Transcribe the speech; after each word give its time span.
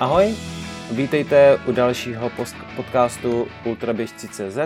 Ahoj, 0.00 0.34
vítejte 0.94 1.58
u 1.66 1.72
dalšího 1.72 2.30
podcastu 2.76 3.46
Ultraběžci.cz 3.64 4.58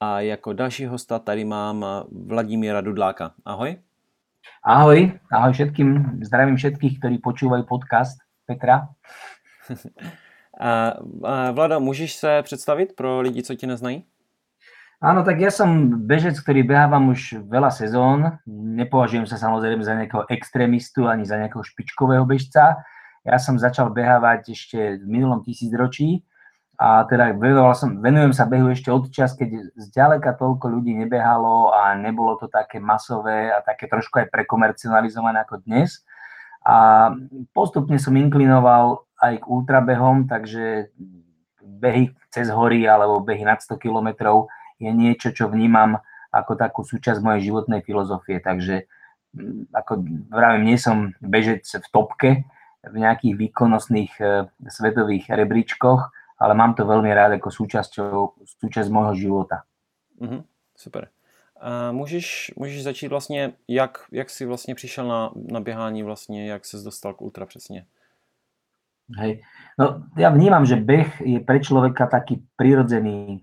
a 0.00 0.20
jako 0.20 0.52
další 0.52 0.86
hosta 0.86 1.18
tady 1.18 1.44
mám 1.44 1.84
Vladimíra 2.26 2.80
Dudláka. 2.80 3.30
Ahoj. 3.44 3.76
Ahoj, 4.64 5.12
ahoj 5.32 5.52
všetkým, 5.52 6.20
zdravím 6.22 6.56
všetkých, 6.56 6.98
ktorí 6.98 7.18
počúvajú 7.18 7.62
podcast 7.70 8.18
Petra. 8.46 8.88
a, 10.60 10.94
a 11.24 11.50
Vlado, 11.50 11.80
můžeš 11.80 12.14
se 12.16 12.42
představit 12.42 12.92
pro 12.96 13.20
lidi, 13.20 13.42
co 13.42 13.54
tě 13.54 13.66
neznají? 13.66 14.04
Áno, 14.98 15.22
tak 15.22 15.38
ja 15.38 15.54
som 15.54 16.02
bežec, 16.10 16.34
ktorý 16.42 16.66
behávam 16.66 17.14
už 17.14 17.46
veľa 17.46 17.70
sezón. 17.70 18.42
Nepovažujem 18.50 19.30
sa 19.30 19.38
samozrejme 19.38 19.86
za 19.86 19.94
nejakého 19.94 20.26
extrémistu 20.26 21.06
ani 21.06 21.22
za 21.22 21.38
nejakého 21.38 21.62
špičkového 21.62 22.26
bežca. 22.26 22.82
Ja 23.28 23.36
som 23.36 23.60
začal 23.60 23.92
behávať 23.92 24.56
ešte 24.56 24.96
v 24.96 25.04
minulom 25.04 25.44
tisícročí 25.44 26.24
a 26.80 27.04
teda 27.04 27.36
som, 27.76 28.00
venujem 28.00 28.32
sa 28.32 28.48
behu 28.48 28.72
ešte 28.72 28.88
od 28.88 29.12
čas, 29.12 29.36
keď 29.36 29.68
zďaleka 29.76 30.32
toľko 30.32 30.72
ľudí 30.72 30.96
nebehalo 30.96 31.76
a 31.76 31.92
nebolo 31.92 32.40
to 32.40 32.48
také 32.48 32.80
masové 32.80 33.52
a 33.52 33.60
také 33.60 33.84
trošku 33.84 34.24
aj 34.24 34.32
prekomercionalizované 34.32 35.44
ako 35.44 35.60
dnes. 35.68 36.00
A 36.64 37.10
postupne 37.52 38.00
som 38.00 38.16
inklinoval 38.16 39.04
aj 39.20 39.42
k 39.42 39.44
ultrabehom, 39.44 40.24
takže 40.24 40.88
behy 41.60 42.16
cez 42.32 42.48
hory 42.48 42.88
alebo 42.88 43.20
behy 43.20 43.44
nad 43.44 43.60
100 43.60 43.76
kilometrov 43.76 44.48
je 44.80 44.88
niečo, 44.88 45.36
čo 45.36 45.52
vnímam 45.52 46.00
ako 46.32 46.56
takú 46.56 46.80
súčasť 46.80 47.20
mojej 47.20 47.52
životnej 47.52 47.84
filozofie. 47.84 48.40
Takže 48.40 48.88
mm, 49.36 49.74
ako 49.76 49.92
vravím, 50.32 50.72
nie 50.72 50.78
som 50.80 51.12
bežec 51.20 51.66
v 51.68 51.88
topke 51.92 52.30
v 52.92 52.96
nejakých 52.98 53.34
výkonnostných 53.36 54.12
e, 54.20 54.24
svetových 54.68 55.28
rebríčkoch, 55.28 56.00
ale 56.38 56.52
mám 56.54 56.74
to 56.74 56.86
veľmi 56.86 57.10
rád 57.10 57.38
ako 57.38 57.50
súčasťou, 57.50 58.40
súčasť 58.62 58.88
môjho 58.90 59.14
života. 59.14 59.66
Mm-hmm, 60.20 60.42
super. 60.76 61.08
A 61.60 61.92
můžeš, 61.92 62.54
můžeš 62.56 62.82
začít 62.82 63.08
vlastně, 63.08 63.52
jak, 63.68 63.98
jak 64.12 64.30
jsi 64.30 64.46
vlastně 64.46 64.74
přišel 64.74 65.08
na, 65.08 65.30
na 65.34 65.60
běhání 65.60 66.02
vlastně, 66.02 66.50
jak 66.50 66.64
ses 66.64 66.82
dostal 66.82 67.14
k 67.14 67.22
ultra 67.22 67.46
přesně? 67.46 67.86
Hej. 69.16 69.40
No, 69.80 70.04
ja 70.20 70.28
vnímam, 70.28 70.68
že 70.68 70.76
beh 70.76 71.24
je 71.24 71.40
pre 71.40 71.64
človeka 71.64 72.06
taký 72.12 72.44
prirodzený 72.60 73.40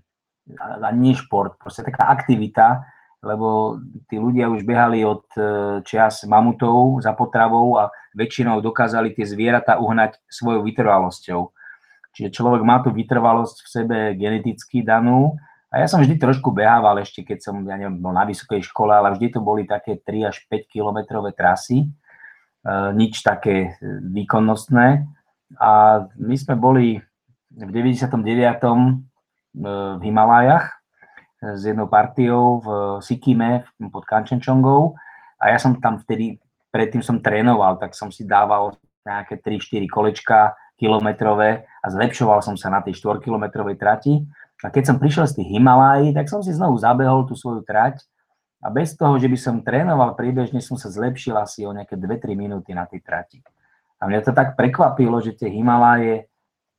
a 0.62 0.94
nie 0.94 1.18
šport, 1.18 1.58
proste 1.58 1.82
taká 1.82 2.06
aktivita, 2.06 2.86
lebo 3.26 3.82
tí 4.06 4.22
ľudia 4.22 4.46
už 4.54 4.62
behali 4.62 5.02
od 5.02 5.26
e, 5.34 5.42
čias 5.82 6.22
mamutov 6.30 7.02
za 7.02 7.18
potravou 7.18 7.82
a 7.82 7.90
väčšinou 8.14 8.62
dokázali 8.62 9.18
tie 9.18 9.26
zvieratá 9.26 9.82
uhnať 9.82 10.22
svojou 10.30 10.62
vytrvalosťou. 10.62 11.42
Čiže 12.14 12.30
človek 12.30 12.62
má 12.62 12.86
tú 12.86 12.94
vytrvalosť 12.94 13.58
v 13.66 13.68
sebe 13.68 13.98
geneticky 14.14 14.86
danú 14.86 15.34
a 15.74 15.82
ja 15.82 15.90
som 15.90 16.00
vždy 16.00 16.22
trošku 16.22 16.54
behával 16.54 17.02
ešte, 17.02 17.26
keď 17.26 17.40
som, 17.42 17.66
ja 17.66 17.76
neviem, 17.76 17.98
bol 17.98 18.14
na 18.14 18.24
vysokej 18.30 18.62
škole, 18.62 18.94
ale 18.94 19.18
vždy 19.18 19.34
to 19.34 19.42
boli 19.42 19.66
také 19.66 19.98
3 20.00 20.30
až 20.30 20.46
5 20.48 20.70
kilometrové 20.70 21.34
trasy, 21.34 21.82
e, 21.82 21.88
nič 22.94 23.26
také 23.26 23.82
výkonnostné. 24.06 25.02
A 25.58 25.72
my 26.14 26.36
sme 26.38 26.56
boli 26.62 27.02
v 27.50 27.72
99 27.74 29.02
v 29.56 30.02
Himalájach 30.04 30.85
s 31.54 31.62
jednou 31.62 31.86
partiou 31.86 32.64
v 32.66 32.68
Sikime 33.06 33.70
pod 33.94 34.10
Kanchenčongou 34.10 34.98
a 35.38 35.54
ja 35.54 35.62
som 35.62 35.78
tam 35.78 36.02
vtedy, 36.02 36.42
predtým 36.74 37.06
som 37.06 37.22
trénoval, 37.22 37.78
tak 37.78 37.94
som 37.94 38.10
si 38.10 38.26
dával 38.26 38.74
nejaké 39.06 39.38
3-4 39.38 39.86
kolečka 39.86 40.58
kilometrové 40.76 41.70
a 41.80 41.86
zlepšoval 41.88 42.42
som 42.42 42.58
sa 42.58 42.74
na 42.74 42.82
tej 42.82 42.98
4-kilometrovej 42.98 43.78
trati. 43.78 44.26
A 44.66 44.74
keď 44.74 44.90
som 44.90 44.98
prišiel 44.98 45.30
z 45.30 45.40
tých 45.44 45.50
Himalájí, 45.56 46.16
tak 46.16 46.26
som 46.32 46.42
si 46.42 46.50
znovu 46.50 46.82
zabehol 46.82 47.30
tú 47.30 47.38
svoju 47.38 47.62
trať 47.62 48.02
a 48.66 48.74
bez 48.74 48.98
toho, 48.98 49.22
že 49.22 49.30
by 49.30 49.38
som 49.38 49.62
trénoval 49.62 50.18
priebežne, 50.18 50.58
som 50.64 50.74
sa 50.80 50.90
zlepšil 50.90 51.38
asi 51.38 51.68
o 51.68 51.72
nejaké 51.76 51.94
2-3 52.00 52.34
minúty 52.34 52.74
na 52.74 52.90
tej 52.90 53.06
trati. 53.06 53.40
A 54.02 54.10
mňa 54.10 54.26
to 54.26 54.32
tak 54.34 54.58
prekvapilo, 54.58 55.22
že 55.22 55.38
tie 55.38 55.54
Himaláje 55.54 56.28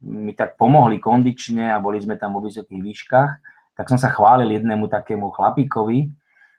mi 0.02 0.36
tak 0.36 0.60
pomohli 0.60 1.00
kondične 1.00 1.72
a 1.72 1.80
boli 1.80 2.02
sme 2.02 2.20
tam 2.20 2.36
vo 2.36 2.44
vysokých 2.44 2.80
výškach, 2.82 3.30
tak 3.76 3.92
som 3.92 4.00
sa 4.00 4.08
chválil 4.08 4.56
jednému 4.56 4.88
takému 4.88 5.28
chlapíkovi, 5.36 6.08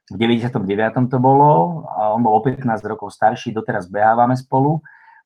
v 0.08 0.16
99. 0.16 1.12
to 1.12 1.20
bolo, 1.20 1.84
a 1.92 2.16
on 2.16 2.24
bol 2.24 2.40
o 2.40 2.42
15 2.42 2.64
rokov 2.88 3.12
starší, 3.12 3.52
doteraz 3.52 3.92
behávame 3.92 4.40
spolu 4.40 4.80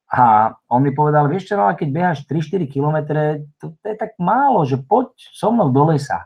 a 0.09 0.51
on 0.67 0.81
mi 0.81 0.89
povedal, 0.89 1.29
vieš 1.29 1.53
čo, 1.53 1.61
keď 1.61 1.89
beháš 1.93 2.19
3-4 2.25 2.65
km, 2.65 2.97
to, 3.61 3.77
to 3.77 3.85
je 3.85 3.95
tak 3.95 4.17
málo, 4.17 4.65
že 4.65 4.81
poď 4.81 5.13
so 5.31 5.53
mnou 5.53 5.69
do 5.69 5.93
lesa. 5.93 6.25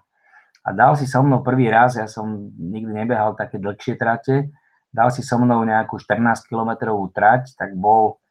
A 0.66 0.74
dal 0.74 0.98
si 0.98 1.06
so 1.06 1.22
mnou 1.22 1.46
prvý 1.46 1.70
raz, 1.70 2.00
ja 2.00 2.10
som 2.10 2.50
nikdy 2.58 3.06
nebehal 3.06 3.38
také 3.38 3.62
dlhšie 3.62 4.00
trate, 4.00 4.50
dal 4.90 5.12
si 5.12 5.22
so 5.22 5.38
mnou 5.38 5.62
nejakú 5.62 6.00
14 6.00 6.48
kilometrovú 6.50 7.12
trať, 7.12 7.54
tak 7.60 7.76
bol 7.76 8.24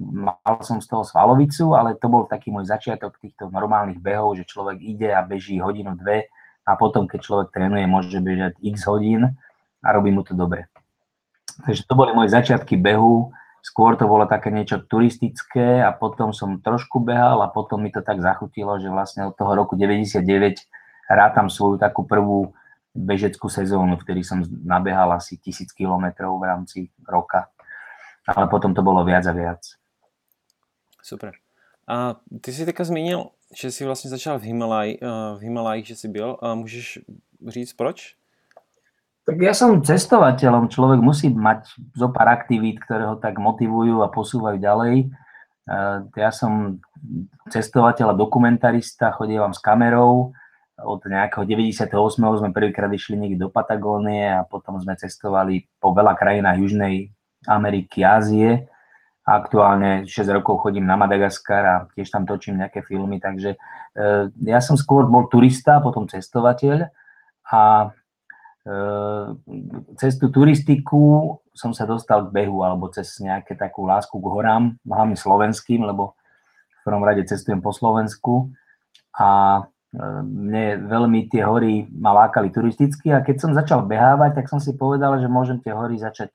mal 0.00 0.38
som 0.64 0.80
z 0.80 0.88
toho 0.88 1.04
svalovicu, 1.04 1.76
ale 1.76 1.98
to 2.00 2.08
bol 2.08 2.24
taký 2.24 2.48
môj 2.48 2.64
začiatok 2.64 3.20
týchto 3.20 3.52
normálnych 3.52 4.00
behov, 4.00 4.40
že 4.40 4.48
človek 4.48 4.80
ide 4.80 5.12
a 5.12 5.20
beží 5.20 5.60
hodinu, 5.60 5.92
dve 5.98 6.32
a 6.62 6.78
potom, 6.78 7.10
keď 7.10 7.20
človek 7.22 7.48
trénuje, 7.50 7.84
môže 7.90 8.14
bežať 8.22 8.54
x 8.62 8.86
hodín 8.86 9.34
a 9.82 9.88
robí 9.90 10.14
mu 10.14 10.22
to 10.22 10.34
dobre. 10.34 10.70
Takže 11.66 11.84
to 11.84 11.94
boli 11.98 12.14
moje 12.14 12.32
začiatky 12.32 12.78
behu, 12.78 13.34
skôr 13.62 13.94
to 13.94 14.10
bolo 14.10 14.26
také 14.26 14.50
niečo 14.50 14.82
turistické 14.82 15.82
a 15.82 15.94
potom 15.94 16.34
som 16.34 16.58
trošku 16.58 17.02
behal 17.02 17.42
a 17.42 17.52
potom 17.52 17.82
mi 17.82 17.90
to 17.94 18.02
tak 18.02 18.18
zachutilo, 18.22 18.78
že 18.82 18.90
vlastne 18.90 19.28
od 19.30 19.34
toho 19.38 19.54
roku 19.54 19.78
99 19.78 20.22
rátam 21.10 21.46
svoju 21.50 21.78
takú 21.78 22.06
prvú 22.06 22.54
bežeckú 22.92 23.48
sezónu, 23.48 23.96
v 23.96 24.04
ktorej 24.04 24.24
som 24.26 24.44
nabehal 24.64 25.12
asi 25.16 25.40
tisíc 25.40 25.72
kilometrov 25.72 26.36
v 26.36 26.44
rámci 26.44 26.78
roka. 27.08 27.48
Ale 28.28 28.46
potom 28.46 28.76
to 28.76 28.84
bolo 28.84 29.02
viac 29.02 29.26
a 29.26 29.34
viac. 29.34 29.62
Super. 31.02 31.34
A 31.88 32.14
ty 32.40 32.52
jsi 32.52 32.66
teďka 32.66 32.84
zmínil, 32.84 33.30
že 33.54 33.70
jsi 33.70 33.84
vlastně 33.84 34.10
začal 34.10 34.38
v, 34.38 34.42
Himalaj, 34.42 34.94
eh, 35.02 35.06
v 35.36 35.40
Himalajích, 35.40 35.86
že 35.86 35.96
jsi 35.96 36.08
byl. 36.08 36.36
A 36.42 36.54
můžeš 36.54 36.98
říct 37.48 37.72
proč? 37.72 38.14
Tak 39.22 39.38
ja 39.38 39.54
som 39.54 39.78
cestovateľom, 39.78 40.66
človek 40.66 40.98
musí 40.98 41.30
mať 41.30 41.78
zo 41.94 42.10
pár 42.10 42.26
aktivít, 42.26 42.82
ktoré 42.82 43.06
ho 43.06 43.14
tak 43.14 43.38
motivujú 43.38 44.02
a 44.02 44.10
posúvajú 44.10 44.58
ďalej. 44.58 45.06
Eh, 45.06 45.98
ja 46.18 46.30
som 46.34 46.82
cestovateľ 47.46 48.10
a 48.10 48.18
dokumentarista, 48.18 49.14
chodievam 49.14 49.54
s 49.54 49.62
kamerou. 49.62 50.34
Od 50.74 51.00
nejakého 51.06 51.46
98. 51.46 52.42
sme 52.42 52.50
prvýkrát 52.50 52.90
išli 52.90 53.14
niekde 53.14 53.46
do 53.46 53.48
Patagónie 53.54 54.26
a 54.26 54.42
potom 54.42 54.82
sme 54.82 54.98
cestovali 54.98 55.70
po 55.78 55.94
veľa 55.94 56.18
krajinách 56.18 56.58
Južnej 56.58 57.14
Ameriky, 57.46 58.02
Ázie 58.02 58.71
Aktuálne 59.22 60.02
6 60.02 60.34
rokov 60.34 60.66
chodím 60.66 60.82
na 60.82 60.98
Madagaskar 60.98 61.62
a 61.62 61.76
tiež 61.94 62.10
tam 62.10 62.26
točím 62.26 62.58
nejaké 62.58 62.82
filmy, 62.82 63.22
takže 63.22 63.54
e, 63.54 63.58
ja 64.50 64.58
som 64.58 64.74
skôr 64.74 65.06
bol 65.06 65.30
turista, 65.30 65.78
potom 65.78 66.10
cestovateľ 66.10 66.90
a 67.46 67.62
e, 68.66 68.76
cez 69.94 70.18
tú 70.18 70.26
turistiku 70.26 71.38
som 71.54 71.70
sa 71.70 71.86
dostal 71.86 72.26
k 72.26 72.34
behu 72.34 72.66
alebo 72.66 72.90
cez 72.90 73.22
nejaké 73.22 73.54
takú 73.54 73.86
lásku 73.86 74.10
k 74.10 74.26
horám, 74.26 74.74
hlavne 74.82 75.14
slovenským, 75.14 75.86
lebo 75.86 76.18
v 76.82 76.90
prvom 76.90 77.06
rade 77.06 77.22
cestujem 77.22 77.62
po 77.62 77.70
Slovensku 77.70 78.50
a 79.14 79.62
e, 79.94 80.02
mne 80.18 80.90
veľmi 80.90 81.30
tie 81.30 81.46
hory 81.46 81.86
ma 81.94 82.10
lákali 82.10 82.50
turisticky 82.50 83.14
a 83.14 83.22
keď 83.22 83.36
som 83.38 83.54
začal 83.54 83.86
behávať, 83.86 84.42
tak 84.42 84.50
som 84.50 84.58
si 84.58 84.74
povedal, 84.74 85.22
že 85.22 85.30
môžem 85.30 85.62
tie 85.62 85.70
hory 85.70 85.94
začať 85.94 86.34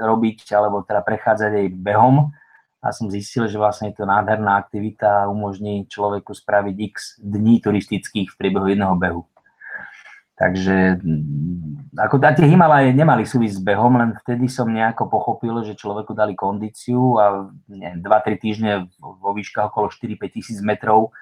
robiť 0.00 0.48
alebo 0.56 0.82
teda 0.86 1.04
prechádzať 1.04 1.52
aj 1.52 1.66
behom 1.76 2.32
a 2.82 2.90
som 2.90 3.06
zistil, 3.06 3.46
že 3.46 3.62
vlastne 3.62 3.94
je 3.94 4.02
to 4.02 4.04
nádherná 4.10 4.58
aktivita 4.58 5.24
a 5.24 5.30
umožní 5.30 5.86
človeku 5.86 6.34
spraviť 6.34 6.76
x 6.90 6.94
dní 7.22 7.62
turistických 7.62 8.34
v 8.34 8.38
priebehu 8.38 8.66
jedného 8.66 8.98
behu. 8.98 9.22
Takže 10.32 10.98
ako 11.94 12.18
tie 12.18 12.50
Himalaje 12.50 12.90
nemali 12.90 13.22
súvisť 13.22 13.60
s 13.60 13.62
behom, 13.62 13.94
len 13.94 14.10
vtedy 14.26 14.50
som 14.50 14.66
nejako 14.66 15.06
pochopil, 15.06 15.62
že 15.62 15.78
človeku 15.78 16.18
dali 16.18 16.34
kondíciu 16.34 17.20
a 17.22 17.46
2-3 17.70 18.42
týždne 18.42 18.72
vo 18.98 19.30
výškach 19.30 19.70
okolo 19.70 19.86
4-5 19.94 20.34
tisíc 20.34 20.58
metrov. 20.58 21.14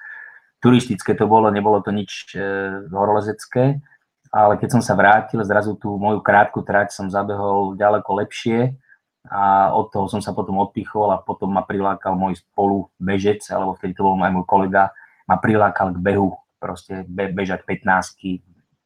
Turistické 0.57 1.13
to 1.13 1.29
bolo, 1.29 1.53
nebolo 1.53 1.85
to 1.85 1.93
nič 1.93 2.33
e, 2.33 2.41
horolezecké 2.89 3.85
ale 4.31 4.55
keď 4.55 4.79
som 4.79 4.81
sa 4.81 4.95
vrátil, 4.95 5.43
zrazu 5.43 5.75
tú 5.75 5.99
moju 5.99 6.23
krátku 6.23 6.63
trať 6.63 6.95
som 6.95 7.11
zabehol 7.11 7.75
ďaleko 7.75 8.09
lepšie 8.23 8.79
a 9.27 9.75
od 9.75 9.91
toho 9.91 10.07
som 10.07 10.23
sa 10.23 10.31
potom 10.31 10.57
odpichol 10.63 11.11
a 11.11 11.19
potom 11.19 11.51
ma 11.51 11.61
prilákal 11.61 12.15
môj 12.15 12.39
spolu 12.39 12.87
bežec, 12.97 13.43
alebo 13.51 13.75
vtedy 13.75 13.93
to 13.93 14.07
bol 14.07 14.15
aj 14.17 14.31
môj 14.31 14.47
kolega, 14.47 14.95
ma 15.27 15.35
prilákal 15.37 15.93
k 15.93 15.99
behu, 15.99 16.33
proste 16.57 17.03
be, 17.05 17.27
bežať 17.29 17.67
15 17.67 18.41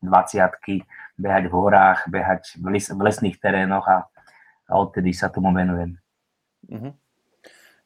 20 0.06 0.86
behať 1.18 1.44
v 1.50 1.54
horách, 1.54 2.06
behať 2.12 2.60
v, 2.60 2.66
les, 2.78 2.86
v 2.92 3.02
lesných 3.02 3.40
terénoch 3.40 3.88
a, 3.88 4.06
a 4.70 4.74
odtedy 4.78 5.16
sa 5.16 5.32
tomu 5.32 5.50
venujem. 5.54 5.98
Mm-hmm. 6.70 6.94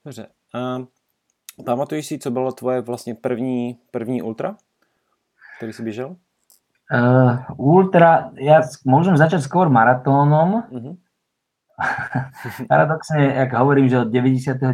Dobře. 0.06 0.28
Uh, 0.56 0.86
Pamatuješ 1.66 2.06
si, 2.06 2.20
co 2.20 2.32
bylo 2.32 2.52
tvoje 2.52 2.82
vlastně 2.82 3.16
první, 3.16 3.80
první 3.92 4.22
ultra, 4.22 4.58
který 5.58 5.74
si 5.74 5.84
běžel? 5.84 6.16
Uh, 6.90 7.46
ultra, 7.62 8.34
ja 8.42 8.66
môžem 8.82 9.14
začať 9.14 9.46
skôr 9.46 9.70
maratónom. 9.70 10.66
Uh-huh. 10.74 10.94
Paradoxne, 12.72 13.30
jak 13.46 13.54
hovorím, 13.54 13.86
že 13.86 14.02
od 14.02 14.10
99. 14.10 14.74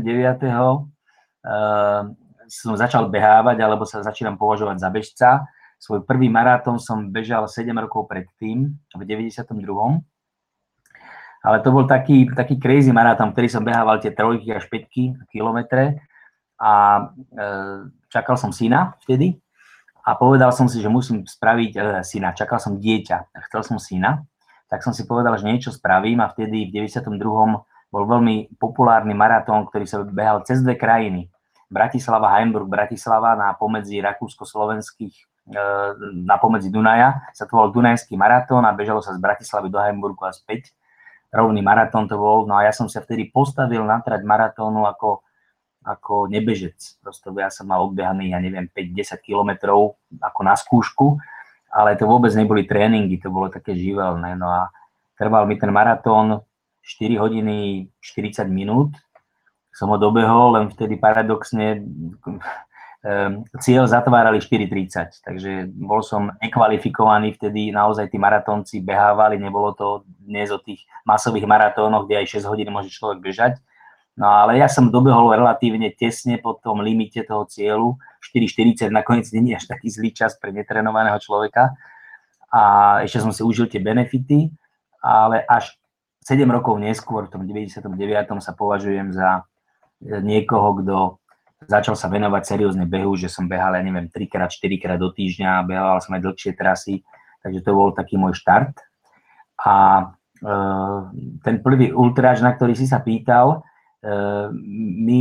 Uh, 1.43 2.15
som 2.47 2.73
začal 2.79 3.11
behávať, 3.11 3.57
alebo 3.59 3.83
sa 3.83 3.99
začínam 3.99 4.39
považovať 4.39 4.77
za 4.79 4.89
bežca. 4.89 5.29
Svoj 5.75 6.07
prvý 6.07 6.31
maratón 6.31 6.79
som 6.79 7.11
bežal 7.11 7.51
7 7.51 7.67
rokov 7.75 8.07
predtým, 8.07 8.73
v 8.95 9.03
92. 9.03 9.51
Ale 11.45 11.57
to 11.61 11.69
bol 11.69 11.85
taký, 11.85 12.25
taký 12.31 12.57
crazy 12.57 12.89
maratón, 12.89 13.35
ktorý 13.35 13.47
som 13.51 13.61
behával 13.61 14.01
tie 14.01 14.15
trojky 14.15 14.49
až 14.49 14.65
5 14.65 15.29
kilometre 15.29 16.01
a 16.57 16.73
e, 16.97 17.03
čakal 18.09 18.33
som 18.39 18.49
syna 18.49 18.97
vtedy 19.05 19.37
a 20.05 20.13
povedal 20.13 20.53
som 20.53 20.69
si, 20.69 20.77
že 20.77 20.85
musím 20.85 21.25
spraviť 21.25 21.71
e, 21.73 21.79
syna. 22.05 22.37
Čakal 22.37 22.61
som 22.61 22.77
dieťa, 22.77 23.33
chcel 23.49 23.61
som 23.65 23.81
syna, 23.81 24.21
tak 24.69 24.85
som 24.85 24.93
si 24.93 25.01
povedal, 25.09 25.33
že 25.41 25.49
niečo 25.49 25.73
spravím 25.73 26.21
a 26.21 26.29
vtedy 26.29 26.69
v 26.69 26.85
92. 26.85 27.17
bol 27.89 28.03
veľmi 28.05 28.53
populárny 28.61 29.17
maratón, 29.17 29.65
ktorý 29.65 29.89
sa 29.89 30.05
behal 30.05 30.45
cez 30.45 30.61
dve 30.61 30.77
krajiny. 30.77 31.33
Bratislava, 31.73 32.37
Heimburg, 32.37 32.69
Bratislava 32.69 33.33
na 33.33 33.57
pomedzi 33.57 33.97
rakúsko-slovenských 33.97 35.13
e, 35.49 35.61
na 36.21 36.37
pomedzi 36.37 36.69
Dunaja 36.69 37.25
sa 37.33 37.49
to 37.49 37.57
bol 37.57 37.73
Dunajský 37.73 38.13
maratón 38.13 38.61
a 38.61 38.77
bežalo 38.77 39.01
sa 39.01 39.17
z 39.17 39.17
Bratislavy 39.17 39.73
do 39.73 39.81
Heimburgu 39.81 40.21
a 40.21 40.29
späť. 40.29 40.69
Rovný 41.33 41.65
maratón 41.65 42.05
to 42.05 42.21
bol. 42.21 42.45
No 42.45 42.61
a 42.61 42.69
ja 42.69 42.71
som 42.71 42.85
sa 42.85 43.01
vtedy 43.01 43.33
postavil 43.33 43.81
na 43.81 43.97
trať 44.05 44.21
maratónu 44.21 44.85
ako 44.85 45.24
ako 45.85 46.25
nebežec. 46.25 46.97
Proste 46.99 47.29
ja 47.37 47.53
som 47.53 47.69
mal 47.69 47.85
odbehaný, 47.85 48.33
ja 48.33 48.41
neviem, 48.41 48.65
5-10 48.65 49.21
kilometrov 49.21 49.95
ako 50.17 50.41
na 50.41 50.57
skúšku, 50.57 51.05
ale 51.69 51.93
to 51.93 52.09
vôbec 52.09 52.33
neboli 52.33 52.65
tréningy, 52.65 53.21
to 53.21 53.29
bolo 53.29 53.53
také 53.53 53.77
živelné. 53.77 54.33
No 54.33 54.49
a 54.49 54.73
trval 55.21 55.45
mi 55.45 55.61
ten 55.61 55.69
maratón 55.69 56.41
4 56.81 57.21
hodiny 57.21 57.87
40 58.01 58.49
minút. 58.49 58.97
Som 59.75 59.91
ho 59.91 59.97
dobehol, 59.99 60.55
len 60.55 60.71
vtedy 60.71 60.95
paradoxne 60.95 61.83
ehm, 63.03 63.43
cieľ 63.59 63.91
zatvárali 63.91 64.39
4.30, 64.39 65.19
takže 65.19 65.51
bol 65.75 65.99
som 65.99 66.31
nekvalifikovaný, 66.39 67.35
vtedy 67.35 67.75
naozaj 67.75 68.07
tí 68.07 68.15
maratónci 68.15 68.79
behávali, 68.79 69.35
nebolo 69.35 69.75
to 69.75 70.07
dnes 70.23 70.47
o 70.47 70.63
tých 70.63 70.87
masových 71.03 71.43
maratónoch, 71.43 72.07
kde 72.07 72.23
aj 72.23 72.39
6 72.39 72.47
hodín 72.47 72.71
môže 72.71 72.87
človek 72.87 73.19
bežať, 73.19 73.59
No 74.15 74.31
ale 74.31 74.63
ja 74.63 74.71
som 74.71 74.87
dobehol 74.87 75.27
relatívne 75.35 75.91
tesne 75.91 76.39
po 76.39 76.55
tom 76.55 76.79
limite 76.79 77.27
toho 77.27 77.43
cieľu. 77.51 77.99
4,40 78.23 78.87
nakoniec 78.87 79.27
nie 79.35 79.51
je 79.51 79.59
až 79.59 79.65
taký 79.67 79.91
zlý 79.91 80.15
čas 80.15 80.39
pre 80.39 80.55
netrenovaného 80.55 81.19
človeka. 81.19 81.75
A 82.47 82.61
ešte 83.03 83.19
som 83.19 83.35
si 83.35 83.43
užil 83.43 83.67
tie 83.67 83.83
benefity, 83.83 84.47
ale 85.03 85.43
až 85.43 85.75
7 86.23 86.47
rokov 86.47 86.79
neskôr, 86.79 87.27
v 87.27 87.31
tom 87.35 87.43
99. 87.43 87.91
sa 88.39 88.55
považujem 88.55 89.11
za 89.11 89.43
niekoho, 90.01 90.79
kto 90.79 90.95
začal 91.67 91.99
sa 91.99 92.07
venovať 92.07 92.43
seriózne 92.55 92.85
behu, 92.87 93.13
že 93.19 93.27
som 93.27 93.51
behal, 93.51 93.75
ja 93.75 93.83
neviem, 93.83 94.07
3 94.07 94.31
krát, 94.31 94.49
4 94.49 94.81
krát 94.81 94.99
do 94.99 95.11
týždňa, 95.11 95.67
behal 95.67 95.99
som 95.99 96.15
aj 96.15 96.23
dlhšie 96.23 96.51
trasy, 96.55 97.03
takže 97.43 97.59
to 97.61 97.71
bol 97.75 97.91
taký 97.91 98.15
môj 98.15 98.37
štart. 98.37 98.73
A 99.65 99.75
e, 100.39 100.53
ten 101.41 101.59
prvý 101.59 101.93
ultráž, 101.93 102.41
na 102.41 102.53
ktorý 102.53 102.73
si 102.77 102.85
sa 102.85 103.01
pýtal, 103.01 103.65
my, 104.05 105.19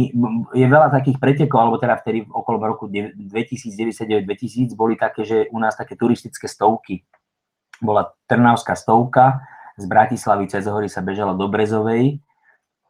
je 0.52 0.66
veľa 0.68 0.92
takých 0.92 1.16
pretekov, 1.16 1.56
alebo 1.56 1.80
teda 1.80 1.96
vtedy 1.96 2.28
okolo 2.28 2.60
roku 2.68 2.84
2099-2000 2.84 4.76
boli 4.76 5.00
také, 5.00 5.24
že 5.24 5.48
u 5.48 5.56
nás 5.56 5.72
také 5.72 5.96
turistické 5.96 6.44
stovky. 6.44 7.00
Bola 7.80 8.12
Trnavská 8.28 8.76
stovka, 8.76 9.40
z 9.74 9.84
Bratislavy 9.88 10.46
cez 10.46 10.68
hory 10.68 10.86
sa 10.86 11.02
bežalo 11.02 11.34
do 11.34 11.48
Brezovej. 11.50 12.20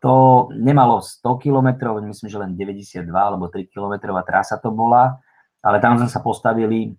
To 0.05 0.49
nemalo 0.53 1.01
100 1.01 1.25
km, 1.41 1.97
myslím, 2.05 2.29
že 2.29 2.37
len 2.37 2.53
92 2.53 3.09
alebo 3.09 3.49
3 3.49 3.65
km 3.73 4.21
trasa 4.21 4.61
to 4.61 4.69
bola, 4.69 5.17
ale 5.65 5.81
tam 5.81 5.97
sme 5.97 6.13
sa 6.13 6.21
postavili 6.21 6.93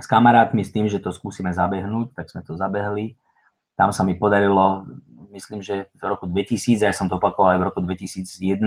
s 0.00 0.08
kamarátmi 0.08 0.64
s 0.64 0.72
tým, 0.72 0.88
že 0.88 0.96
to 1.04 1.12
skúsime 1.12 1.52
zabehnúť, 1.52 2.16
tak 2.16 2.32
sme 2.32 2.40
to 2.40 2.56
zabehli. 2.56 3.20
Tam 3.76 3.92
sa 3.92 4.00
mi 4.00 4.16
podarilo 4.16 4.88
myslím, 5.32 5.64
že 5.64 5.88
v 5.96 6.02
roku 6.04 6.28
2000, 6.28 6.84
ja 6.84 6.92
som 6.92 7.08
to 7.08 7.16
opakoval 7.16 7.56
aj 7.56 7.60
v 7.60 7.66
roku 7.72 7.80
2001 7.80 8.60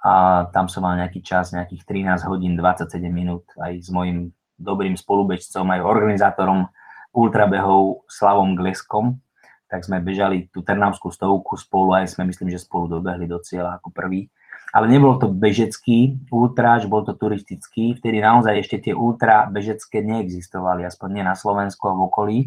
a 0.00 0.12
tam 0.54 0.70
som 0.70 0.86
mal 0.86 0.94
nejaký 0.94 1.20
čas, 1.20 1.50
nejakých 1.50 1.82
13 1.82 2.30
hodín 2.30 2.54
27 2.54 3.02
minút 3.10 3.44
aj 3.58 3.82
s 3.82 3.90
mojim 3.90 4.30
dobrým 4.56 4.94
spolubežcom, 4.94 5.66
aj 5.68 5.84
organizátorom 5.84 6.70
ultrabehov 7.12 8.06
Slavom 8.06 8.54
Gleskom, 8.54 9.18
tak 9.66 9.82
sme 9.82 9.98
bežali 9.98 10.46
tú 10.54 10.62
Trnavskú 10.62 11.10
stovku 11.10 11.58
spolu, 11.58 11.98
aj 11.98 12.14
sme 12.14 12.30
myslím, 12.30 12.54
že 12.54 12.62
spolu 12.62 12.86
dobehli 12.86 13.26
do 13.26 13.42
cieľa 13.42 13.82
ako 13.82 13.90
prvý. 13.90 14.30
Ale 14.70 14.86
nebol 14.86 15.16
to 15.16 15.30
bežecký 15.30 16.20
ultráž, 16.28 16.86
bol 16.86 17.02
to 17.02 17.16
turistický, 17.16 17.96
vtedy 17.96 18.22
naozaj 18.22 18.54
ešte 18.60 18.76
tie 18.90 18.94
ultra 18.94 19.48
bežecké 19.48 20.04
neexistovali, 20.04 20.84
aspoň 20.86 21.08
nie 21.10 21.24
na 21.24 21.34
Slovensku 21.34 21.88
a 21.90 21.96
v 21.96 22.00
okolí 22.06 22.38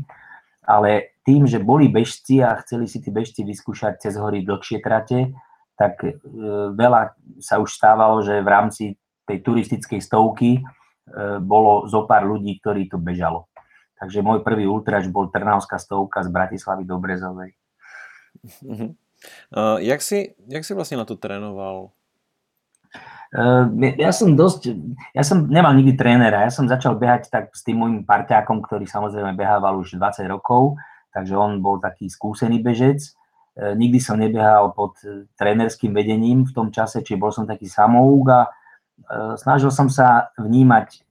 ale 0.69 1.17
tým, 1.29 1.45
že 1.45 1.61
boli 1.61 1.85
bežci 1.85 2.41
a 2.41 2.57
chceli 2.65 2.89
si 2.89 2.97
tí 2.97 3.13
bežci 3.13 3.45
vyskúšať 3.45 4.01
cez 4.01 4.17
hory 4.17 4.41
dlhšie 4.41 4.81
trate, 4.81 5.37
tak 5.77 6.01
e, 6.01 6.17
veľa 6.73 7.13
sa 7.37 7.61
už 7.61 7.69
stávalo, 7.69 8.25
že 8.25 8.41
v 8.41 8.49
rámci 8.49 8.83
tej 9.29 9.45
turistickej 9.45 10.01
stovky 10.01 10.57
e, 10.57 10.61
bolo 11.37 11.85
zo 11.85 12.09
pár 12.09 12.25
ľudí, 12.25 12.57
ktorí 12.57 12.89
to 12.89 12.97
bežalo. 12.97 13.45
Takže 14.01 14.25
môj 14.25 14.41
prvý 14.41 14.65
ultraž 14.65 15.05
bol 15.13 15.29
Trnavská 15.29 15.77
stovka 15.77 16.25
z 16.25 16.33
Bratislavy 16.33 16.87
do 16.89 16.97
Brezovej. 16.97 17.53
Uh-huh. 18.65 18.95
Uh, 19.51 19.77
jak, 19.83 19.99
si, 19.99 20.33
jak 20.47 20.63
si 20.63 20.71
vlastne 20.71 20.97
na 20.97 21.05
to 21.05 21.19
trénoval? 21.19 21.91
Uh, 23.35 23.67
ja 23.99 24.15
som 24.15 24.39
dosť, 24.39 24.71
ja 25.11 25.21
som 25.21 25.51
nemal 25.51 25.75
nikdy 25.75 25.99
trénera, 25.99 26.47
ja 26.47 26.51
som 26.55 26.65
začal 26.65 26.95
behať 26.95 27.27
tak 27.27 27.51
s 27.51 27.61
tým 27.61 27.83
môjim 27.83 28.01
parťákom, 28.07 28.63
ktorý 28.63 28.87
samozrejme 28.87 29.35
behával 29.35 29.77
už 29.83 29.99
20 29.99 30.25
rokov, 30.31 30.79
takže 31.13 31.33
on 31.35 31.59
bol 31.63 31.81
taký 31.81 32.07
skúsený 32.07 32.61
bežec. 32.61 33.15
Uh, 33.57 33.73
nikdy 33.75 33.99
som 34.01 34.17
nebehal 34.17 34.71
pod 34.73 34.97
uh, 35.05 35.25
trénerským 35.35 35.91
vedením 35.91 36.45
v 36.47 36.51
tom 36.55 36.67
čase, 36.69 37.01
či 37.01 37.17
bol 37.19 37.33
som 37.33 37.49
taký 37.49 37.67
samouk 37.67 38.25
a 38.29 38.41
snažil 39.39 39.71
som 39.71 39.87
sa 39.87 40.35
vnímať, 40.35 41.07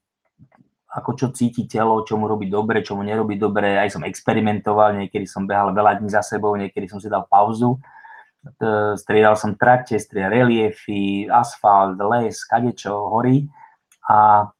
ako 0.92 1.11
čo 1.16 1.26
cíti 1.32 1.64
telo, 1.64 2.04
čo 2.04 2.20
mu 2.20 2.28
robí 2.28 2.44
dobre, 2.44 2.84
čo 2.84 2.92
mu 2.92 3.00
nerobí 3.00 3.40
dobre. 3.40 3.80
Aj 3.80 3.88
som 3.88 4.04
experimentoval, 4.04 4.92
niekedy 4.92 5.25
som 5.25 5.49
behal 5.49 5.73
veľa 5.73 5.96
dní 5.96 6.12
za 6.12 6.20
sebou, 6.20 6.52
niekedy 6.52 6.84
som 6.84 7.00
si 7.00 7.08
dal 7.08 7.25
pauzu 7.25 7.80
striedal 8.96 9.37
som 9.37 9.54
trate, 9.54 9.99
striedal 9.99 10.30
reliefy, 10.30 11.26
asfalt, 11.28 11.99
les, 11.99 12.38
kadečo, 12.46 12.94
hory 13.11 13.49
a 14.08 14.46
e, 14.46 14.57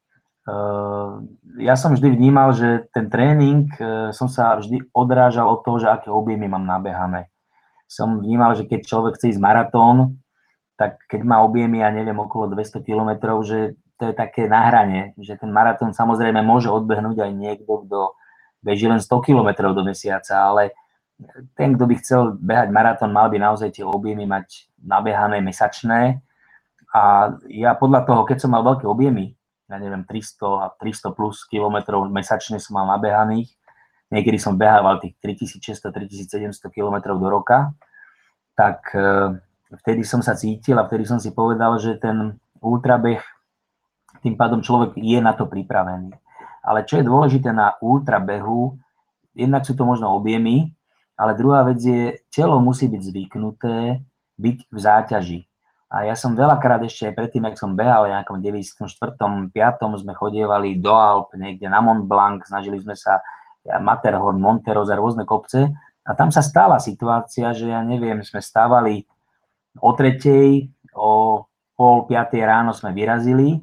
ja 1.59 1.75
som 1.75 1.93
vždy 1.93 2.09
vnímal, 2.15 2.55
že 2.55 2.87
ten 2.95 3.11
tréning, 3.11 3.67
e, 3.75 4.09
som 4.15 4.31
sa 4.31 4.55
vždy 4.57 4.89
odrážal 4.95 5.45
od 5.51 5.61
toho, 5.61 5.77
že 5.83 5.91
aké 5.91 6.07
objemy 6.09 6.47
mám 6.47 6.63
nabehané. 6.63 7.27
Som 7.85 8.23
vnímal, 8.23 8.55
že 8.55 8.65
keď 8.65 8.87
človek 8.87 9.19
chce 9.19 9.35
ísť 9.35 9.41
maratón, 9.43 10.21
tak 10.79 11.01
keď 11.11 11.21
má 11.27 11.43
objemy, 11.43 11.83
ja 11.83 11.91
neviem, 11.91 12.15
okolo 12.15 12.47
200 12.55 12.81
km, 12.87 13.11
že 13.43 13.75
to 13.99 14.09
je 14.09 14.13
také 14.15 14.47
nahranie, 14.47 15.11
že 15.19 15.35
ten 15.35 15.51
maratón 15.51 15.91
samozrejme 15.91 16.39
môže 16.39 16.71
odbehnúť 16.71 17.19
aj 17.19 17.31
niekto, 17.35 17.83
kto 17.83 18.15
beží 18.63 18.87
len 18.87 19.03
100 19.03 19.11
km 19.19 19.75
do 19.75 19.83
mesiaca, 19.83 20.39
ale 20.39 20.71
ten, 21.59 21.75
kto 21.75 21.83
by 21.83 21.95
chcel 21.99 22.21
behať 22.39 22.71
maratón, 22.71 23.11
mal 23.11 23.27
by 23.27 23.35
naozaj 23.35 23.75
tie 23.75 23.83
objemy 23.83 24.23
mať 24.23 24.71
nabehané 24.79 25.43
mesačné. 25.43 26.23
A 26.95 27.35
ja 27.51 27.75
podľa 27.75 28.07
toho, 28.07 28.21
keď 28.23 28.47
som 28.47 28.55
mal 28.55 28.63
veľké 28.63 28.87
objemy, 28.87 29.35
ja 29.69 29.77
neviem, 29.77 30.01
300 30.01 30.65
a 30.65 30.67
300 30.73 31.13
plus 31.13 31.45
kilometrov 31.45 32.09
mesačne 32.09 32.57
som 32.57 32.81
mal 32.81 32.89
nabehaných, 32.89 33.53
niekedy 34.09 34.41
som 34.41 34.57
behával 34.57 34.97
tých 34.97 35.13
3600-3700 35.21 36.73
kilometrov 36.73 37.21
do 37.21 37.29
roka, 37.29 37.71
tak 38.57 38.81
e, 38.97 39.37
vtedy 39.85 40.01
som 40.01 40.25
sa 40.25 40.33
cítil 40.33 40.73
a 40.81 40.89
vtedy 40.89 41.05
som 41.05 41.21
si 41.21 41.29
povedal, 41.29 41.77
že 41.77 42.01
ten 42.01 42.41
ultrabeh, 42.59 43.21
tým 44.25 44.33
pádom 44.33 44.65
človek 44.65 44.97
je 44.97 45.19
na 45.21 45.37
to 45.37 45.45
pripravený. 45.45 46.11
Ale 46.65 46.83
čo 46.83 46.99
je 46.99 47.07
dôležité 47.07 47.53
na 47.53 47.77
ultrabehu, 47.79 48.75
jednak 49.37 49.63
sú 49.63 49.77
to 49.77 49.85
možno 49.85 50.11
objemy, 50.11 50.73
ale 51.13 51.37
druhá 51.37 51.63
vec 51.63 51.79
je, 51.79 52.17
telo 52.33 52.57
musí 52.59 52.89
byť 52.89 53.01
zvyknuté 53.05 54.01
byť 54.39 54.57
v 54.71 54.77
záťaži. 54.79 55.39
A 55.89 56.05
ja 56.05 56.13
som 56.13 56.37
veľakrát 56.37 56.85
ešte 56.85 57.09
aj 57.09 57.17
predtým, 57.17 57.49
ak 57.49 57.57
som 57.57 57.73
behal, 57.73 58.05
v 58.05 58.13
nejakom 58.13 58.37
94. 58.37 58.85
5. 58.85 60.01
sme 60.05 60.13
chodievali 60.13 60.77
do 60.77 60.93
Alp, 60.93 61.33
niekde 61.33 61.65
na 61.65 61.81
Mont 61.81 62.05
Blanc, 62.05 62.45
snažili 62.45 62.77
sme 62.77 62.93
sa 62.93 63.25
Matterhorn, 63.65 64.37
Monterosa, 64.37 64.93
rôzne 64.93 65.25
kopce. 65.25 65.73
A 66.05 66.11
tam 66.13 66.29
sa 66.29 66.45
stala 66.45 66.77
situácia, 66.77 67.53
že 67.57 67.73
ja 67.73 67.81
neviem, 67.81 68.21
sme 68.21 68.37
stávali 68.37 69.05
o 69.81 69.89
tretej, 69.97 70.69
o, 70.93 71.41
pol 71.73 71.95
piatej 72.05 72.41
ráno 72.45 72.73
sme 72.73 72.93
vyrazili 72.93 73.57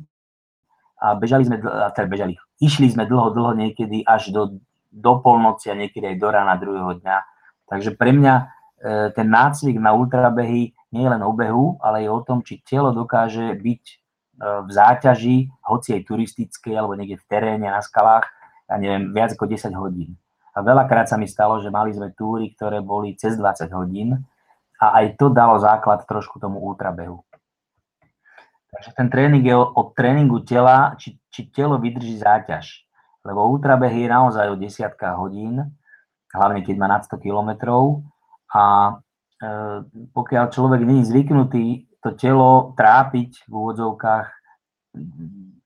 a 0.98 1.14
bežali 1.14 1.46
sme, 1.46 1.62
a 1.62 1.90
teda 1.94 2.06
bežali, 2.08 2.32
išli 2.58 2.90
sme 2.90 3.04
dlho, 3.04 3.34
dlho 3.34 3.52
niekedy 3.54 4.02
až 4.02 4.34
do, 4.34 4.58
do 4.90 5.12
polnoci 5.22 5.68
a 5.70 5.78
niekedy 5.78 6.14
aj 6.14 6.16
do 6.18 6.28
rána 6.30 6.54
druhého 6.58 7.02
dňa. 7.02 7.16
Takže 7.66 7.98
pre 7.98 8.14
mňa 8.14 8.55
ten 9.16 9.26
nácvik 9.26 9.80
na 9.80 9.96
ultrabehy 9.96 10.76
nie 10.92 11.02
je 11.02 11.10
len 11.10 11.22
o 11.24 11.32
behu, 11.32 11.80
ale 11.80 12.04
je 12.04 12.10
o 12.12 12.20
tom, 12.20 12.44
či 12.44 12.60
telo 12.60 12.92
dokáže 12.92 13.56
byť 13.56 13.82
e, 13.88 13.94
v 14.64 14.70
záťaži, 14.70 15.36
hoci 15.64 15.88
aj 15.96 16.02
turistickej, 16.04 16.74
alebo 16.76 16.96
niekde 16.96 17.20
v 17.20 17.26
teréne, 17.28 17.68
na 17.68 17.80
skalách, 17.80 18.28
ja 18.68 18.76
neviem, 18.76 19.12
viac 19.16 19.32
ako 19.32 19.48
10 19.48 19.72
hodín. 19.76 20.16
A 20.56 20.64
veľakrát 20.64 21.08
sa 21.08 21.20
mi 21.20 21.28
stalo, 21.28 21.60
že 21.60 21.68
mali 21.68 21.92
sme 21.92 22.16
túry, 22.16 22.52
ktoré 22.56 22.80
boli 22.80 23.12
cez 23.16 23.36
20 23.36 23.68
hodín 23.76 24.16
a 24.80 24.86
aj 25.00 25.20
to 25.20 25.28
dalo 25.28 25.60
základ 25.60 26.04
trošku 26.08 26.40
tomu 26.40 26.60
ultrabehu. 26.64 27.20
Takže 28.72 28.90
ten 28.92 29.08
tréning 29.08 29.44
je 29.44 29.56
od 29.56 29.96
tréningu 29.96 30.44
tela, 30.44 30.96
či, 31.00 31.16
či 31.32 31.48
telo 31.48 31.80
vydrží 31.80 32.20
záťaž. 32.20 32.84
Lebo 33.24 33.48
ultrabeh 33.52 33.88
je 33.88 34.08
naozaj 34.08 34.52
o 34.52 34.56
desiatka 34.60 35.16
hodín, 35.16 35.64
hlavne 36.32 36.60
keď 36.60 36.76
má 36.76 36.86
nad 36.88 37.02
100 37.04 37.16
kilometrov. 37.24 38.04
A 38.54 38.62
e, 38.90 38.92
pokiaľ 40.14 40.44
človek 40.52 40.80
není 40.86 41.02
zvyknutý 41.02 41.86
to 42.02 42.14
telo 42.14 42.76
trápiť 42.78 43.48
v 43.48 43.52
úvodzovkách 43.52 44.28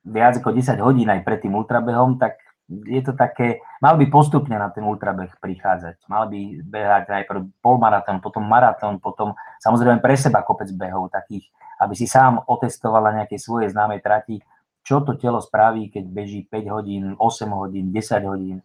viac 0.06 0.34
ako 0.40 0.50
10 0.56 0.80
hodín 0.80 1.08
aj 1.12 1.22
pred 1.22 1.38
tým 1.44 1.54
ultrabehom, 1.54 2.18
tak 2.18 2.40
je 2.70 3.02
to 3.02 3.18
také, 3.18 3.58
mal 3.82 3.98
by 3.98 4.06
postupne 4.06 4.54
na 4.54 4.70
ten 4.70 4.86
ultrabeh 4.86 5.34
prichádzať. 5.42 6.06
Mal 6.06 6.30
by 6.30 6.40
behať 6.62 7.04
najprv 7.10 7.40
polmaratón, 7.58 8.22
potom 8.22 8.46
maratón, 8.46 9.02
potom 9.02 9.34
samozrejme 9.58 9.98
pre 9.98 10.14
seba 10.14 10.46
kopec 10.46 10.70
behov 10.70 11.10
takých, 11.10 11.50
aby 11.82 11.94
si 11.98 12.06
sám 12.06 12.46
otestoval 12.46 13.10
na 13.10 13.22
nejakej 13.22 13.40
svojej 13.42 13.68
známej 13.74 14.00
trati, 14.00 14.38
čo 14.86 15.02
to 15.02 15.18
telo 15.18 15.42
spraví, 15.42 15.90
keď 15.90 16.04
beží 16.08 16.40
5 16.46 16.74
hodín, 16.74 17.04
8 17.18 17.50
hodín, 17.58 17.90
10 17.90 18.30
hodín. 18.30 18.62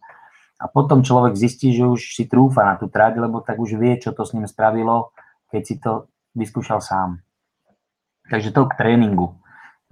A 0.56 0.72
potom 0.72 1.04
človek 1.04 1.36
zistí, 1.36 1.76
že 1.76 1.84
už 1.84 2.16
si 2.16 2.24
trúfa 2.24 2.64
na 2.64 2.80
tú 2.80 2.88
trať, 2.88 3.20
lebo 3.20 3.44
tak 3.44 3.60
už 3.60 3.76
vie, 3.76 4.00
čo 4.00 4.16
to 4.16 4.24
s 4.24 4.32
ním 4.32 4.48
spravilo, 4.48 5.12
keď 5.52 5.62
si 5.62 5.76
to 5.76 6.08
vyskúšal 6.32 6.80
sám. 6.80 7.20
Takže 8.30 8.50
to 8.56 8.64
k 8.66 8.76
tréningu. 8.80 9.36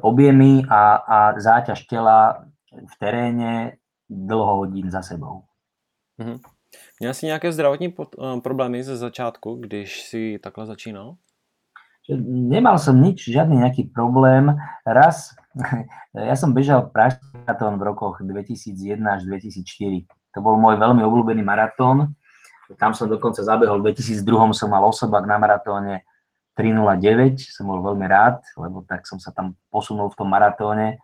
Objemy 0.01 0.65
a, 0.67 0.97
a 0.97 1.19
záťaž 1.39 1.87
tela 1.87 2.49
v 2.73 2.95
teréne 2.99 3.79
dlho 4.11 4.65
hodin 4.65 4.91
za 4.91 5.03
sebou. 5.03 5.45
Mm-hmm. 6.21 6.41
Měl 7.01 7.15
jsi 7.15 7.27
nějaké 7.27 7.53
zdravotní 7.53 7.89
pod, 7.89 8.15
uh, 8.19 8.41
problémy 8.41 8.85
ze 8.85 8.97
začátku, 8.97 9.55
když 9.55 10.03
si 10.03 10.39
takhle 10.43 10.67
začínal? 10.67 11.17
Nemal 12.29 12.77
som 12.77 13.01
nič, 13.01 13.33
žiadny 13.33 13.65
nejaký 13.65 13.89
problém. 13.89 14.53
Raz, 14.85 15.33
ja 16.13 16.37
som 16.37 16.53
bežal 16.53 16.93
pražský 16.93 17.33
v 17.49 17.81
rokoch 17.81 18.21
2001 18.21 19.01
až 19.09 19.25
2004. 19.25 20.05
To 20.35 20.43
bol 20.43 20.59
môj 20.59 20.77
veľmi 20.77 21.01
obľúbený 21.07 21.43
maratón. 21.47 22.13
Tam 22.77 22.93
som 22.93 23.07
dokonca 23.07 23.41
zabehol, 23.41 23.79
v 23.81 23.95
2002 23.95 24.55
som 24.57 24.69
mal 24.73 24.83
osobák 24.85 25.25
na 25.25 25.39
maratóne 25.39 26.03
3.09, 26.59 27.39
som 27.39 27.71
bol 27.71 27.83
veľmi 27.83 28.07
rád, 28.07 28.43
lebo 28.59 28.83
tak 28.87 29.07
som 29.07 29.19
sa 29.23 29.31
tam 29.31 29.55
posunul 29.71 30.11
v 30.11 30.19
tom 30.19 30.29
maratóne 30.31 30.99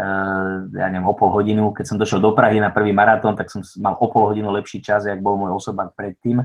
Eh, 0.00 0.54
ja 0.80 0.86
neviem, 0.88 1.04
o 1.04 1.12
pol 1.12 1.28
hodinu. 1.34 1.74
Keď 1.76 1.84
som 1.84 1.96
došiel 2.00 2.22
do 2.22 2.32
Prahy 2.32 2.62
na 2.62 2.72
prvý 2.72 2.94
maratón, 2.94 3.36
tak 3.36 3.52
som 3.52 3.60
mal 3.82 3.98
o 3.98 4.06
pol 4.08 4.32
hodinu 4.32 4.48
lepší 4.54 4.80
čas, 4.80 5.04
jak 5.04 5.20
bol 5.20 5.36
môj 5.36 5.52
osobák 5.60 5.92
predtým. 5.92 6.40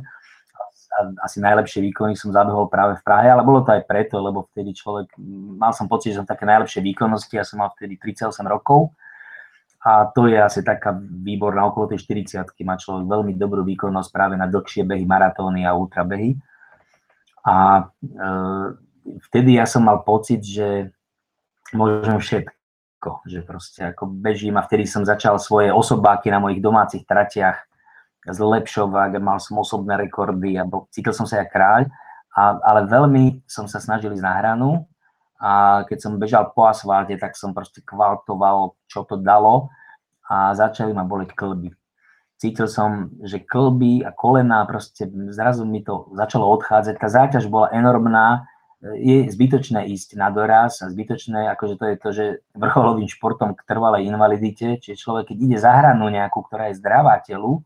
A 0.95 0.99
asi 1.27 1.43
najlepšie 1.43 1.83
výkony 1.91 2.17
som 2.17 2.33
zabehol 2.33 2.67
práve 2.67 2.99
v 2.99 3.03
Prahe, 3.05 3.27
ale 3.29 3.45
bolo 3.45 3.63
to 3.63 3.71
aj 3.75 3.83
preto, 3.85 4.17
lebo 4.19 4.47
vtedy 4.51 4.73
človek, 4.73 5.11
mal 5.59 5.71
som 5.75 5.85
pocit, 5.85 6.15
že 6.15 6.23
som 6.23 6.27
také 6.27 6.47
najlepšie 6.47 6.81
výkonnosti, 6.81 7.35
ja 7.35 7.43
som 7.43 7.61
mal 7.61 7.71
vtedy 7.75 7.99
38 7.99 8.31
rokov 8.47 8.95
a 9.85 10.09
to 10.09 10.25
je 10.25 10.41
asi 10.41 10.65
taká 10.65 10.97
výborná 10.97 11.61
okolo 11.69 11.93
tej 11.93 12.01
40 12.09 12.41
má 12.65 12.73
človek 12.73 13.05
veľmi 13.05 13.37
dobrú 13.37 13.61
výkonnosť 13.61 14.09
práve 14.09 14.33
na 14.33 14.49
dlhšie 14.49 14.81
behy, 14.81 15.05
maratóny 15.05 15.61
a 15.61 15.77
ultrabehy. 15.77 16.33
A 17.45 17.85
e, 17.85 18.13
vtedy 19.29 19.61
ja 19.61 19.69
som 19.69 19.85
mal 19.85 20.01
pocit, 20.01 20.41
že 20.41 20.89
môžem 21.69 22.17
všetko 22.17 22.55
že 23.29 23.45
proste 23.45 23.93
ako 23.93 24.09
bežím 24.09 24.57
a 24.57 24.65
vtedy 24.65 24.89
som 24.89 25.05
začal 25.05 25.37
svoje 25.37 25.69
osobáky 25.69 26.33
na 26.33 26.41
mojich 26.41 26.57
domácich 26.57 27.05
tratiach 27.05 27.61
zlepšovať, 28.25 29.21
mal 29.21 29.37
som 29.37 29.61
osobné 29.61 29.93
rekordy 30.01 30.57
a 30.57 30.65
cítil 30.89 31.13
som 31.13 31.29
sa 31.29 31.45
ako 31.45 31.53
kráľ, 31.53 31.81
a, 32.33 32.57
ale 32.65 32.89
veľmi 32.89 33.45
som 33.45 33.69
sa 33.69 33.77
snažil 33.77 34.09
ísť 34.09 34.25
na 34.25 34.33
hranu 34.41 34.89
a 35.39 35.83
keď 35.87 35.97
som 35.99 36.21
bežal 36.21 36.51
po 36.55 36.67
asfalte, 36.67 37.19
tak 37.19 37.35
som 37.35 37.51
proste 37.51 37.83
kvaltoval, 37.83 38.79
čo 38.87 39.03
to 39.03 39.19
dalo 39.19 39.69
a 40.25 40.55
začali 40.55 40.95
ma 40.95 41.03
boleť 41.05 41.35
klby. 41.35 41.75
Cítil 42.35 42.67
som, 42.67 43.15
že 43.23 43.39
klby 43.39 44.03
a 44.03 44.11
kolena, 44.11 44.67
proste 44.67 45.07
zrazu 45.31 45.63
mi 45.63 45.79
to 45.83 46.11
začalo 46.11 46.51
odchádzať, 46.59 46.95
tá 46.99 47.07
záťaž 47.07 47.47
bola 47.47 47.71
enormná, 47.71 48.47
je 48.83 49.25
zbytočné 49.31 49.87
ísť 49.95 50.19
na 50.19 50.29
doraz 50.29 50.83
a 50.83 50.91
zbytočné, 50.91 51.49
akože 51.57 51.75
to 51.79 51.85
je 51.89 51.95
to, 51.97 52.09
že 52.11 52.25
vrcholovým 52.53 53.09
športom 53.09 53.57
k 53.57 53.65
trvalej 53.65 54.05
invalidite, 54.05 54.77
čiže 54.77 54.99
človek, 54.99 55.33
keď 55.33 55.37
ide 55.41 55.57
za 55.57 55.71
hranu 55.73 56.11
nejakú, 56.11 56.45
ktorá 56.45 56.69
je 56.69 56.77
zdravá 56.77 57.17
telu, 57.23 57.65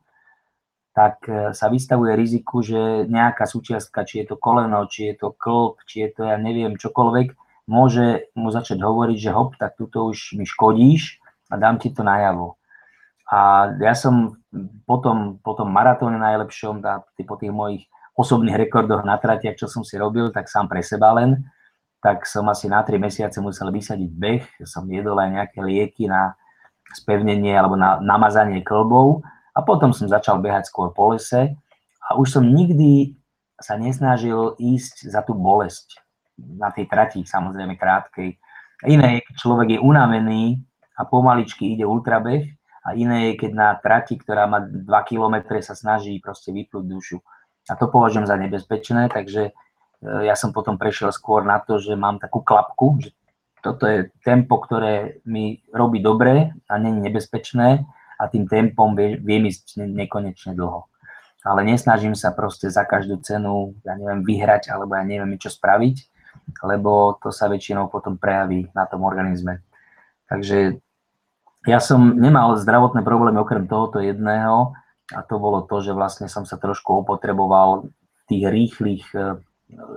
tak 0.95 1.27
e, 1.27 1.51
sa 1.51 1.67
vystavuje 1.67 2.15
riziku, 2.15 2.63
že 2.63 3.07
nejaká 3.09 3.45
súčiastka, 3.45 4.07
či 4.07 4.23
je 4.23 4.31
to 4.31 4.35
koleno, 4.39 4.87
či 4.87 5.11
je 5.11 5.15
to 5.19 5.35
klb, 5.35 5.81
či 5.85 6.07
je 6.07 6.09
to, 6.13 6.21
ja 6.29 6.37
neviem, 6.39 6.79
čokoľvek, 6.79 7.27
môže 7.69 8.25
mu 8.33 8.49
začať 8.49 8.81
hovoriť, 8.81 9.17
že 9.29 9.31
hop, 9.31 9.53
tak 9.61 9.77
tuto 9.77 10.09
už 10.09 10.33
mi 10.33 10.49
škodíš 10.49 11.21
a 11.53 11.61
dám 11.61 11.77
ti 11.77 11.93
to 11.93 12.01
najavo. 12.01 12.57
A 13.29 13.69
ja 13.77 13.93
som 13.93 14.41
potom, 14.89 15.37
po 15.45 15.53
tom 15.53 15.69
maratóne 15.69 16.17
najlepšom, 16.17 16.81
po 17.29 17.35
tých 17.37 17.53
mojich 17.53 17.85
osobných 18.17 18.57
rekordoch 18.57 19.05
na 19.05 19.21
tratiach, 19.21 19.53
čo 19.53 19.69
som 19.69 19.85
si 19.85 20.01
robil, 20.01 20.33
tak 20.33 20.49
sám 20.49 20.65
pre 20.65 20.81
seba 20.81 21.13
len, 21.13 21.45
tak 22.01 22.25
som 22.25 22.49
asi 22.49 22.65
na 22.65 22.81
3 22.81 22.97
mesiace 22.97 23.37
musel 23.37 23.69
vysadiť 23.69 24.11
beh, 24.17 24.43
som 24.65 24.89
jedol 24.89 25.19
aj 25.21 25.29
nejaké 25.29 25.59
lieky 25.61 26.09
na 26.09 26.33
spevnenie 26.97 27.53
alebo 27.53 27.77
na 27.77 28.01
namazanie 28.01 28.65
klbov. 28.65 29.21
A 29.53 29.61
potom 29.61 29.93
som 29.93 30.09
začal 30.09 30.41
behať 30.41 30.71
skôr 30.71 30.89
po 30.89 31.13
lese. 31.13 31.53
A 32.01 32.17
už 32.17 32.39
som 32.39 32.43
nikdy 32.47 33.19
sa 33.59 33.75
nesnažil 33.75 34.55
ísť 34.57 35.11
za 35.11 35.21
tú 35.21 35.35
bolesť 35.35 36.08
na 36.57 36.71
tej 36.71 36.87
trati, 36.87 37.21
samozrejme 37.23 37.75
krátkej. 37.75 38.35
Iné 38.87 39.19
je, 39.19 39.25
keď 39.27 39.35
človek 39.35 39.67
je 39.75 39.79
unavený 39.83 40.59
a 40.95 41.03
pomaličky 41.03 41.75
ide 41.75 41.83
ultrabeh 41.83 42.47
a 42.87 42.95
iné 42.95 43.31
je, 43.31 43.45
keď 43.45 43.51
na 43.51 43.69
trati, 43.75 44.15
ktorá 44.15 44.47
má 44.47 44.63
2 44.63 44.87
km, 45.09 45.59
sa 45.59 45.75
snaží 45.75 46.15
proste 46.23 46.55
vyplúť 46.55 46.85
dušu. 46.87 47.17
A 47.69 47.75
to 47.75 47.91
považujem 47.91 48.25
za 48.25 48.39
nebezpečné, 48.39 49.11
takže 49.11 49.51
e, 49.51 49.51
ja 50.25 50.33
som 50.33 50.55
potom 50.55 50.79
prešiel 50.79 51.11
skôr 51.11 51.43
na 51.43 51.59
to, 51.59 51.77
že 51.77 51.93
mám 51.93 52.17
takú 52.17 52.41
klapku, 52.41 52.97
že 53.03 53.13
toto 53.59 53.83
je 53.85 54.07
tempo, 54.23 54.57
ktoré 54.57 55.19
mi 55.27 55.59
robí 55.75 55.99
dobre 55.99 56.55
a 56.71 56.79
je 56.79 56.89
nebezpečné 56.89 57.83
a 58.19 58.23
tým 58.27 58.47
tempom 58.47 58.95
viem 58.97 59.43
ísť 59.47 59.79
nekonečne 59.83 60.55
dlho. 60.55 60.87
Ale 61.43 61.63
nesnažím 61.63 62.19
sa 62.19 62.35
proste 62.35 62.67
za 62.67 62.83
každú 62.83 63.23
cenu, 63.23 63.75
ja 63.87 63.95
neviem, 63.95 64.27
vyhrať 64.27 64.71
alebo 64.71 64.95
ja 64.99 65.07
neviem 65.07 65.39
čo 65.39 65.47
spraviť, 65.47 66.18
lebo 66.63 67.17
to 67.23 67.31
sa 67.31 67.47
väčšinou 67.47 67.87
potom 67.87 68.17
prejaví 68.17 68.67
na 68.75 68.85
tom 68.85 69.03
organizme. 69.03 69.61
Takže 70.29 70.79
ja 71.67 71.79
som 71.79 72.15
nemal 72.15 72.55
zdravotné 72.55 73.03
problémy 73.03 73.39
okrem 73.41 73.67
tohoto 73.67 73.99
jedného, 73.99 74.73
a 75.09 75.19
to 75.25 75.41
bolo 75.41 75.65
to, 75.65 75.81
že 75.81 75.93
vlastne 75.93 76.29
som 76.29 76.45
sa 76.45 76.61
trošku 76.61 77.01
opotreboval 77.01 77.89
v 77.89 78.23
tých 78.29 78.43
rýchlych 78.45 79.05
e, 79.17 79.41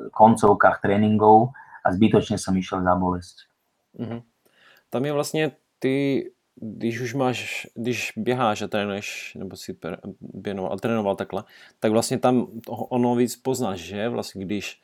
koncovkách 0.08 0.80
tréningov 0.80 1.52
a 1.84 1.92
zbytočne 1.92 2.40
som 2.40 2.56
išiel 2.56 2.80
za 2.80 2.94
bolesť. 2.96 3.36
Mm-hmm. 4.00 4.20
Tam 4.90 5.04
je 5.04 5.12
vlastně 5.12 5.52
ty, 5.78 6.30
když 6.56 7.00
už 7.00 7.14
máš, 7.14 7.66
když 7.74 8.12
běháš 8.16 8.62
a 8.62 8.68
trénuješ, 8.68 9.34
nebo 9.38 9.56
si 9.56 9.76
běnoval, 10.20 10.78
trénoval 10.78 11.16
takhle, 11.16 11.44
tak 11.80 11.92
vlastně 11.92 12.18
tam 12.18 12.46
ono 12.68 13.14
víc 13.14 13.36
poznáš, 13.36 13.78
že 13.80 14.08
vlastně 14.08 14.44
když 14.44 14.82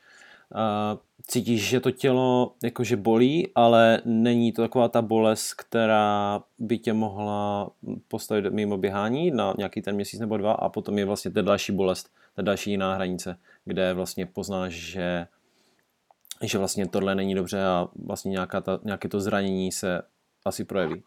cítíš, 1.26 1.68
že 1.68 1.80
to 1.80 1.90
tělo 1.90 2.52
jakože 2.62 2.96
bolí, 2.96 3.48
ale 3.54 4.00
není 4.04 4.52
to 4.52 4.62
taková 4.62 4.88
ta 4.88 5.02
bolest, 5.02 5.54
která 5.54 6.40
by 6.58 6.78
tě 6.78 6.92
mohla 6.92 7.70
postavit 8.08 8.52
mimo 8.52 8.76
běhání 8.76 9.30
na 9.30 9.54
nějaký 9.58 9.82
ten 9.82 9.94
měsíc 9.94 10.20
nebo 10.20 10.36
dva 10.36 10.52
a 10.52 10.68
potom 10.68 10.98
je 10.98 11.04
vlastně 11.04 11.30
ta 11.30 11.42
další 11.42 11.72
bolest, 11.72 12.10
ta 12.36 12.42
další 12.42 12.70
jiná 12.70 12.94
hranice, 12.94 13.36
kde 13.64 13.94
vlastně 13.94 14.26
poznáš, 14.26 14.72
že 14.72 15.26
že 16.42 16.58
vlastně 16.58 16.86
tohle 16.86 17.14
není 17.14 17.34
dobře 17.34 17.64
a 17.64 17.88
vlastně 18.06 18.30
nějaká 18.30 18.60
ta, 18.60 18.78
nějaké 18.84 19.08
to 19.08 19.20
zranění 19.20 19.72
se 19.72 20.02
asi 20.44 20.64
projeví. 20.64 21.02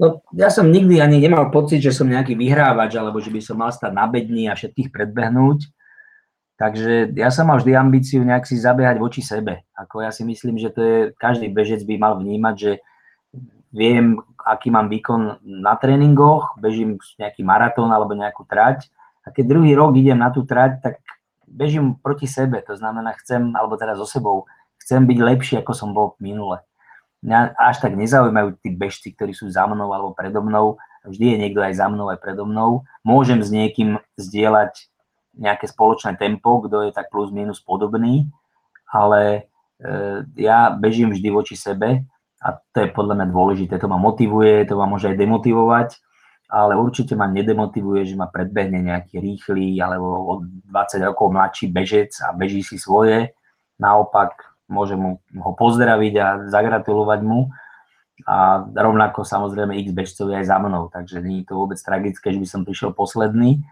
No, 0.00 0.20
ja 0.36 0.52
som 0.52 0.68
nikdy 0.68 1.00
ani 1.00 1.16
nemal 1.16 1.48
pocit, 1.48 1.80
že 1.80 1.96
som 1.96 2.04
nejaký 2.04 2.36
vyhrávač, 2.36 2.92
alebo 2.92 3.24
že 3.24 3.32
by 3.32 3.40
som 3.40 3.56
mal 3.56 3.72
stať 3.72 3.92
na 3.96 4.04
bedni 4.04 4.44
a 4.50 4.58
všetkých 4.58 4.92
predbehnúť 4.92 5.58
Takže 6.62 7.10
ja 7.18 7.34
som 7.34 7.50
mal 7.50 7.58
vždy 7.58 7.74
ambíciu 7.74 8.22
nejak 8.22 8.46
si 8.46 8.54
zabiehať 8.54 9.02
voči 9.02 9.18
sebe. 9.18 9.66
Ako 9.74 10.06
ja 10.06 10.14
si 10.14 10.22
myslím, 10.22 10.62
že 10.62 10.70
to 10.70 10.78
je, 10.78 10.98
každý 11.18 11.50
bežec 11.50 11.82
by 11.82 11.98
mal 11.98 12.14
vnímať, 12.22 12.54
že 12.54 12.72
viem, 13.74 14.22
aký 14.38 14.70
mám 14.70 14.86
výkon 14.86 15.42
na 15.42 15.74
tréningoch, 15.74 16.54
bežím 16.62 17.02
nejaký 17.18 17.42
maratón 17.42 17.90
alebo 17.90 18.14
nejakú 18.14 18.46
trať 18.46 18.94
a 19.26 19.34
keď 19.34 19.58
druhý 19.58 19.74
rok 19.74 19.98
idem 19.98 20.14
na 20.14 20.30
tú 20.30 20.46
trať, 20.46 20.78
tak 20.78 20.94
bežím 21.50 21.98
proti 21.98 22.30
sebe, 22.30 22.62
to 22.62 22.78
znamená 22.78 23.10
chcem, 23.18 23.50
alebo 23.58 23.74
teda 23.74 23.98
so 23.98 24.06
sebou, 24.06 24.46
chcem 24.78 25.02
byť 25.02 25.18
lepší, 25.18 25.54
ako 25.58 25.74
som 25.74 25.90
bol 25.90 26.14
minule. 26.22 26.62
Mňa 27.26 27.58
až 27.58 27.82
tak 27.82 27.98
nezaujímajú 27.98 28.62
tí 28.62 28.70
bežci, 28.70 29.10
ktorí 29.10 29.34
sú 29.34 29.50
za 29.50 29.66
mnou 29.66 29.90
alebo 29.90 30.14
predo 30.14 30.38
mnou, 30.46 30.78
vždy 31.02 31.26
je 31.26 31.36
niekto 31.42 31.58
aj 31.58 31.74
za 31.74 31.90
mnou, 31.90 32.06
aj 32.06 32.22
predo 32.22 32.46
mnou. 32.46 32.86
Môžem 33.02 33.42
s 33.42 33.50
niekým 33.50 33.98
zdieľať 34.14 34.91
nejaké 35.36 35.68
spoločné 35.68 36.20
tempo, 36.20 36.60
kto 36.60 36.88
je 36.88 36.90
tak 36.92 37.08
plus 37.08 37.32
minus 37.32 37.60
podobný, 37.64 38.28
ale 38.92 39.48
e, 39.80 40.24
ja 40.36 40.72
bežím 40.72 41.12
vždy 41.12 41.28
voči 41.32 41.56
sebe 41.56 42.04
a 42.42 42.48
to 42.58 42.78
je 42.84 42.88
podľa 42.92 43.22
mňa 43.22 43.26
dôležité. 43.32 43.74
To 43.80 43.88
ma 43.88 43.96
motivuje, 43.96 44.68
to 44.68 44.76
ma 44.76 44.84
môže 44.84 45.08
aj 45.08 45.16
demotivovať, 45.16 45.88
ale 46.52 46.76
určite 46.76 47.16
ma 47.16 47.30
nedemotivuje, 47.30 48.04
že 48.04 48.18
ma 48.18 48.28
predbehne 48.28 48.84
nejaký 48.84 49.16
rýchly 49.22 49.80
alebo 49.80 50.36
od 50.36 50.40
20 50.68 51.08
rokov 51.08 51.32
mladší 51.32 51.72
bežec 51.72 52.12
a 52.20 52.36
beží 52.36 52.60
si 52.60 52.76
svoje. 52.76 53.32
Naopak 53.80 54.36
môžem 54.68 55.00
ho 55.16 55.52
pozdraviť 55.56 56.14
a 56.20 56.26
zagratulovať 56.52 57.20
mu. 57.24 57.48
A 58.22 58.62
rovnako 58.70 59.26
samozrejme 59.26 59.74
x 59.82 59.90
bežcov 59.90 60.30
aj 60.30 60.46
za 60.46 60.60
mnou, 60.60 60.86
takže 60.92 61.24
nie 61.24 61.42
je 61.42 61.50
to 61.50 61.58
vôbec 61.58 61.80
tragické, 61.80 62.30
že 62.30 62.38
by 62.38 62.46
som 62.46 62.62
prišiel 62.62 62.94
posledný 62.94 63.64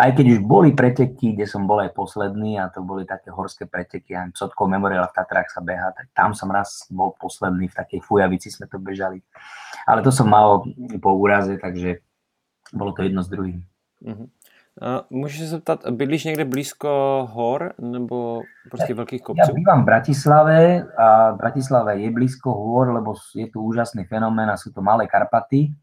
aj 0.00 0.10
keď 0.16 0.26
už 0.36 0.38
boli 0.48 0.72
preteky, 0.72 1.36
kde 1.36 1.44
som 1.44 1.68
bol 1.68 1.84
aj 1.84 1.92
posledný 1.92 2.56
a 2.56 2.72
to 2.72 2.80
boli 2.80 3.04
také 3.04 3.28
horské 3.28 3.68
preteky, 3.68 4.16
aj 4.16 4.32
Sotkov 4.32 4.72
Memorial 4.72 5.04
v 5.04 5.16
Tatrách 5.20 5.52
sa 5.52 5.60
beha, 5.60 5.92
tak 5.92 6.08
tam 6.16 6.32
som 6.32 6.48
raz 6.48 6.88
bol 6.88 7.12
posledný, 7.20 7.68
v 7.68 7.76
takej 7.76 8.00
fujavici 8.00 8.48
sme 8.48 8.64
to 8.72 8.80
bežali. 8.80 9.20
Ale 9.84 10.00
to 10.00 10.08
som 10.08 10.32
mal 10.32 10.64
po 10.96 11.10
úraze, 11.12 11.60
takže 11.60 12.00
bolo 12.72 12.96
to 12.96 13.04
jedno 13.04 13.20
s 13.20 13.28
druhým. 13.28 13.60
Uh-huh. 14.00 14.28
A 14.80 15.04
můžeš 15.10 15.38
se 15.38 15.46
zeptat, 15.46 15.84
bydlíš 15.90 16.24
někde 16.24 16.44
blízko 16.44 16.88
hor 17.32 17.74
nebo 17.78 18.42
prostě 18.70 18.94
velkých 18.94 19.22
kopců? 19.22 19.44
Ja 19.44 19.52
bývam 19.52 19.82
v 19.82 19.84
Bratislave 19.84 20.88
a 20.96 21.36
Bratislava 21.36 21.92
je 21.92 22.08
blízko 22.08 22.56
hôr, 22.56 22.88
lebo 22.88 23.12
je 23.36 23.52
tu 23.52 23.60
úžasný 23.60 24.08
fenomén 24.08 24.48
a 24.48 24.56
sú 24.56 24.72
to 24.72 24.80
malé 24.80 25.04
Karpaty. 25.04 25.76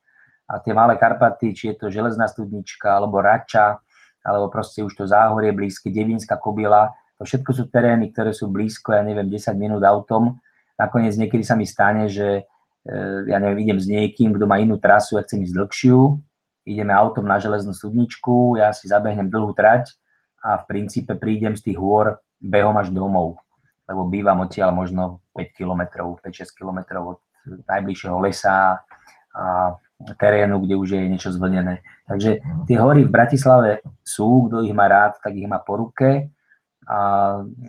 A 0.49 0.57
tie 0.57 0.73
malé 0.73 0.97
Karpaty, 0.97 1.53
či 1.53 1.69
je 1.69 1.75
to 1.77 1.93
železná 1.93 2.25
studnička 2.25 2.97
alebo 2.97 3.21
Rača, 3.21 3.77
alebo 4.23 4.51
proste 4.51 4.83
už 4.83 4.93
to 4.95 5.03
záhorie 5.07 5.55
blízke, 5.55 5.89
Devinská 5.89 6.35
kobila, 6.37 6.91
to 7.19 7.27
všetko 7.27 7.51
sú 7.51 7.63
terény, 7.67 8.15
ktoré 8.15 8.31
sú 8.31 8.47
blízko, 8.47 8.95
ja 8.95 9.03
neviem, 9.03 9.27
10 9.27 9.51
minút 9.59 9.83
autom. 9.83 10.39
Nakoniec 10.79 11.19
niekedy 11.19 11.43
sa 11.43 11.59
mi 11.59 11.67
stane, 11.67 12.07
že 12.07 12.47
e, 12.87 12.93
ja 13.27 13.35
neviem, 13.43 13.67
idem 13.67 13.79
s 13.79 13.91
niekým, 13.91 14.31
kto 14.31 14.47
má 14.47 14.63
inú 14.63 14.79
trasu, 14.79 15.19
ja 15.19 15.27
chcem 15.27 15.43
ísť 15.43 15.51
dlhšiu, 15.51 15.99
ideme 16.63 16.95
autom 16.95 17.27
na 17.27 17.35
železnú 17.35 17.75
studničku, 17.75 18.55
ja 18.55 18.71
si 18.71 18.87
zabehnem 18.87 19.27
dlhú 19.27 19.51
trať 19.51 19.99
a 20.39 20.63
v 20.63 20.63
princípe 20.71 21.11
prídem 21.19 21.59
z 21.59 21.71
tých 21.71 21.77
hôr 21.79 22.15
behom 22.39 22.79
až 22.79 22.95
domov, 22.95 23.43
lebo 23.83 24.07
bývam 24.07 24.39
odtiaľ 24.47 24.71
možno 24.71 25.19
5 25.35 25.59
km, 25.59 25.81
5-6 26.23 26.55
km 26.55 26.79
od 27.03 27.19
najbližšieho 27.67 28.15
lesa 28.23 28.79
a 29.35 29.75
terénu, 30.15 30.63
kde 30.63 30.75
už 30.79 30.89
je 30.95 31.09
niečo 31.11 31.29
zvlnené. 31.35 31.83
Takže 32.07 32.39
tie 32.65 32.77
hory 32.79 33.03
v 33.03 33.13
Bratislave 33.13 33.71
sú, 34.01 34.47
kto 34.47 34.63
ich 34.63 34.71
má 34.71 34.87
rád, 34.87 35.19
tak 35.19 35.35
ich 35.35 35.47
má 35.47 35.59
po 35.59 35.75
ruke. 35.75 36.31
A 36.89 36.97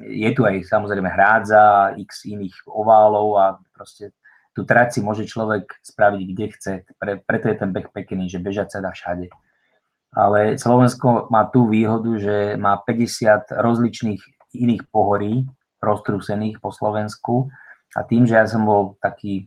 je 0.09 0.31
tu 0.33 0.47
aj 0.47 0.65
samozrejme 0.65 1.11
hrádza, 1.11 1.93
x 1.99 2.25
iných 2.25 2.57
oválov 2.71 3.29
a 3.37 3.47
proste 3.75 4.17
tú 4.55 4.65
trať 4.65 4.97
si 4.97 5.01
môže 5.05 5.29
človek 5.29 5.69
spraviť 5.85 6.21
kde 6.25 6.47
chce. 6.57 6.73
Pre, 6.97 7.13
preto 7.23 7.53
je 7.53 7.57
ten 7.59 7.71
beh 7.75 7.91
pekný, 7.93 8.31
že 8.31 8.41
bežať 8.41 8.79
sa 8.79 8.81
dá 8.81 8.95
všade. 8.95 9.29
Ale 10.11 10.59
Slovensko 10.59 11.31
má 11.31 11.47
tú 11.47 11.71
výhodu, 11.71 12.11
že 12.19 12.59
má 12.59 12.79
50 12.83 13.55
rozličných 13.55 14.23
iných 14.59 14.83
pohorí 14.91 15.47
roztrúsených 15.79 16.59
po 16.59 16.75
Slovensku 16.75 17.49
a 17.95 18.01
tým, 18.03 18.27
že 18.27 18.35
ja 18.35 18.47
som 18.47 18.67
bol 18.67 18.99
taký 18.99 19.47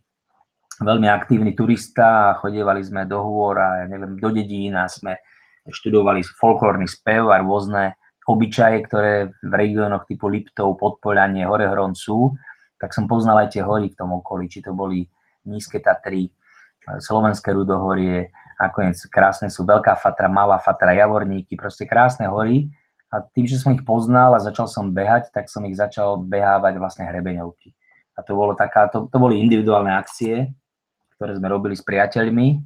veľmi 0.82 1.06
aktívny 1.06 1.54
turista 1.54 2.34
a 2.34 2.38
chodievali 2.40 2.82
sme 2.82 3.06
do 3.06 3.22
hôr 3.22 3.60
a 3.62 3.84
ja 3.84 3.86
neviem, 3.86 4.18
do 4.18 4.30
dedín 4.34 4.74
a 4.74 4.90
sme 4.90 5.20
študovali 5.70 6.26
folklórny 6.26 6.90
spev 6.90 7.30
a 7.30 7.40
rôzne 7.40 8.00
obyčaje, 8.26 8.78
ktoré 8.88 9.14
v 9.44 9.54
regiónoch 9.54 10.08
typu 10.08 10.32
Liptov, 10.32 10.80
Podpoľanie, 10.80 11.44
Horehron 11.44 11.94
sú, 11.94 12.36
tak 12.80 12.96
som 12.96 13.08
poznal 13.08 13.44
aj 13.44 13.56
tie 13.56 13.64
hory 13.64 13.92
v 13.92 14.00
tom 14.00 14.16
okolí, 14.16 14.48
či 14.48 14.64
to 14.64 14.76
boli 14.76 15.08
Nízke 15.48 15.84
Tatry, 15.84 16.32
Slovenské 16.84 17.56
Rudohorie, 17.56 18.32
nakoniec 18.60 19.00
krásne 19.08 19.48
sú 19.48 19.64
Veľká 19.64 19.96
Fatra, 19.96 20.28
Malá 20.28 20.60
Fatra, 20.60 20.92
Javorníky, 20.92 21.56
proste 21.56 21.88
krásne 21.88 22.28
hory. 22.28 22.72
A 23.14 23.22
tým, 23.22 23.46
že 23.46 23.62
som 23.62 23.72
ich 23.72 23.86
poznal 23.86 24.34
a 24.34 24.42
začal 24.42 24.66
som 24.66 24.90
behať, 24.90 25.30
tak 25.30 25.46
som 25.48 25.64
ich 25.70 25.78
začal 25.78 26.18
behávať 26.18 26.82
vlastne 26.82 27.06
hrebeňovky. 27.06 27.72
A 28.18 28.26
to, 28.26 28.34
bolo 28.34 28.58
taká, 28.58 28.90
to, 28.90 29.06
to 29.06 29.18
boli 29.22 29.38
individuálne 29.38 29.94
akcie, 29.94 30.50
ktoré 31.24 31.40
sme 31.40 31.48
robili 31.48 31.72
s 31.72 31.88
priateľmi 31.88 32.60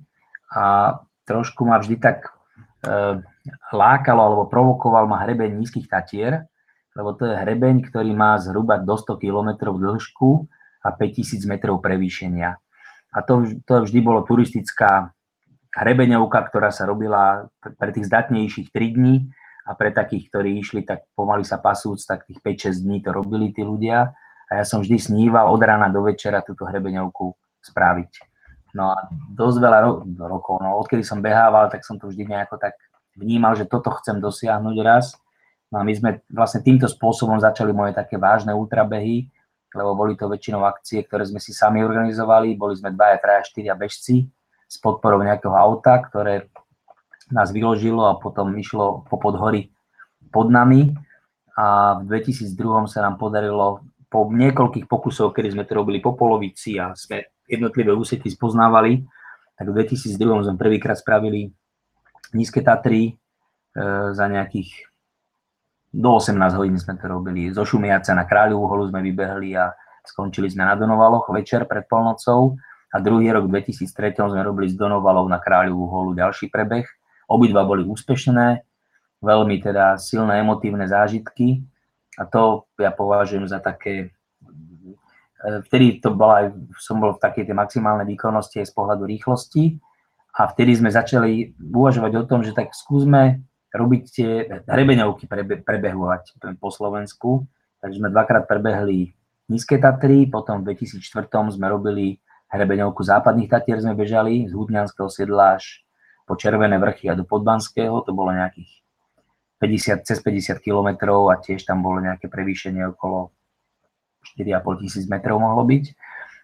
a 0.58 0.98
trošku 1.30 1.62
ma 1.62 1.78
vždy 1.78 2.02
tak 2.02 2.26
e, 2.26 3.22
lákalo 3.70 4.18
alebo 4.18 4.44
provokoval 4.50 5.06
ma 5.06 5.22
hrebeň 5.22 5.62
nízkych 5.62 5.86
tatier, 5.86 6.50
lebo 6.98 7.14
to 7.14 7.30
je 7.30 7.38
hrebeň, 7.38 7.86
ktorý 7.86 8.18
má 8.18 8.34
zhruba 8.42 8.82
do 8.82 8.98
100 8.98 9.22
km 9.22 9.78
dĺžku 9.78 10.50
a 10.82 10.90
5000 10.90 11.46
metrov 11.46 11.86
prevýšenia. 11.86 12.58
A 13.14 13.18
to, 13.22 13.46
to 13.62 13.86
vždy 13.86 14.02
bolo 14.02 14.26
turistická 14.26 15.14
hrebeňovka, 15.78 16.50
ktorá 16.50 16.74
sa 16.74 16.90
robila 16.90 17.46
pre 17.62 17.94
tých 17.94 18.10
zdatnejších 18.10 18.74
3 18.74 18.98
dní 18.98 19.30
a 19.70 19.78
pre 19.78 19.94
takých, 19.94 20.34
ktorí 20.34 20.58
išli 20.58 20.82
tak 20.82 21.06
pomaly 21.14 21.46
sa 21.46 21.62
pasúc, 21.62 22.02
tak 22.02 22.26
tých 22.26 22.42
5-6 22.42 22.82
dní 22.82 23.06
to 23.06 23.14
robili 23.14 23.54
tí 23.54 23.62
ľudia. 23.62 24.18
A 24.50 24.52
ja 24.58 24.66
som 24.66 24.82
vždy 24.82 24.98
sníval 24.98 25.46
od 25.46 25.62
rána 25.62 25.94
do 25.94 26.02
večera 26.02 26.42
túto 26.42 26.66
hrebeňovku 26.66 27.38
spraviť. 27.68 28.37
No 28.76 28.92
a 28.92 29.08
dosť 29.32 29.58
veľa 29.64 29.80
ro- 29.84 30.02
rokov, 30.28 30.60
no 30.60 30.76
odkedy 30.84 31.06
som 31.06 31.24
behával, 31.24 31.72
tak 31.72 31.88
som 31.88 31.96
to 31.96 32.12
vždy 32.12 32.28
nejako 32.28 32.60
tak 32.60 32.76
vnímal, 33.16 33.56
že 33.56 33.66
toto 33.66 33.90
chcem 34.00 34.20
dosiahnuť 34.20 34.78
raz. 34.84 35.16
No 35.72 35.80
a 35.80 35.84
my 35.84 35.94
sme 35.96 36.10
vlastne 36.32 36.64
týmto 36.64 36.88
spôsobom 36.88 37.40
začali 37.40 37.72
moje 37.76 37.96
také 37.96 38.16
vážne 38.16 38.56
ultrabehy, 38.56 39.28
lebo 39.76 39.92
boli 39.96 40.16
to 40.16 40.32
väčšinou 40.32 40.64
akcie, 40.64 41.04
ktoré 41.04 41.28
sme 41.28 41.44
si 41.44 41.52
sami 41.52 41.84
organizovali, 41.84 42.56
boli 42.56 42.80
sme 42.80 42.96
dvaja, 42.96 43.20
traja, 43.20 43.42
štyria 43.44 43.76
bežci 43.76 44.28
s 44.68 44.76
podporou 44.80 45.20
nejakého 45.20 45.56
auta, 45.56 46.00
ktoré 46.00 46.48
nás 47.32 47.52
vyložilo 47.52 48.08
a 48.08 48.16
potom 48.16 48.56
išlo 48.56 49.04
po 49.12 49.20
podhory 49.20 49.72
pod 50.32 50.48
nami 50.48 50.96
a 51.58 51.98
v 52.00 52.22
2002 52.22 52.88
sa 52.88 53.04
nám 53.04 53.20
podarilo 53.20 53.84
po 54.08 54.32
niekoľkých 54.32 54.88
pokusoch, 54.88 55.36
kedy 55.36 55.56
sme 55.56 55.64
to 55.68 55.76
robili 55.76 56.00
po 56.00 56.16
polovici 56.16 56.80
a 56.80 56.96
sme 56.96 57.28
jednotlivé 57.44 57.92
úseky 57.92 58.32
spoznávali, 58.32 59.04
tak 59.60 59.68
v 59.68 59.84
2002 59.84 60.48
sme 60.48 60.56
prvýkrát 60.56 60.96
spravili 60.96 61.52
nízke 62.32 62.64
Tatry 62.64 63.12
e, 63.12 63.14
za 64.16 64.26
nejakých 64.28 64.88
do 65.92 66.20
18 66.20 66.60
hodín 66.60 66.78
sme 66.78 67.00
to 67.00 67.08
robili. 67.08 67.50
Zo 67.50 67.64
Šumiaca 67.64 68.12
na 68.14 68.28
Kráľovú 68.28 68.68
holu 68.70 68.84
sme 68.92 69.02
vybehli 69.02 69.56
a 69.56 69.72
skončili 70.04 70.52
sme 70.52 70.68
na 70.68 70.76
Donovaloch 70.76 71.32
večer 71.32 71.64
pred 71.66 71.88
polnocou 71.88 72.60
a 72.92 73.00
druhý 73.00 73.32
rok 73.32 73.48
v 73.50 73.60
2003 73.64 74.14
sme 74.30 74.42
robili 74.44 74.68
z 74.72 74.78
Donovalov 74.78 75.26
na 75.26 75.40
Kráľovú 75.40 75.88
holu 75.90 76.12
ďalší 76.14 76.52
prebeh. 76.52 76.86
Obidva 77.28 77.66
boli 77.68 77.84
úspešné, 77.88 78.62
veľmi 79.24 79.58
teda 79.64 79.98
silné 79.98 80.44
emotívne 80.44 80.86
zážitky 80.86 81.66
a 82.18 82.26
to 82.26 82.66
ja 82.82 82.90
považujem 82.90 83.46
za 83.46 83.62
také 83.62 84.18
E, 85.38 85.62
vtedy 85.70 86.02
to 86.02 86.18
bola, 86.18 86.50
som 86.82 86.98
bol 86.98 87.14
v 87.14 87.22
takej 87.22 87.46
tej 87.46 87.56
maximálnej 87.56 88.10
výkonnosti 88.10 88.58
aj 88.62 88.68
z 88.68 88.74
pohľadu 88.74 89.06
rýchlosti 89.06 89.78
a 90.34 90.50
vtedy 90.50 90.82
sme 90.82 90.90
začali 90.90 91.54
uvažovať 91.62 92.12
o 92.18 92.24
tom, 92.26 92.42
že 92.42 92.58
tak 92.58 92.74
skúsme 92.74 93.46
robiť 93.70 94.04
tie 94.10 94.32
hrebeňovky 94.66 95.30
prebe, 95.30 95.62
prebehovať 95.62 96.42
po 96.58 96.70
Slovensku. 96.74 97.46
Takže 97.78 98.02
sme 98.02 98.10
dvakrát 98.10 98.50
prebehli 98.50 99.14
Nízke 99.54 99.78
Tatry, 99.78 100.26
potom 100.26 100.66
v 100.66 100.74
2004 100.74 101.30
sme 101.54 101.66
robili 101.70 102.18
hrebeňovku 102.50 103.06
západných 103.06 103.52
Tatier 103.52 103.78
sme 103.78 103.94
bežali 103.94 104.50
z 104.50 104.52
Hudňanského 104.58 105.12
sedla 105.14 105.62
až 105.62 105.86
po 106.26 106.34
Červené 106.34 106.82
vrchy 106.82 107.08
a 107.08 107.16
do 107.16 107.24
Podbanského, 107.24 108.02
to 108.02 108.12
bolo 108.12 108.34
nejakých 108.34 108.82
50, 109.58 110.06
cez 110.06 110.18
50 110.22 110.62
kilometrov 110.62 111.34
a 111.34 111.42
tiež 111.42 111.66
tam 111.66 111.82
bolo 111.82 111.98
nejaké 112.02 112.30
prevýšenie 112.30 112.94
okolo 112.94 113.34
4,5 114.38 114.82
tisíc 114.84 115.06
metrov 115.10 115.42
mohlo 115.42 115.66
byť. 115.66 115.86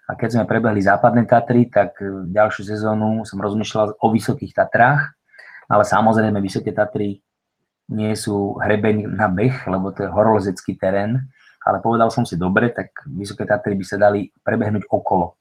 A 0.04 0.20
keď 0.20 0.30
sme 0.36 0.50
prebehli 0.50 0.84
západné 0.84 1.24
Tatry, 1.24 1.72
tak 1.72 1.96
ďalšiu 2.28 2.68
sezónu 2.68 3.24
som 3.24 3.40
rozmýšľal 3.40 4.04
o 4.04 4.08
Vysokých 4.12 4.52
Tatrách, 4.52 5.16
ale 5.72 5.84
samozrejme 5.88 6.44
Vysoké 6.44 6.76
Tatry 6.76 7.24
nie 7.88 8.12
sú 8.16 8.60
hrebeň 8.60 9.08
na 9.08 9.32
beh, 9.32 9.64
lebo 9.68 9.96
to 9.96 10.04
je 10.04 10.12
horolezecký 10.12 10.76
terén, 10.76 11.24
ale 11.64 11.80
povedal 11.80 12.12
som 12.12 12.28
si, 12.28 12.36
dobre, 12.36 12.72
tak 12.76 12.92
Vysoké 13.08 13.48
Tatry 13.48 13.80
by 13.80 13.86
sa 13.88 13.96
dali 13.96 14.28
prebehnúť 14.44 14.92
okolo. 14.92 15.40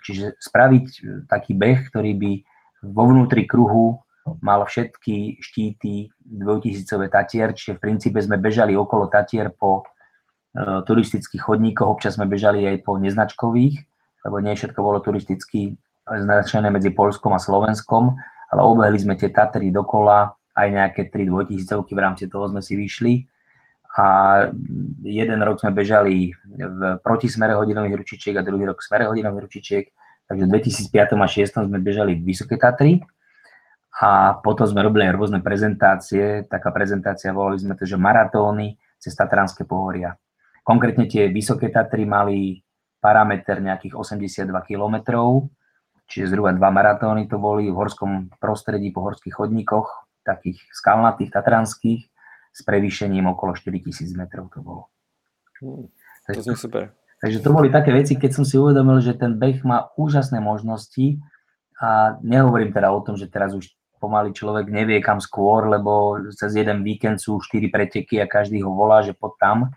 Čiže 0.00 0.40
spraviť 0.40 0.86
taký 1.28 1.52
beh, 1.52 1.92
ktorý 1.92 2.12
by 2.16 2.32
vo 2.88 3.04
vnútri 3.12 3.44
kruhu 3.44 4.00
mal 4.44 4.68
všetky 4.68 5.40
štíty 5.40 6.12
dvojtisícové 6.20 7.08
Tatier, 7.08 7.56
čiže 7.56 7.80
v 7.80 7.82
princípe 7.88 8.20
sme 8.20 8.36
bežali 8.36 8.76
okolo 8.76 9.08
Tatier 9.08 9.48
po 9.48 9.80
e, 9.80 10.84
turistických 10.84 11.40
chodníkoch, 11.40 11.88
občas 11.88 12.20
sme 12.20 12.28
bežali 12.28 12.68
aj 12.68 12.84
po 12.84 13.00
neznačkových, 13.00 13.80
lebo 14.28 14.36
nie 14.44 14.52
všetko 14.52 14.80
bolo 14.84 15.00
turisticky 15.00 15.72
značené 16.04 16.68
medzi 16.68 16.92
Polskom 16.92 17.32
a 17.32 17.40
Slovenskom, 17.40 18.16
ale 18.52 18.60
obehli 18.60 19.00
sme 19.00 19.16
tie 19.16 19.32
Tatry 19.32 19.72
dokola, 19.72 20.32
aj 20.58 20.68
nejaké 20.68 21.00
tri 21.12 21.28
dvojtisícovky, 21.28 21.94
v 21.94 22.02
rámci 22.02 22.24
toho 22.26 22.50
sme 22.50 22.58
si 22.64 22.74
vyšli. 22.74 23.24
A 23.98 24.06
jeden 25.02 25.40
rok 25.42 25.58
sme 25.58 25.74
bežali 25.74 26.30
v 26.54 26.80
protismere 27.02 27.56
hodinových 27.56 28.04
ručičiek 28.04 28.34
a 28.38 28.46
druhý 28.46 28.68
rok 28.68 28.78
v 28.78 28.86
smere 28.86 29.04
hodinových 29.10 29.42
ručičiek, 29.48 29.84
takže 30.28 30.44
v 30.44 30.50
2005 30.54 31.02
a 31.02 31.16
2006 31.18 31.66
sme 31.66 31.78
bežali 31.82 32.12
Vysoké 32.18 32.60
Tatry 32.60 33.02
a 33.96 34.36
potom 34.38 34.68
sme 34.68 34.84
robili 34.84 35.08
aj 35.08 35.16
rôzne 35.16 35.40
prezentácie. 35.40 36.44
Taká 36.46 36.70
prezentácia, 36.70 37.32
volali 37.32 37.58
sme 37.58 37.74
to, 37.74 37.88
že 37.88 37.96
maratóny 37.96 38.76
cez 39.00 39.16
Tatranské 39.16 39.64
pohoria. 39.64 40.14
Konkrétne 40.62 41.08
tie 41.08 41.32
Vysoké 41.32 41.72
Tatry 41.72 42.04
mali 42.04 42.60
parameter 43.00 43.62
nejakých 43.62 43.94
82 43.96 44.52
km, 44.68 44.96
čiže 46.04 46.34
zhruba 46.34 46.52
dva 46.52 46.68
maratóny 46.68 47.30
to 47.30 47.40
boli 47.40 47.70
v 47.70 47.76
horskom 47.78 48.28
prostredí 48.42 48.90
po 48.92 49.06
horských 49.06 49.32
chodníkoch, 49.32 49.86
takých 50.26 50.60
skalnatých, 50.74 51.32
tatranských, 51.32 52.02
s 52.52 52.60
prevýšením 52.66 53.30
okolo 53.30 53.54
4000 53.54 54.18
metrov 54.18 54.50
to 54.50 54.58
bolo. 54.60 54.90
Hmm, 55.62 55.86
to 56.26 56.42
znie 56.42 56.58
super. 56.58 56.90
Takže 57.18 57.42
to 57.42 57.50
boli 57.50 57.70
také 57.70 57.90
veci, 57.90 58.14
keď 58.14 58.30
som 58.30 58.44
si 58.46 58.54
uvedomil, 58.58 59.02
že 59.02 59.14
ten 59.14 59.34
beh 59.38 59.62
má 59.66 59.90
úžasné 59.98 60.38
možnosti 60.38 61.18
a 61.78 62.18
nehovorím 62.22 62.70
teda 62.70 62.90
o 62.94 63.02
tom, 63.02 63.18
že 63.18 63.30
teraz 63.30 63.54
už 63.54 63.77
pomaly 63.98 64.30
človek 64.32 64.70
nevie 64.70 65.02
kam 65.02 65.18
skôr, 65.18 65.66
lebo 65.66 66.18
cez 66.32 66.54
jeden 66.54 66.86
víkend 66.86 67.18
sú 67.18 67.42
štyri 67.42 67.68
preteky 67.68 68.22
a 68.22 68.30
každý 68.30 68.62
ho 68.62 68.70
volá, 68.70 69.02
že 69.02 69.12
pod 69.12 69.34
tam. 69.36 69.74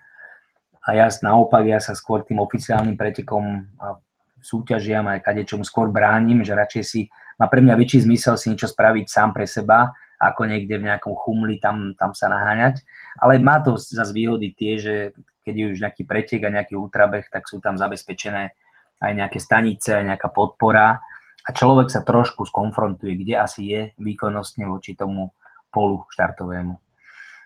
A 0.82 0.98
ja 0.98 1.10
naopak, 1.22 1.66
ja 1.66 1.78
sa 1.78 1.94
skôr 1.94 2.26
tým 2.26 2.42
oficiálnym 2.42 2.98
pretekom 2.98 3.70
a 3.78 4.02
súťažiam 4.42 5.06
aj 5.06 5.22
kadečomu 5.22 5.62
skôr 5.62 5.94
bránim, 5.94 6.42
že 6.42 6.58
radšej 6.58 6.84
si, 6.86 7.02
má 7.38 7.46
pre 7.46 7.62
mňa 7.62 7.78
väčší 7.78 8.06
zmysel 8.06 8.38
si 8.38 8.50
niečo 8.50 8.70
spraviť 8.70 9.06
sám 9.06 9.30
pre 9.34 9.46
seba, 9.46 9.94
ako 10.22 10.46
niekde 10.46 10.78
v 10.78 10.88
nejakom 10.90 11.18
chumli 11.18 11.58
tam, 11.58 11.98
tam 11.98 12.14
sa 12.14 12.30
naháňať. 12.30 12.86
Ale 13.18 13.42
má 13.42 13.62
to 13.62 13.78
zase 13.78 14.14
výhody 14.14 14.54
tie, 14.54 14.78
že 14.78 14.94
keď 15.42 15.54
je 15.58 15.66
už 15.74 15.78
nejaký 15.82 16.04
pretek 16.06 16.42
a 16.46 16.54
nejaký 16.54 16.78
ultrabeh, 16.78 17.26
tak 17.34 17.50
sú 17.50 17.58
tam 17.58 17.78
zabezpečené 17.78 18.54
aj 19.02 19.12
nejaké 19.18 19.42
stanice, 19.42 19.98
aj 19.98 20.06
nejaká 20.14 20.30
podpora 20.30 21.02
a 21.42 21.50
človek 21.50 21.90
sa 21.90 22.06
trošku 22.06 22.46
skonfrontuje, 22.46 23.18
kde 23.26 23.34
asi 23.42 23.62
je 23.66 23.82
výkonnostne 23.98 24.70
voči 24.70 24.94
tomu 24.94 25.34
polu 25.74 26.06
štartovému. 26.14 26.78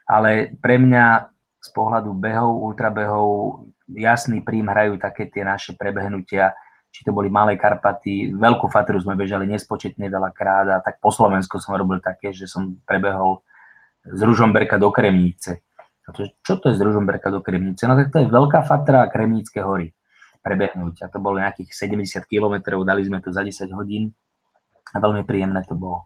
Ale 0.05 0.53
pre 0.59 0.75
mňa 0.77 1.31
z 1.63 1.69
pohľadu 1.73 2.13
behov, 2.13 2.61
ultrabehov, 2.61 3.27
jasný 3.89 4.45
prím 4.45 4.69
hrajú 4.69 5.01
také 5.01 5.31
tie 5.31 5.41
naše 5.41 5.73
prebehnutia, 5.73 6.53
či 6.93 7.03
to 7.03 7.11
boli 7.11 7.27
Malé 7.27 7.57
Karpaty, 7.57 8.31
Veľkú 8.37 8.69
Fatru 8.71 9.01
sme 9.01 9.17
bežali 9.17 9.49
nespočetne 9.49 10.07
veľa 10.07 10.31
krát 10.31 10.67
a 10.69 10.77
tak 10.79 11.01
po 11.01 11.11
Slovensku 11.11 11.59
som 11.59 11.75
robil 11.75 11.99
také, 11.99 12.31
že 12.31 12.47
som 12.47 12.79
prebehol 12.85 13.43
z 14.05 14.21
Ružomberka 14.21 14.77
do 14.77 14.93
Kremnice. 14.93 15.65
Čo 16.45 16.61
to 16.61 16.69
je 16.69 16.77
z 16.77 16.81
Ružomberka 16.85 17.33
do 17.33 17.41
Kremnice? 17.41 17.89
No 17.89 17.97
tak 17.97 18.13
to 18.13 18.21
je 18.21 18.29
Veľká 18.29 18.61
Fatra 18.63 19.09
a 19.09 19.11
Kremnické 19.11 19.65
hory 19.65 19.91
prebehnúť. 20.45 21.01
A 21.01 21.09
to 21.09 21.17
bolo 21.17 21.41
nejakých 21.41 21.73
70 21.73 22.21
kilometrov, 22.29 22.85
dali 22.85 23.01
sme 23.01 23.17
to 23.17 23.33
za 23.33 23.41
10 23.41 23.73
hodín 23.73 24.13
a 24.93 25.01
veľmi 25.01 25.25
príjemné 25.25 25.65
to 25.65 25.73
bolo. 25.73 26.05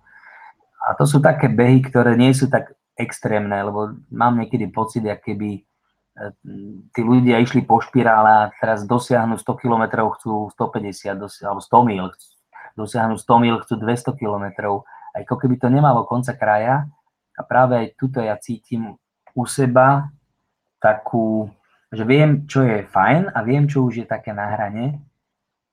A 0.80 0.96
to 0.96 1.04
sú 1.04 1.20
také 1.20 1.52
behy, 1.52 1.84
ktoré 1.84 2.16
nie 2.16 2.32
sú 2.32 2.48
tak 2.48 2.72
extrémne, 2.96 3.60
lebo 3.60 4.00
mám 4.08 4.40
niekedy 4.40 4.72
pocit, 4.72 5.04
ako 5.04 5.24
keby 5.28 5.50
e, 5.60 5.62
tí 6.96 7.02
ľudia 7.04 7.44
išli 7.44 7.68
po 7.68 7.84
špirále 7.84 8.48
a 8.48 8.52
teraz 8.56 8.88
dosiahnu 8.88 9.36
100 9.36 9.60
km, 9.60 9.84
chcú 10.16 10.48
150, 10.56 11.20
alebo 11.44 11.60
100 11.60 11.90
mil, 11.92 12.06
dosiahnu 12.80 13.20
100 13.20 13.44
mil, 13.44 13.56
chcú 13.60 13.76
200 13.76 14.16
km, 14.16 14.46
ako 15.16 15.36
keby 15.36 15.60
to 15.60 15.68
nemalo 15.68 16.08
konca 16.08 16.32
kraja. 16.32 16.88
A 17.36 17.42
práve 17.44 17.76
aj 17.80 17.88
tuto 17.96 18.20
ja 18.20 18.36
cítim 18.36 19.00
u 19.32 19.44
seba 19.48 20.12
takú, 20.84 21.48
že 21.90 22.04
viem, 22.06 22.46
čo 22.46 22.62
je 22.62 22.86
fajn 22.86 23.34
a 23.34 23.40
viem, 23.42 23.66
čo 23.66 23.82
už 23.90 24.06
je 24.06 24.08
také 24.08 24.30
na 24.30 24.54
hrane. 24.54 24.86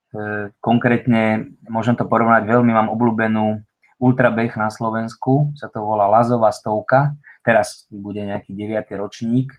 E, 0.09 0.49
konkrétne, 0.57 1.53
môžem 1.69 1.93
to 1.93 2.09
porovnať, 2.09 2.49
veľmi 2.49 2.73
mám 2.73 2.89
obľúbenú 2.89 3.61
ultrabeh 4.01 4.53
na 4.57 4.73
Slovensku, 4.73 5.53
sa 5.57 5.69
to 5.69 5.81
volá 5.85 6.09
Lazová 6.09 6.49
stovka, 6.49 7.13
teraz 7.45 7.85
bude 7.93 8.21
nejaký 8.21 8.53
9. 8.53 8.97
ročník, 8.97 9.53
e, 9.53 9.57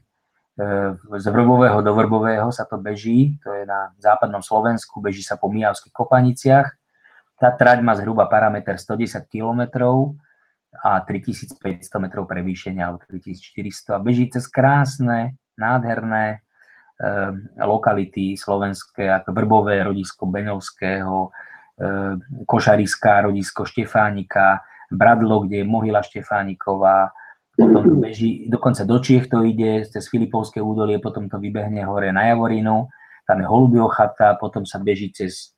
z 0.99 1.27
Vrbového 1.31 1.79
do 1.79 1.95
Vrbového 1.95 2.51
sa 2.51 2.67
to 2.67 2.75
beží, 2.75 3.39
to 3.39 3.55
je 3.55 3.63
na 3.63 3.95
západnom 4.03 4.43
Slovensku, 4.43 4.99
beží 4.99 5.23
sa 5.23 5.39
po 5.39 5.47
Mijavských 5.55 5.95
kopaniciach. 5.95 6.67
Tá 7.39 7.55
trať 7.55 7.87
má 7.87 7.95
zhruba 7.95 8.27
parameter 8.27 8.83
110 8.83 9.31
km 9.31 9.63
a 10.83 11.07
3500 11.07 11.87
metrov 12.03 12.27
prevýšenia, 12.27 12.91
alebo 12.91 12.99
3400 13.07 13.95
a 13.95 14.03
beží 14.03 14.27
cez 14.27 14.51
krásne, 14.51 15.39
nádherné 15.55 16.43
lokality 17.63 18.35
slovenské, 18.35 19.07
ako 19.07 19.31
Vrbové 19.31 19.83
rodisko 19.87 20.27
Beňovského, 20.27 21.31
eh, 21.79 22.15
Košariská 22.47 23.23
rodisko 23.23 23.63
Štefánika, 23.65 24.61
Bradlo, 24.91 25.47
kde 25.47 25.63
je 25.63 25.67
mohyla 25.69 26.03
Štefániková, 26.03 27.15
potom 27.59 27.83
to 27.83 27.97
beží, 27.99 28.47
dokonca 28.47 28.87
do 28.87 29.03
Čiech 29.03 29.27
to 29.27 29.43
ide, 29.43 29.83
cez 29.91 30.07
Filipovské 30.07 30.63
údolie, 30.63 31.03
potom 31.03 31.27
to 31.27 31.43
vybehne 31.43 31.83
hore 31.87 32.15
na 32.15 32.31
Javorinu, 32.31 32.87
tam 33.27 33.43
je 33.43 33.47
Holubio 33.47 33.91
chata, 33.91 34.39
potom 34.39 34.63
sa 34.63 34.79
beží 34.79 35.11
cez 35.11 35.55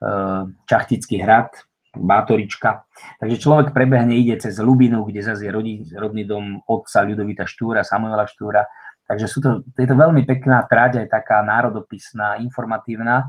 eh, 0.00 0.42
Čachtický 0.68 1.20
hrad, 1.20 1.52
Bátorička. 1.94 2.90
Takže 3.22 3.38
človek 3.38 3.70
prebehne, 3.70 4.18
ide 4.18 4.34
cez 4.42 4.58
Lubinu, 4.58 5.06
kde 5.06 5.22
zase 5.22 5.46
je 5.46 5.54
rodný 5.94 6.22
dom 6.26 6.58
otca 6.66 7.06
Ľudovita 7.06 7.46
Štúra, 7.46 7.86
Samuela 7.86 8.26
Štúra, 8.26 8.66
Takže 9.04 9.26
sú 9.28 9.38
to, 9.44 9.60
je 9.76 9.84
to 9.84 9.96
veľmi 9.96 10.24
pekná 10.24 10.64
trať, 10.64 11.04
aj 11.04 11.08
taká 11.12 11.44
národopisná, 11.44 12.40
informatívna. 12.40 13.28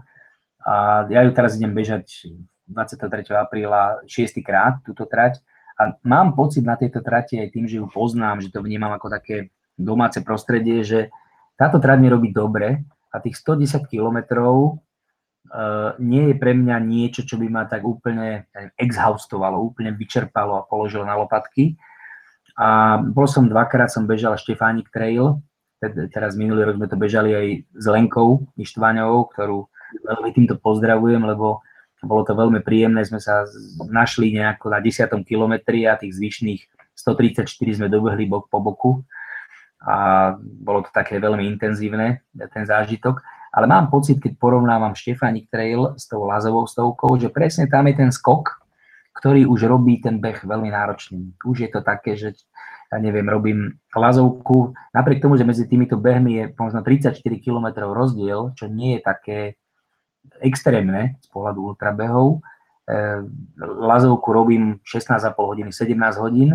A 0.63 1.05
ja 1.11 1.21
ju 1.27 1.31
teraz 1.35 1.59
idem 1.59 1.75
bežať 1.75 2.31
23. 2.71 3.27
apríla 3.35 4.01
6. 4.07 4.39
krát, 4.39 4.79
túto 4.81 5.03
trať. 5.03 5.43
A 5.75 5.91
mám 6.07 6.31
pocit 6.31 6.63
na 6.63 6.79
tejto 6.79 7.03
trati 7.03 7.35
aj 7.35 7.51
tým, 7.51 7.67
že 7.67 7.83
ju 7.83 7.85
poznám, 7.91 8.39
že 8.39 8.49
to 8.49 8.63
vnímam 8.63 8.95
ako 8.95 9.11
také 9.11 9.51
domáce 9.75 10.23
prostredie, 10.23 10.88
že 10.88 11.11
táto 11.59 11.83
trať 11.83 11.99
mi 11.99 12.07
robí 12.07 12.31
dobre 12.31 12.88
a 13.11 13.19
tých 13.19 13.35
110 13.43 13.83
kilometrov 13.91 14.79
uh, 15.51 15.91
nie 15.99 16.31
je 16.31 16.35
pre 16.39 16.55
mňa 16.55 16.77
niečo, 16.79 17.27
čo 17.27 17.35
by 17.35 17.47
ma 17.51 17.63
tak 17.67 17.83
úplne 17.83 18.47
exhaustovalo, 18.79 19.59
úplne 19.59 19.91
vyčerpalo 19.91 20.63
a 20.63 20.67
položilo 20.67 21.03
na 21.03 21.19
lopatky. 21.19 21.75
A 22.55 22.99
bol 23.03 23.27
som 23.27 23.51
dvakrát, 23.51 23.91
som 23.91 24.07
bežal 24.07 24.39
Štefánik 24.39 24.88
Trail, 24.88 25.43
teraz 26.10 26.38
minulý 26.38 26.65
rok 26.67 26.78
sme 26.80 26.88
to 26.89 26.98
bežali 26.98 27.32
aj 27.34 27.48
s 27.74 27.86
Lenkou 27.86 28.45
Ištvaňovou, 28.58 29.32
ktorú 29.34 29.58
veľmi 30.04 30.30
týmto 30.36 30.60
pozdravujem, 30.60 31.24
lebo 31.24 31.62
bolo 32.06 32.21
to 32.21 32.38
veľmi 32.38 32.62
príjemné, 32.62 33.02
sme 33.02 33.17
sa 33.17 33.50
našli 33.89 34.36
nejako 34.36 34.69
na 34.69 34.80
10. 34.84 35.10
kilometri 35.26 35.89
a 35.89 35.98
tých 35.98 36.13
zvyšných 36.13 36.62
134 36.93 37.50
sme 37.50 37.88
dobehli 37.89 38.30
bok 38.30 38.48
po 38.48 38.62
boku 38.62 38.91
a 39.86 40.34
bolo 40.39 40.82
to 40.86 40.89
také 40.93 41.21
veľmi 41.21 41.45
intenzívne, 41.45 42.26
ten 42.34 42.63
zážitok. 42.65 43.21
Ale 43.56 43.71
mám 43.71 43.88
pocit, 43.88 44.19
keď 44.19 44.36
porovnávam 44.36 44.98
Štefánik 44.98 45.48
Trail 45.48 45.95
s 45.95 46.12
tou 46.12 46.28
Lazovou 46.28 46.67
stovkou, 46.67 47.15
že 47.15 47.32
presne 47.32 47.71
tam 47.71 47.88
je 47.88 47.95
ten 47.95 48.12
skok, 48.12 48.60
ktorý 49.15 49.48
už 49.48 49.71
robí 49.71 50.04
ten 50.04 50.19
beh 50.19 50.43
veľmi 50.43 50.76
náročný. 50.76 51.32
Už 51.48 51.63
je 51.63 51.69
to 51.71 51.80
také, 51.80 52.19
že 52.19 52.36
ja 52.95 53.03
neviem, 53.03 53.27
robím 53.27 53.75
lazovku, 53.91 54.71
napriek 54.95 55.19
tomu, 55.19 55.36
že 55.36 55.43
medzi 55.43 55.67
týmito 55.67 55.99
behmi 55.99 56.31
je 56.39 56.43
možno 56.55 56.79
34 56.79 57.19
km 57.19 57.84
rozdiel, 57.91 58.55
čo 58.55 58.71
nie 58.71 58.95
je 58.95 59.01
také 59.03 59.39
extrémne 60.39 61.19
z 61.19 61.27
pohľadu 61.27 61.75
ultrabehov, 61.75 62.39
e, 62.88 63.19
lazovku 63.60 64.31
robím 64.31 64.79
16,5 64.88 65.36
hodiny, 65.36 65.69
17 65.75 66.23
hodín 66.23 66.49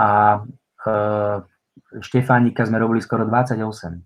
a 0.00 0.40
e, 0.80 0.90
Štefánika 2.00 2.64
sme 2.64 2.80
robili 2.80 3.04
skoro 3.04 3.28
28. 3.28 4.00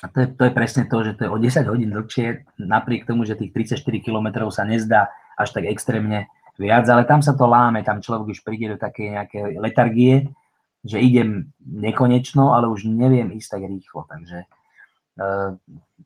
A 0.00 0.06
to 0.08 0.16
je, 0.24 0.26
to 0.32 0.42
je 0.48 0.52
presne 0.56 0.88
to, 0.88 0.96
že 1.04 1.12
to 1.20 1.28
je 1.28 1.30
o 1.30 1.36
10 1.36 1.68
hodín 1.68 1.92
dlhšie, 1.92 2.56
napriek 2.56 3.04
tomu, 3.04 3.28
že 3.28 3.36
tých 3.36 3.52
34 3.52 3.84
km 4.00 4.48
sa 4.48 4.64
nezdá 4.64 5.12
až 5.36 5.52
tak 5.52 5.68
extrémne 5.68 6.32
viac, 6.56 6.88
ale 6.88 7.04
tam 7.04 7.20
sa 7.20 7.36
to 7.36 7.44
láme, 7.44 7.84
tam 7.84 8.00
človek 8.00 8.32
už 8.32 8.40
príde 8.44 8.72
do 8.72 8.78
takej 8.80 9.16
nejakej 9.16 9.42
letargie, 9.60 10.28
že 10.84 11.00
idem 11.00 11.52
nekonečno, 11.60 12.56
ale 12.56 12.68
už 12.68 12.88
neviem 12.88 13.32
ísť 13.36 13.48
tak 13.50 13.62
rýchlo. 13.68 14.00
Takže 14.08 14.38
e, 14.42 14.46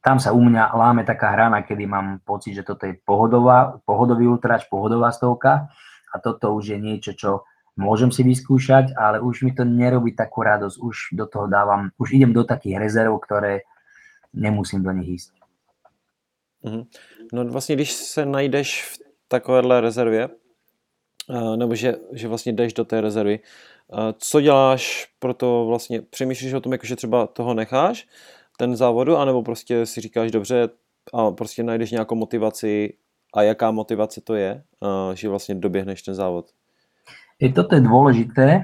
tam 0.02 0.16
sa 0.18 0.34
u 0.34 0.40
mňa 0.42 0.74
láme 0.74 1.06
taká 1.06 1.30
hrana, 1.30 1.62
kedy 1.62 1.87
mám 1.87 2.18
pocit, 2.26 2.54
že 2.54 2.66
toto 2.66 2.87
je 2.87 2.98
pohodová, 2.98 3.78
pohodový 3.87 4.26
ultrač, 4.26 4.66
pohodová 4.66 5.14
stovka 5.14 5.70
a 6.10 6.16
toto 6.18 6.54
už 6.54 6.74
je 6.74 6.78
niečo, 6.78 7.12
čo 7.14 7.30
môžem 7.78 8.10
si 8.10 8.22
vyskúšať, 8.22 8.94
ale 8.94 9.18
už 9.18 9.42
mi 9.42 9.54
to 9.54 9.66
nerobí 9.66 10.14
takú 10.14 10.42
radosť, 10.42 10.76
už 10.78 10.96
do 11.14 11.26
toho 11.26 11.46
dávam, 11.46 11.90
už 11.98 12.14
idem 12.14 12.30
do 12.30 12.46
takých 12.46 12.78
rezerv, 12.78 13.18
ktoré 13.18 13.66
nemusím 14.34 14.82
do 14.82 14.92
nich 14.92 15.08
ísť. 15.08 15.32
Mhm. 16.64 16.82
No 17.32 17.44
vlastně, 17.44 17.74
když 17.74 17.92
se 17.92 18.26
najdeš 18.26 18.82
v 18.82 18.98
takovéhle 19.28 19.80
rezervě, 19.80 20.28
eh, 21.30 21.56
nebo 21.56 21.74
že, 21.74 21.94
že 22.12 22.28
vlastně 22.28 22.52
jdeš 22.52 22.72
do 22.72 22.84
té 22.84 23.00
rezervy, 23.00 23.40
co 24.18 24.40
děláš 24.40 25.07
pro 25.18 25.35
to 25.35 25.66
vlastně, 25.66 26.02
přemýšlíš 26.02 26.52
o 26.52 26.61
tom, 26.61 26.72
jako 26.72 26.87
že 26.87 26.96
třeba 26.96 27.26
toho 27.26 27.54
necháš, 27.54 28.07
ten 28.59 28.76
závodu, 28.76 29.16
anebo 29.16 29.42
prostě 29.42 29.87
si 29.87 30.00
říkáš 30.00 30.30
dobře 30.30 30.68
a 31.14 31.30
prostě 31.30 31.62
najdeš 31.62 31.90
nějakou 31.90 32.14
motivaci 32.14 32.94
a 33.35 33.42
jaká 33.42 33.70
motivace 33.70 34.20
to 34.20 34.35
je, 34.35 34.62
eh, 34.85 35.16
že 35.16 35.28
vlastně 35.28 35.54
doběhneš 35.54 36.02
ten 36.02 36.14
závod? 36.14 36.46
Je 37.40 37.50
toto 37.52 37.74
je 37.74 37.83
dôležité, 37.83 38.62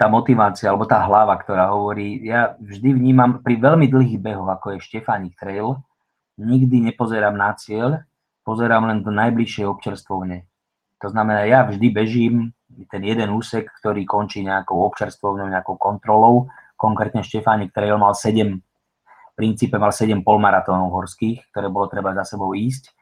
tá 0.00 0.06
motivácia 0.08 0.72
alebo 0.72 0.88
tá 0.88 1.00
hlava, 1.04 1.36
ktorá 1.36 1.72
hovorí, 1.72 2.24
ja 2.24 2.56
vždy 2.56 2.96
vnímam 2.96 3.44
pri 3.44 3.60
veľmi 3.60 3.84
dlhých 3.88 4.20
behoch, 4.20 4.48
ako 4.48 4.76
je 4.76 4.84
Štefánik 4.84 5.36
Trail, 5.36 5.76
nikdy 6.40 6.88
nepozerám 6.88 7.36
na 7.36 7.52
cieľ, 7.52 8.04
pozerám 8.44 8.88
len 8.88 9.04
do 9.04 9.12
najbližšej 9.12 9.64
občerstvovne. 9.68 10.48
To 11.04 11.12
znamená, 11.12 11.44
ja 11.44 11.68
vždy 11.68 11.86
bežím 11.92 12.56
ten 12.90 13.02
jeden 13.02 13.30
úsek, 13.34 13.68
ktorý 13.80 14.06
končí 14.06 14.42
nejakou 14.42 14.82
občerstvovnou, 14.90 15.50
nejakou 15.50 15.76
kontrolou. 15.76 16.48
Konkrétne 16.74 17.20
Štefánik 17.20 17.74
Trail 17.74 17.96
mal 18.00 18.16
7, 18.16 18.56
v 18.56 19.34
princípe 19.36 19.76
mal 19.76 19.92
7 19.92 20.24
polmaratónov 20.24 20.90
horských, 20.94 21.50
ktoré 21.52 21.68
bolo 21.68 21.90
treba 21.90 22.16
za 22.16 22.24
sebou 22.24 22.56
ísť. 22.56 22.92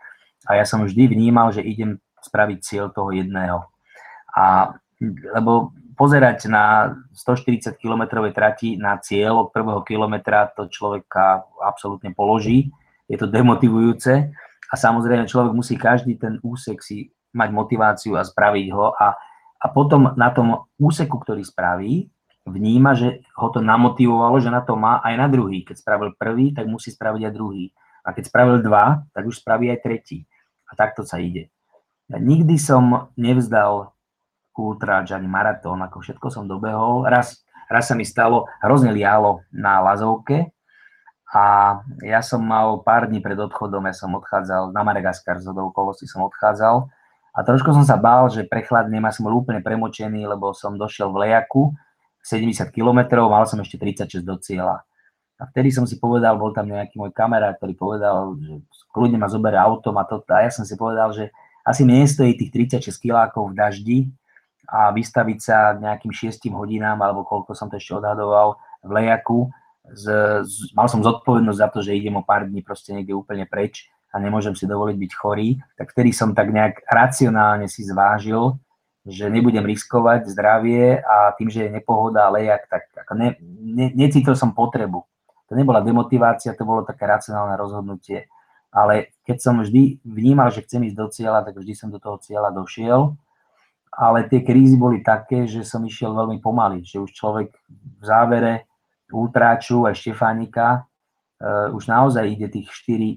A 0.47 0.59
ja 0.59 0.65
som 0.65 0.83
vždy 0.83 1.11
vnímal, 1.11 1.53
že 1.53 1.63
idem 1.63 1.99
spraviť 2.23 2.59
cieľ 2.63 2.87
toho 2.91 3.15
jedného. 3.15 3.67
A 4.35 4.75
lebo 5.35 5.71
pozerať 5.95 6.51
na 6.51 6.95
140 7.15 7.75
km 7.79 8.23
trati 8.35 8.79
na 8.79 8.99
cieľ 8.99 9.47
od 9.47 9.49
prvého 9.55 9.83
kilometra 9.87 10.51
to 10.55 10.67
človeka 10.71 11.47
absolútne 11.63 12.11
položí 12.15 12.71
je 13.09 13.17
to 13.17 13.27
demotivujúce 13.31 14.31
a 14.69 14.75
samozrejme 14.75 15.31
človek 15.31 15.53
musí 15.55 15.75
každý 15.81 16.21
ten 16.21 16.37
úsek 16.45 16.85
si 16.85 17.09
mať 17.33 17.51
motiváciu 17.51 18.19
a 18.19 18.23
spraviť 18.23 18.67
ho 18.75 18.93
a, 18.93 19.17
a 19.59 19.67
potom 19.71 20.15
na 20.15 20.31
tom 20.31 20.71
úseku, 20.79 21.19
ktorý 21.19 21.43
spraví, 21.43 22.09
vníma, 22.47 22.95
že 22.97 23.27
ho 23.37 23.49
to 23.53 23.61
namotivovalo, 23.61 24.41
že 24.41 24.49
na 24.49 24.65
to 24.65 24.79
má 24.79 25.03
aj 25.05 25.15
na 25.19 25.27
druhý. 25.29 25.67
Keď 25.67 25.77
spravil 25.83 26.17
prvý, 26.17 26.55
tak 26.57 26.65
musí 26.71 26.95
spraviť 26.95 27.23
aj 27.29 27.33
druhý. 27.35 27.75
A 28.07 28.17
keď 28.17 28.33
spravil 28.33 28.65
dva, 28.65 29.05
tak 29.13 29.29
už 29.29 29.43
spraví 29.43 29.69
aj 29.69 29.85
tretí. 29.85 30.25
A 30.71 30.79
takto 30.79 31.05
sa 31.05 31.21
ide. 31.21 31.53
Ja 32.09 32.17
nikdy 32.17 32.57
som 32.57 33.13
nevzdal 33.21 33.93
ultráč 34.59 35.15
ani 35.15 35.29
maratón, 35.31 35.79
ako 35.85 36.03
všetko 36.03 36.27
som 36.33 36.51
dobehol. 36.51 37.07
Raz, 37.07 37.45
raz 37.71 37.87
sa 37.87 37.95
mi 37.95 38.03
stalo, 38.03 38.49
hrozne 38.65 38.91
lialo 38.91 39.47
na 39.55 39.79
Lazovke, 39.85 40.51
a 41.29 41.77
ja 42.01 42.25
som 42.25 42.41
mal 42.41 42.81
pár 42.81 43.05
dní 43.05 43.21
pred 43.21 43.37
odchodom, 43.37 43.85
ja 43.85 43.93
som 43.93 44.17
odchádzal 44.17 44.73
na 44.73 44.81
Madagaskar, 44.81 45.37
z 45.37 45.53
okolosti 45.53 46.09
som 46.09 46.25
odchádzal 46.25 46.89
a 47.39 47.47
trošku 47.47 47.71
som 47.71 47.87
sa 47.87 47.95
bál, 47.95 48.27
že 48.27 48.43
prechladnem, 48.43 48.99
ja 48.99 49.15
som 49.15 49.31
bol 49.31 49.39
úplne 49.39 49.63
premočený, 49.63 50.27
lebo 50.27 50.51
som 50.51 50.75
došiel 50.75 51.15
v 51.15 51.23
lejaku 51.23 51.71
70 52.27 52.75
km, 52.75 53.31
mal 53.31 53.47
som 53.47 53.63
ešte 53.63 53.79
36 53.79 54.27
do 54.27 54.35
cieľa. 54.43 54.83
A 55.39 55.47
vtedy 55.47 55.71
som 55.71 55.87
si 55.87 56.03
povedal, 56.03 56.35
bol 56.35 56.51
tam 56.51 56.67
nejaký 56.67 56.99
môj 56.99 57.15
kamarát, 57.15 57.55
ktorý 57.55 57.79
povedal, 57.79 58.35
že 58.43 58.59
kľudne 58.91 59.23
ma 59.23 59.31
zoberie 59.31 59.55
autom 59.55 59.95
a 59.95 60.03
to. 60.03 60.19
A 60.35 60.43
ja 60.43 60.51
som 60.51 60.67
si 60.67 60.75
povedal, 60.75 61.15
že 61.15 61.31
asi 61.63 61.87
mi 61.87 62.03
nestojí 62.03 62.35
tých 62.35 62.83
36 62.83 62.91
kilákov 62.99 63.55
v 63.55 63.57
daždi 63.57 63.99
a 64.67 64.91
vystaviť 64.91 65.39
sa 65.39 65.79
nejakým 65.79 66.11
6 66.11 66.43
hodinám, 66.51 66.99
alebo 66.99 67.23
koľko 67.23 67.55
som 67.55 67.71
to 67.71 67.79
ešte 67.79 68.03
odhadoval, 68.03 68.59
v 68.83 68.91
lejaku, 68.91 69.47
z, 69.95 70.05
z, 70.43 70.75
mal 70.75 70.91
som 70.91 71.01
zodpovednosť 71.07 71.59
za 71.63 71.69
to, 71.71 71.79
že 71.87 71.97
idem 71.97 72.19
o 72.19 72.27
pár 72.27 72.45
dní 72.45 72.61
proste 72.61 72.93
niekde 72.93 73.17
úplne 73.17 73.49
preč 73.49 73.89
a 74.19 74.23
nemôžem 74.23 74.59
si 74.59 74.67
dovoliť 74.67 74.97
byť 74.99 75.13
chorý, 75.15 75.63
tak 75.79 75.95
vtedy 75.95 76.11
som 76.11 76.35
tak 76.35 76.51
nejak 76.51 76.83
racionálne 76.91 77.71
si 77.71 77.87
zvážil, 77.87 78.59
že 79.07 79.31
nebudem 79.31 79.63
riskovať 79.63 80.27
zdravie 80.35 80.99
a 80.99 81.31
tým, 81.39 81.47
že 81.47 81.71
je 81.71 81.75
nepohoda 81.79 82.27
a 82.27 82.35
lejak, 82.35 82.67
tak 82.67 82.91
ako 83.07 83.15
ne, 83.15 83.39
ne, 83.47 83.95
necítil 83.95 84.35
som 84.35 84.51
potrebu. 84.51 85.07
To 85.49 85.53
nebola 85.55 85.81
demotivácia, 85.81 86.59
to 86.59 86.67
bolo 86.67 86.83
také 86.83 87.07
racionálne 87.07 87.55
rozhodnutie. 87.55 88.27
Ale 88.69 89.17
keď 89.25 89.37
som 89.39 89.55
vždy 89.63 90.03
vnímal, 90.05 90.53
že 90.53 90.67
chcem 90.67 90.85
ísť 90.85 90.99
do 90.99 91.07
cieľa, 91.09 91.41
tak 91.47 91.57
vždy 91.57 91.73
som 91.73 91.89
do 91.89 91.97
toho 91.97 92.21
cieľa 92.21 92.53
došiel. 92.53 93.17
Ale 93.95 94.29
tie 94.29 94.45
krízy 94.45 94.77
boli 94.77 95.01
také, 95.01 95.49
že 95.49 95.65
som 95.65 95.81
išiel 95.87 96.13
veľmi 96.13 96.43
pomaly, 96.45 96.85
že 96.85 97.01
už 97.01 97.17
človek 97.17 97.49
v 97.71 98.03
závere 98.03 98.69
Ultráču 99.09 99.89
a 99.89 99.97
Štefánika 99.97 100.85
už 101.47 101.87
naozaj 101.87 102.27
ide 102.27 102.51
tých 102.51 102.67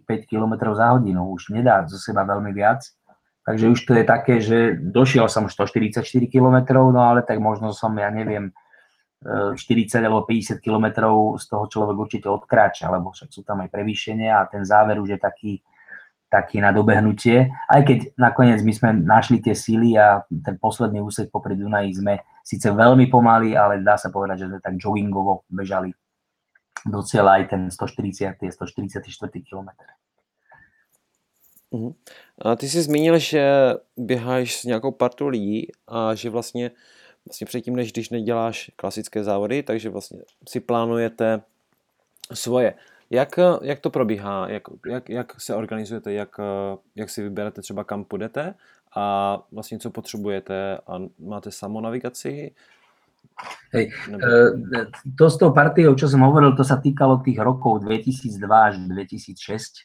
4-5 0.05 0.29
km 0.29 0.53
za 0.77 0.93
hodinu, 0.93 1.33
už 1.33 1.49
nedá 1.49 1.89
zo 1.89 1.97
seba 1.97 2.21
veľmi 2.21 2.53
viac. 2.53 2.85
Takže 3.41 3.73
už 3.73 3.79
to 3.89 3.97
je 3.97 4.05
také, 4.05 4.37
že 4.37 4.77
došiel 4.77 5.25
som 5.25 5.49
144 5.49 6.05
km, 6.29 6.57
no 6.93 7.01
ale 7.01 7.25
tak 7.25 7.41
možno 7.41 7.73
som, 7.73 7.89
ja 7.97 8.13
neviem, 8.13 8.53
40 9.25 9.57
e, 9.57 10.05
alebo 10.05 10.29
50 10.29 10.61
km 10.61 10.85
z 11.41 11.45
toho 11.49 11.65
človek 11.65 11.97
určite 11.97 12.27
odkráča, 12.29 12.93
lebo 12.93 13.09
však 13.09 13.29
sú 13.33 13.41
tam 13.41 13.65
aj 13.65 13.73
prevýšenia 13.73 14.37
a 14.37 14.45
ten 14.45 14.61
záver 14.61 15.01
už 15.01 15.17
je 15.17 15.19
taký, 15.21 15.53
taký 16.29 16.61
na 16.61 16.69
dobehnutie. 16.69 17.49
Aj 17.65 17.81
keď 17.81 18.13
nakoniec 18.13 18.61
my 18.61 18.73
sme 18.77 18.89
našli 19.01 19.41
tie 19.41 19.57
síly 19.57 19.97
a 19.97 20.21
ten 20.29 20.61
posledný 20.61 21.01
úsek 21.01 21.33
popri 21.33 21.57
Dunaji 21.57 21.97
sme 21.97 22.21
síce 22.45 22.69
veľmi 22.69 23.09
pomaly, 23.09 23.57
ale 23.57 23.81
dá 23.81 23.97
sa 23.97 24.13
povedať, 24.13 24.45
že 24.45 24.49
sme 24.53 24.59
tak 24.61 24.77
joggingovo 24.77 25.49
bežali 25.49 25.89
do 26.85 27.03
cieľa 27.03 27.31
aj 27.31 27.43
ten 27.49 27.61
140. 27.71 28.37
144. 28.51 29.41
kilometr. 29.49 29.85
Uh-huh. 31.71 31.95
A 32.41 32.55
ty 32.55 32.69
jsi 32.69 32.81
zmínil, 32.81 33.19
že 33.19 33.73
běháš 33.97 34.55
s 34.55 34.63
nějakou 34.63 34.91
partou 34.91 35.27
lidí 35.27 35.67
a 35.87 36.15
že 36.15 36.29
vlastně, 36.29 36.71
vlastně 37.25 37.45
předtím, 37.45 37.75
než 37.75 37.91
když 37.91 38.09
neděláš 38.09 38.71
klasické 38.75 39.23
závody, 39.23 39.63
takže 39.63 39.89
vlastně 39.89 40.19
si 40.47 40.59
plánujete 40.59 41.41
svoje. 42.33 42.73
Jak, 43.09 43.39
jak 43.61 43.79
to 43.79 43.89
probíhá? 43.89 44.49
Jak, 44.49 44.63
jak, 44.85 45.09
jak 45.09 45.41
se 45.41 45.55
organizujete? 45.55 46.13
Jak, 46.13 46.39
jak 46.95 47.09
si 47.09 47.23
vyberete 47.23 47.61
třeba 47.61 47.83
kam 47.83 48.03
půjdete? 48.03 48.55
a 48.95 49.37
vlastně 49.51 49.79
co 49.79 49.89
potřebujete 49.89 50.77
a 50.77 50.99
máte 51.19 51.51
samonavigaci? 51.51 52.55
Hej. 53.71 53.87
E, 53.87 54.79
to 55.15 55.25
s 55.31 55.39
tou 55.39 55.55
partiou, 55.55 55.95
čo 55.95 56.11
som 56.11 56.27
hovoril, 56.27 56.53
to 56.53 56.67
sa 56.67 56.77
týkalo 56.77 57.23
tých 57.23 57.39
rokov 57.39 57.87
2002 57.87 58.43
až 58.51 58.73
2006, 58.83 59.39
e, 59.39 59.83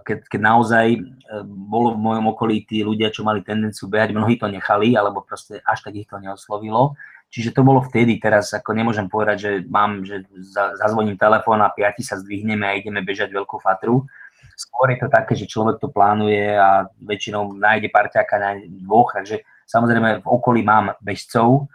keď, 0.00 0.18
keď 0.24 0.40
naozaj 0.40 0.86
e, 0.96 1.00
bolo 1.44 1.92
v 1.94 2.00
mojom 2.00 2.24
okolí 2.32 2.64
tí 2.64 2.80
ľudia, 2.80 3.12
čo 3.12 3.28
mali 3.28 3.44
tendenciu 3.44 3.92
behať, 3.92 4.16
mnohí 4.16 4.40
to 4.40 4.48
nechali, 4.48 4.96
alebo 4.96 5.20
proste 5.20 5.60
až 5.62 5.84
tak 5.84 6.00
ich 6.00 6.08
to 6.08 6.16
neoslovilo. 6.16 6.96
Čiže 7.32 7.56
to 7.56 7.64
bolo 7.64 7.80
vtedy, 7.80 8.20
teraz 8.20 8.52
ako 8.52 8.76
nemôžem 8.76 9.08
povedať, 9.08 9.36
že 9.40 9.50
mám, 9.64 10.04
že 10.04 10.28
zazvoním 10.76 11.16
telefón 11.16 11.64
a 11.64 11.72
piati 11.72 12.04
sa 12.04 12.20
zdvihneme 12.20 12.68
a 12.68 12.76
ideme 12.76 13.00
bežať 13.00 13.32
veľkú 13.32 13.56
fatru. 13.56 14.04
Skôr 14.52 14.92
je 14.92 15.00
to 15.00 15.08
také, 15.08 15.32
že 15.32 15.48
človek 15.48 15.80
to 15.80 15.88
plánuje 15.88 16.52
a 16.60 16.84
väčšinou 17.00 17.56
nájde 17.56 17.88
parťáka 17.88 18.36
na 18.36 18.60
dvoch, 18.84 19.16
takže 19.16 19.48
samozrejme 19.64 20.20
v 20.20 20.26
okolí 20.28 20.60
mám 20.60 20.92
bežcov, 21.00 21.72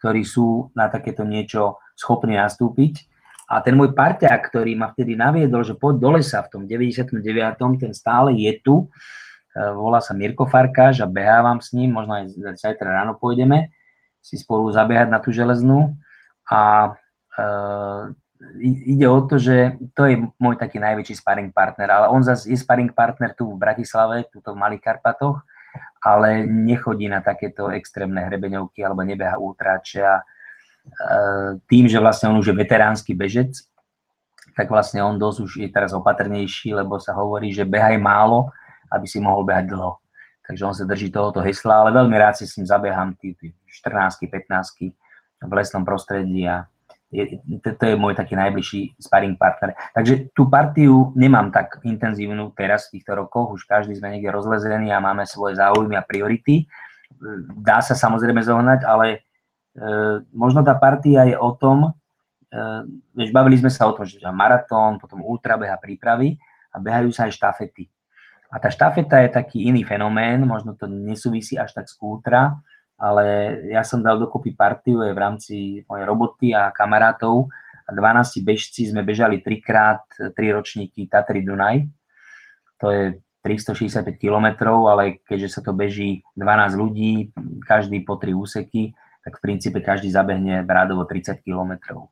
ktorí 0.00 0.24
sú 0.24 0.72
na 0.72 0.88
takéto 0.88 1.22
niečo 1.22 1.78
schopní 1.92 2.40
nastúpiť. 2.40 3.06
A 3.50 3.60
ten 3.60 3.76
môj 3.76 3.92
parťák, 3.92 4.48
ktorý 4.48 4.74
ma 4.78 4.88
vtedy 4.90 5.18
naviedol, 5.18 5.66
že 5.66 5.76
poď 5.76 5.94
do 6.00 6.10
lesa 6.16 6.40
v 6.40 6.48
tom 6.48 6.62
99. 6.64 7.20
ten 7.76 7.92
stále 7.92 8.32
je 8.32 8.52
tu, 8.62 8.86
e, 9.52 9.60
volá 9.74 10.00
sa 10.00 10.16
Mirko 10.16 10.46
Farkáš 10.48 11.02
a 11.02 11.10
behávam 11.10 11.58
s 11.58 11.74
ním, 11.74 11.92
možno 11.92 12.14
aj 12.16 12.56
zajtra 12.56 13.02
ráno 13.02 13.18
pôjdeme 13.18 13.68
si 14.20 14.36
spolu 14.36 14.68
zabehať 14.70 15.08
na 15.08 15.18
tú 15.18 15.32
železnú 15.32 15.96
a 16.48 16.92
e, 17.36 17.42
ide 18.64 19.08
o 19.08 19.20
to, 19.24 19.36
že 19.40 19.80
to 19.96 20.08
je 20.08 20.16
môj 20.40 20.56
taký 20.56 20.80
najväčší 20.80 21.20
sparring 21.20 21.52
partner, 21.52 21.88
ale 21.88 22.06
on 22.12 22.24
zase 22.24 22.48
je 22.48 22.56
sparring 22.56 22.92
partner 22.92 23.32
tu 23.36 23.48
v 23.52 23.60
Bratislave, 23.60 24.28
tu 24.28 24.40
v 24.40 24.56
Malých 24.56 24.84
Karpatoch, 24.84 25.44
ale 26.00 26.48
nechodí 26.48 27.08
na 27.08 27.20
takéto 27.20 27.68
extrémne 27.68 28.24
hrebeňovky 28.24 28.80
alebo 28.80 29.04
nebeha 29.04 29.36
ultráče 29.36 30.00
a 30.00 30.16
e, 30.20 30.24
tým, 31.68 31.88
že 31.88 32.00
vlastne 32.00 32.32
on 32.32 32.40
už 32.40 32.52
je 32.52 32.56
veteránsky 32.56 33.12
bežec, 33.12 33.52
tak 34.56 34.72
vlastne 34.72 35.04
on 35.04 35.20
dosť 35.20 35.38
už 35.44 35.52
je 35.60 35.68
teraz 35.68 35.92
opatrnejší, 35.92 36.72
lebo 36.72 36.96
sa 36.96 37.12
hovorí, 37.12 37.52
že 37.52 37.68
behaj 37.68 38.00
málo, 38.00 38.48
aby 38.90 39.06
si 39.06 39.20
mohol 39.20 39.44
behať 39.44 39.70
dlho. 39.70 40.00
takže 40.48 40.66
on 40.66 40.74
sa 40.74 40.88
drží 40.88 41.14
tohoto 41.14 41.44
hesla, 41.44 41.86
ale 41.86 41.94
veľmi 41.94 42.16
rád 42.18 42.40
si 42.40 42.44
s 42.48 42.58
ním 42.58 42.66
zabieham 42.66 43.14
tí, 43.14 43.36
tí 43.38 43.54
14 43.84 44.18
15 44.26 45.46
v 45.46 45.52
lesnom 45.52 45.86
prostredí 45.86 46.44
a 46.44 46.66
je, 47.10 47.42
to, 47.58 47.74
to 47.74 47.84
je 47.90 47.94
môj 47.98 48.14
taký 48.14 48.38
najbližší 48.38 48.94
sparring 49.02 49.34
partner. 49.34 49.74
Takže 49.90 50.30
tú 50.30 50.46
partiu 50.46 51.10
nemám 51.18 51.50
tak 51.50 51.82
intenzívnu 51.82 52.54
teraz 52.54 52.86
v 52.88 52.98
týchto 52.98 53.18
rokoch, 53.18 53.50
už 53.58 53.66
každý 53.66 53.98
sme 53.98 54.14
niekde 54.14 54.30
rozlezení 54.30 54.94
a 54.94 55.02
máme 55.02 55.26
svoje 55.26 55.58
záujmy 55.58 55.98
a 55.98 56.06
priority. 56.06 56.70
Dá 57.58 57.82
sa 57.82 57.98
samozrejme 57.98 58.46
zohnať, 58.46 58.86
ale 58.86 59.06
e, 59.10 59.18
možno 60.30 60.62
tá 60.62 60.78
partia 60.78 61.26
je 61.26 61.34
o 61.34 61.50
tom, 61.58 61.90
e, 62.46 62.60
vieš, 63.18 63.34
bavili 63.34 63.58
sme 63.58 63.74
sa 63.74 63.90
o 63.90 63.94
tom, 63.98 64.06
že 64.06 64.22
maratón, 64.30 65.02
potom 65.02 65.26
ultrabeh 65.26 65.74
prípravy 65.82 66.38
a 66.70 66.78
behajú 66.78 67.10
sa 67.10 67.26
aj 67.26 67.34
štafety. 67.34 67.90
A 68.50 68.62
tá 68.62 68.70
štafeta 68.70 69.18
je 69.26 69.34
taký 69.34 69.66
iný 69.66 69.82
fenomén, 69.82 70.42
možno 70.46 70.78
to 70.78 70.86
nesúvisí 70.86 71.58
až 71.58 71.74
tak 71.74 71.90
s 71.90 71.98
ultra, 71.98 72.58
ale 73.00 73.56
ja 73.72 73.80
som 73.80 74.04
dal 74.04 74.20
dokopy 74.20 74.52
partiu 74.52 75.00
v 75.00 75.16
rámci 75.16 75.82
mojej 75.88 76.04
roboty 76.04 76.52
a 76.52 76.68
kamarátov 76.68 77.48
a 77.88 77.90
12 77.96 78.44
bežci 78.44 78.92
sme 78.92 79.00
bežali 79.00 79.40
trikrát, 79.40 80.04
tri 80.36 80.52
ročníky 80.52 81.08
Tatry 81.08 81.40
Dunaj. 81.40 81.88
To 82.84 82.92
je 82.92 83.04
365 83.40 84.04
km, 84.20 84.68
ale 84.84 85.24
keďže 85.24 85.48
sa 85.48 85.60
to 85.64 85.72
beží 85.72 86.20
12 86.36 86.76
ľudí, 86.76 87.32
každý 87.64 88.04
po 88.04 88.20
tri 88.20 88.36
úseky, 88.36 88.92
tak 89.24 89.40
v 89.40 89.42
princípe 89.42 89.80
každý 89.80 90.12
zabehne 90.12 90.60
brádovo 90.60 91.08
30 91.08 91.40
km. 91.40 92.04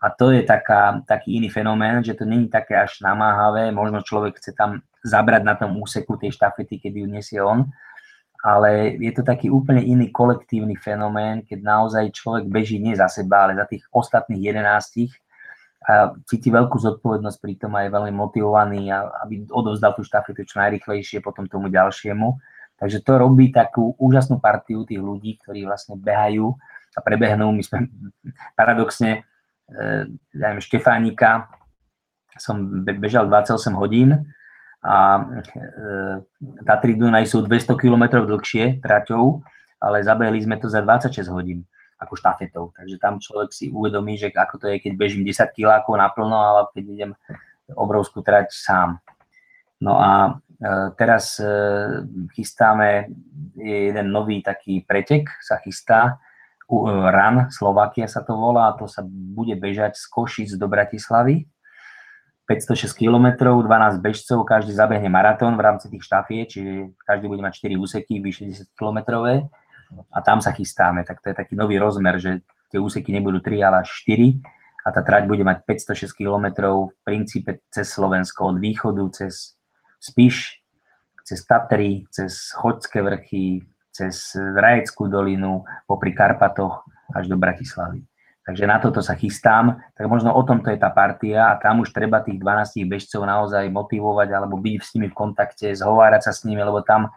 A 0.00 0.12
to 0.12 0.32
je 0.32 0.44
taká, 0.44 1.00
taký 1.08 1.40
iný 1.40 1.48
fenomén, 1.48 2.04
že 2.04 2.16
to 2.16 2.24
není 2.24 2.48
také 2.48 2.76
až 2.76 3.00
namáhavé, 3.00 3.72
možno 3.72 4.04
človek 4.04 4.36
chce 4.36 4.52
tam 4.52 4.84
zabrať 5.04 5.42
na 5.44 5.54
tom 5.56 5.76
úseku 5.80 6.16
tej 6.16 6.36
štafety, 6.36 6.80
keď 6.80 6.92
ju 6.92 7.06
nesie 7.08 7.40
on, 7.40 7.68
ale 8.42 8.98
je 8.98 9.12
to 9.14 9.22
taký 9.22 9.46
úplne 9.48 9.78
iný 9.86 10.10
kolektívny 10.10 10.74
fenomén, 10.74 11.46
keď 11.46 11.62
naozaj 11.62 12.10
človek 12.10 12.50
beží 12.50 12.82
nie 12.82 12.98
za 12.98 13.06
seba, 13.06 13.46
ale 13.46 13.54
za 13.54 13.70
tých 13.70 13.86
ostatných 13.94 14.50
jedenástich 14.50 15.14
a 15.82 16.14
cíti 16.26 16.50
veľkú 16.50 16.78
zodpovednosť 16.78 17.38
pri 17.42 17.54
tom 17.58 17.74
a 17.74 17.86
je 17.86 17.90
veľmi 17.90 18.14
motivovaný, 18.14 18.90
aby 18.94 19.46
odovzdal 19.50 19.94
tú 19.98 20.06
štafetu 20.06 20.46
čo 20.46 20.62
najrychlejšie 20.62 21.18
potom 21.18 21.50
tomu 21.50 21.70
ďalšiemu. 21.70 22.38
Takže 22.78 23.02
to 23.02 23.18
robí 23.18 23.50
takú 23.54 23.94
úžasnú 23.98 24.42
partiu 24.42 24.86
tých 24.86 24.98
ľudí, 24.98 25.38
ktorí 25.42 25.66
vlastne 25.66 25.98
behajú 25.98 26.54
a 26.94 27.00
prebehnú. 27.02 27.50
My 27.54 27.62
sme 27.62 27.90
paradoxne, 28.58 29.26
e, 29.70 30.06
ja 30.34 30.46
neviem, 30.50 30.62
Štefánika, 30.62 31.50
som 32.38 32.82
bežal 32.82 33.26
28 33.30 33.74
hodín, 33.74 34.26
a 34.82 35.22
e, 35.22 35.62
Tatry 36.66 36.98
Dunaj 36.98 37.30
sú 37.30 37.46
200 37.46 37.78
km 37.78 38.26
dlhšie 38.26 38.82
traťou, 38.82 39.46
ale 39.78 40.02
zabehli 40.02 40.42
sme 40.42 40.58
to 40.58 40.66
za 40.66 40.82
26 40.82 41.30
hodín 41.30 41.62
ako 42.02 42.18
štafetou. 42.18 42.74
Takže 42.74 42.98
tam 42.98 43.22
človek 43.22 43.54
si 43.54 43.70
uvedomí, 43.70 44.18
že 44.18 44.34
ako 44.34 44.58
to 44.58 44.66
je, 44.74 44.82
keď 44.82 44.92
bežím 44.98 45.22
10 45.22 45.54
kilákov 45.54 45.94
naplno, 45.94 46.34
ale 46.34 46.60
keď 46.74 46.84
idem 46.90 47.12
obrovskú 47.78 48.26
trať 48.26 48.50
sám. 48.50 48.98
No 49.78 50.02
a 50.02 50.10
e, 50.58 50.70
teraz 50.98 51.38
e, 51.38 51.46
chystáme 52.34 53.06
jeden 53.54 54.10
nový 54.10 54.42
taký 54.42 54.82
pretek, 54.82 55.30
sa 55.38 55.62
chystá, 55.62 56.18
RAN, 56.72 57.52
Slovakia 57.52 58.08
sa 58.08 58.24
to 58.24 58.32
volá, 58.32 58.72
a 58.72 58.76
to 58.80 58.88
sa 58.88 59.04
bude 59.04 59.52
bežať 59.60 59.92
z 59.92 60.08
Košic 60.08 60.50
do 60.56 60.72
Bratislavy 60.72 61.44
506 62.46 62.90
km, 62.98 63.38
12 63.62 64.02
bežcov, 64.02 64.42
každý 64.42 64.74
zabehne 64.74 65.06
maratón 65.06 65.54
v 65.54 65.62
rámci 65.62 65.86
tých 65.86 66.02
štafie, 66.02 66.42
čiže 66.44 66.90
každý 67.06 67.30
bude 67.30 67.42
mať 67.42 67.70
4 67.70 67.78
úseky, 67.78 68.18
vyše 68.18 68.50
10 68.50 68.74
km 68.74 68.98
a 70.10 70.18
tam 70.20 70.42
sa 70.42 70.50
chystáme. 70.50 71.06
Tak 71.06 71.22
to 71.22 71.30
je 71.30 71.36
taký 71.38 71.54
nový 71.54 71.78
rozmer, 71.78 72.18
že 72.18 72.42
tie 72.74 72.82
úseky 72.82 73.14
nebudú 73.14 73.38
3, 73.38 73.62
ale 73.62 73.76
až 73.86 73.94
4 74.04 74.42
a 74.82 74.88
tá 74.90 75.00
trať 75.06 75.30
bude 75.30 75.46
mať 75.46 75.62
506 75.62 76.10
km 76.18 76.46
v 76.90 76.96
princípe 77.06 77.62
cez 77.70 77.86
Slovensko, 77.86 78.50
od 78.50 78.58
východu 78.58 79.04
cez 79.14 79.54
Spiš, 80.02 80.58
cez 81.22 81.46
Tatry, 81.46 82.02
cez 82.10 82.50
Chodské 82.50 82.98
vrchy, 82.98 83.62
cez 83.94 84.34
Rajeckú 84.34 85.06
dolinu, 85.06 85.62
popri 85.86 86.10
Karpatoch 86.10 86.82
až 87.14 87.30
do 87.30 87.38
Bratislavy. 87.38 88.02
Takže 88.42 88.66
na 88.66 88.82
toto 88.82 88.98
sa 89.06 89.14
chystám, 89.14 89.78
tak 89.94 90.10
možno 90.10 90.34
o 90.34 90.42
tomto 90.42 90.74
je 90.74 90.78
tá 90.78 90.90
partia 90.90 91.54
a 91.54 91.58
tam 91.62 91.86
už 91.86 91.94
treba 91.94 92.18
tých 92.26 92.42
12 92.42 92.90
bežcov 92.90 93.22
naozaj 93.22 93.70
motivovať 93.70 94.34
alebo 94.34 94.58
byť 94.58 94.82
s 94.82 94.90
nimi 94.98 95.06
v 95.06 95.14
kontakte, 95.14 95.70
zhovárať 95.78 96.26
sa 96.26 96.32
s 96.34 96.42
nimi, 96.42 96.58
lebo 96.58 96.82
tam 96.82 97.14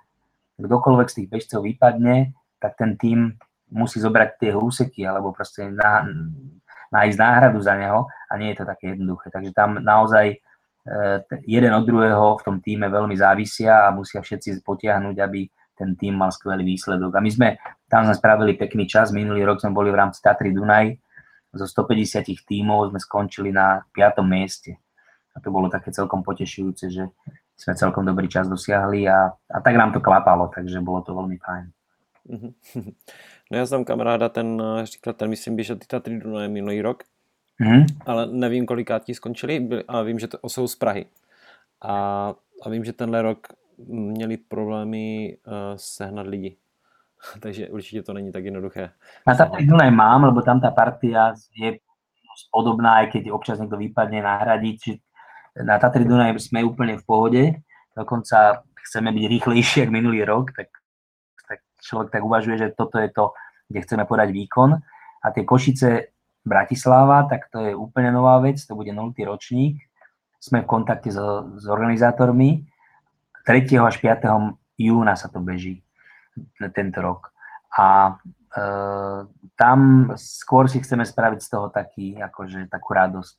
kdokoľvek 0.61 1.07
z 1.09 1.15
tých 1.17 1.29
bežcov 1.33 1.65
vypadne, 1.65 2.38
tak 2.61 2.77
ten 2.77 2.93
tým 2.93 3.33
musí 3.73 3.97
zobrať 3.97 4.29
tie 4.38 4.51
úseky 4.53 5.01
alebo 5.01 5.33
proste 5.33 5.65
na, 5.73 6.05
nájsť 6.93 7.17
náhradu 7.17 7.57
za 7.57 7.73
neho 7.73 8.05
a 8.29 8.33
nie 8.38 8.53
je 8.53 8.61
to 8.61 8.65
také 8.69 8.93
jednoduché. 8.93 9.33
Takže 9.33 9.49
tam 9.49 9.81
naozaj 9.81 10.25
e, 10.29 10.38
jeden 11.49 11.73
od 11.73 11.89
druhého 11.89 12.38
v 12.38 12.45
tom 12.45 12.61
týme 12.61 12.85
veľmi 12.85 13.17
závisia 13.17 13.89
a 13.89 13.95
musia 13.97 14.21
všetci 14.21 14.61
potiahnuť, 14.61 15.17
aby 15.17 15.49
ten 15.75 15.97
tým 15.99 16.15
mal 16.15 16.31
skvelý 16.31 16.63
výsledok. 16.63 17.17
A 17.17 17.19
my 17.19 17.29
sme, 17.33 17.47
tam 17.91 18.07
sme 18.07 18.15
spravili 18.15 18.55
pekný 18.55 18.88
čas, 18.88 19.11
minulý 19.11 19.43
rok 19.43 19.59
sme 19.59 19.75
boli 19.75 19.91
v 19.91 19.99
rámci 19.99 20.23
Tatry 20.23 20.55
Dunaj, 20.55 20.95
zo 21.55 21.65
150 21.67 22.27
tímov 22.43 22.91
sme 22.91 22.99
skončili 22.99 23.49
na 23.55 23.81
5. 23.95 24.21
mieste. 24.27 24.77
A 25.35 25.39
to 25.39 25.51
bolo 25.51 25.67
také 25.71 25.91
celkom 25.91 26.23
potešujúce, 26.23 26.91
že 26.91 27.03
sme 27.55 27.73
celkom 27.75 28.03
dobrý 28.03 28.27
čas 28.27 28.47
dosiahli 28.51 29.07
a, 29.07 29.31
a 29.31 29.57
tak 29.63 29.75
nám 29.79 29.95
to 29.95 30.03
klapalo, 30.03 30.51
takže 30.51 30.83
bolo 30.83 31.01
to 31.01 31.15
veľmi 31.15 31.37
fajn. 31.39 31.65
Mhm. 32.25 32.49
No 33.51 33.57
já 33.57 33.65
znám 33.65 33.85
kamaráda, 33.85 34.29
ten 34.29 34.63
říkal, 34.83 35.13
ten 35.13 35.29
myslím 35.29 35.55
běžel 35.55 35.75
ty 35.75 35.85
Tatry 35.87 36.19
Dunaje 36.19 36.47
minulý 36.47 36.81
rok, 36.81 37.03
mm-hmm. 37.61 37.85
ale 38.05 38.27
nevím, 38.27 38.65
kolikát 38.65 39.03
ti 39.05 39.13
skončili, 39.13 39.69
a 39.87 40.01
vím, 40.01 40.19
že 40.19 40.27
to 40.27 40.49
jsou 40.49 40.67
z 40.67 40.75
Prahy. 40.75 41.05
A, 41.81 42.33
a 42.61 42.69
vím, 42.69 42.85
že 42.85 42.93
tenhle 42.93 43.21
rok 43.21 43.47
měli 43.87 44.37
problémy 44.37 45.37
uh, 45.47 45.53
sehnat 45.75 46.27
lidi. 46.27 46.57
takže 47.43 47.69
určite 47.69 48.03
to 48.03 48.13
není 48.13 48.31
tak 48.31 48.45
jednoduché. 48.45 48.91
Na 49.27 49.35
Tatry 49.35 49.65
Dunaj 49.65 49.91
mám, 49.91 50.25
lebo 50.25 50.41
tam 50.41 50.61
tá 50.61 50.71
partia 50.71 51.33
je 51.55 51.79
podobná, 52.51 53.03
aj 53.03 53.15
keď 53.15 53.31
občas 53.31 53.59
niekto 53.59 53.79
vypadne 53.79 54.21
nahradiť. 54.21 54.75
Čiže 54.79 54.99
na 55.63 55.79
Tatry 55.79 56.03
Dunaj 56.03 56.35
sme 56.39 56.67
úplne 56.67 56.99
v 56.99 57.05
pohode, 57.07 57.43
dokonca 57.95 58.63
chceme 58.85 59.09
byť 59.15 59.25
rýchlejšie 59.25 59.79
ako 59.88 59.93
minulý 59.93 60.21
rok, 60.27 60.51
tak, 60.53 60.69
tak 61.47 61.63
človek 61.81 62.11
tak 62.11 62.21
uvažuje, 62.21 62.55
že 62.59 62.75
toto 62.75 62.99
je 62.99 63.09
to, 63.09 63.33
kde 63.71 63.79
chceme 63.81 64.03
podať 64.05 64.29
výkon. 64.35 64.77
A 65.25 65.27
tie 65.33 65.47
Košice 65.47 66.13
Bratislava, 66.45 67.25
tak 67.25 67.49
to 67.49 67.57
je 67.65 67.73
úplne 67.73 68.13
nová 68.13 68.38
vec, 68.38 68.61
to 68.61 68.77
bude 68.77 68.93
0. 68.93 69.15
ročník. 69.25 69.81
Sme 70.38 70.61
v 70.61 70.69
kontakte 70.69 71.09
so, 71.09 71.57
s 71.57 71.65
organizátormi. 71.65 72.69
3. 73.49 73.65
až 73.81 73.97
5. 73.97 74.53
júna 74.77 75.17
sa 75.17 75.25
to 75.25 75.41
beží 75.41 75.84
tento 76.71 76.99
rok. 77.01 77.31
A 77.75 78.15
e, 78.15 78.63
tam 79.59 79.79
skôr 80.15 80.71
si 80.71 80.79
chceme 80.79 81.03
spraviť 81.03 81.39
z 81.43 81.49
toho 81.51 81.67
taký, 81.71 82.15
akože 82.19 82.71
takú 82.71 82.95
radosť. 82.95 83.35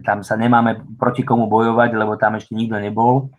Tam 0.00 0.24
sa 0.24 0.34
nemáme 0.34 0.96
proti 0.96 1.22
komu 1.22 1.46
bojovať, 1.46 1.90
lebo 1.92 2.16
tam 2.16 2.40
ešte 2.40 2.56
nikto 2.56 2.80
nebol, 2.80 3.30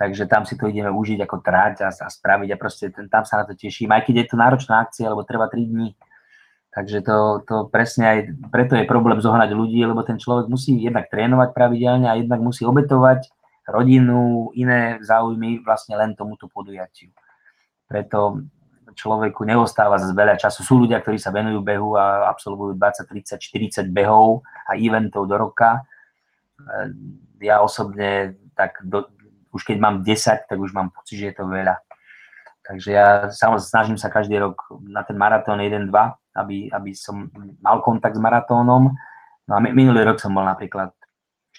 takže 0.00 0.24
tam 0.24 0.48
si 0.48 0.56
to 0.56 0.66
ideme 0.66 0.88
užiť 0.88 1.20
ako 1.20 1.36
trať 1.44 1.84
a, 1.84 1.90
a 1.92 2.08
spraviť 2.08 2.48
a 2.54 2.56
proste 2.56 2.88
ten, 2.88 3.06
tam 3.12 3.28
sa 3.28 3.42
na 3.42 3.44
to 3.44 3.52
teším, 3.52 3.92
aj 3.92 4.08
keď 4.08 4.14
je 4.24 4.26
to 4.32 4.36
náročná 4.40 4.82
akcia, 4.82 5.12
lebo 5.12 5.22
trvá 5.22 5.52
3 5.52 5.68
dní. 5.68 5.92
Takže 6.68 7.02
to, 7.02 7.42
to 7.48 7.56
presne 7.72 8.04
aj 8.06 8.18
preto 8.54 8.78
je 8.78 8.86
problém 8.86 9.18
zohnať 9.18 9.50
ľudí, 9.50 9.82
lebo 9.82 10.04
ten 10.06 10.20
človek 10.20 10.46
musí 10.46 10.78
jednak 10.78 11.10
trénovať 11.10 11.50
pravidelne 11.50 12.06
a 12.06 12.14
jednak 12.14 12.38
musí 12.38 12.62
obetovať 12.62 13.26
rodinu, 13.68 14.48
iné 14.56 14.96
záujmy 15.04 15.60
vlastne 15.60 15.98
len 15.98 16.16
tomuto 16.16 16.48
podujatiu. 16.48 17.12
Preto 17.88 18.44
človeku 18.92 19.46
neostáva 19.46 19.96
zase 19.96 20.12
veľa 20.12 20.36
času. 20.36 20.60
Sú 20.66 20.74
ľudia, 20.82 21.00
ktorí 21.00 21.16
sa 21.16 21.32
venujú 21.32 21.62
behu 21.62 21.94
a 21.94 22.28
absolvujú 22.28 22.74
20, 22.74 23.08
30, 23.08 23.88
40 23.88 23.94
behov 23.94 24.42
a 24.66 24.74
eventov 24.74 25.24
do 25.30 25.38
roka. 25.38 25.80
E, 26.58 27.42
ja 27.46 27.62
osobne, 27.62 28.36
tak 28.58 28.82
do, 28.82 29.06
už 29.54 29.62
keď 29.62 29.76
mám 29.78 29.94
10, 30.02 30.50
tak 30.50 30.58
už 30.58 30.74
mám 30.74 30.90
pocit, 30.90 31.22
že 31.22 31.26
je 31.30 31.36
to 31.38 31.46
veľa. 31.46 31.78
Takže 32.66 32.88
ja 32.92 33.06
samozrejme 33.32 33.64
snažím 33.64 33.96
sa 33.96 34.12
každý 34.12 34.36
rok 34.36 34.60
na 34.84 35.00
ten 35.00 35.16
maratón 35.16 35.62
1-2, 35.62 35.88
aby, 36.36 36.68
aby 36.68 36.90
som 36.92 37.32
mal 37.64 37.80
kontakt 37.80 38.18
s 38.18 38.20
maratónom. 38.20 38.92
No 39.48 39.52
a 39.56 39.60
minulý 39.64 40.04
rok 40.04 40.20
som 40.20 40.36
bol 40.36 40.44
napríklad 40.44 40.92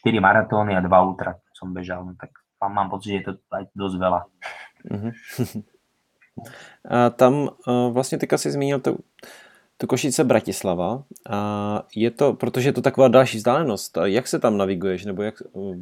4 0.06 0.22
maratóny 0.22 0.78
a 0.78 0.84
2 0.86 0.86
ultra 1.02 1.40
som 1.60 1.76
bežal, 1.76 2.08
no 2.08 2.16
tak 2.16 2.32
mám, 2.64 2.88
pocit, 2.88 3.12
že 3.12 3.18
je 3.20 3.26
to 3.28 3.32
aj 3.52 3.64
dosť 3.76 3.96
veľa. 4.00 4.22
Mm-hmm. 4.88 5.12
A 6.90 7.10
tam 7.10 7.50
vlastně 7.92 8.18
teďka 8.18 8.38
si 8.38 8.52
zmínil 8.52 8.80
to, 8.80 8.98
to 9.78 9.88
Košice 9.88 10.24
Bratislava 10.24 11.04
a 11.30 11.40
je 11.96 12.12
to, 12.12 12.34
protože 12.34 12.70
je 12.70 12.74
to 12.74 12.82
taková 12.82 13.08
další 13.08 13.38
vzdálenost. 13.38 13.98
Jak 14.04 14.28
se 14.28 14.40
tam 14.40 14.58
naviguješ? 14.58 15.06
Nebo 15.06 15.24
jak, 15.24 15.36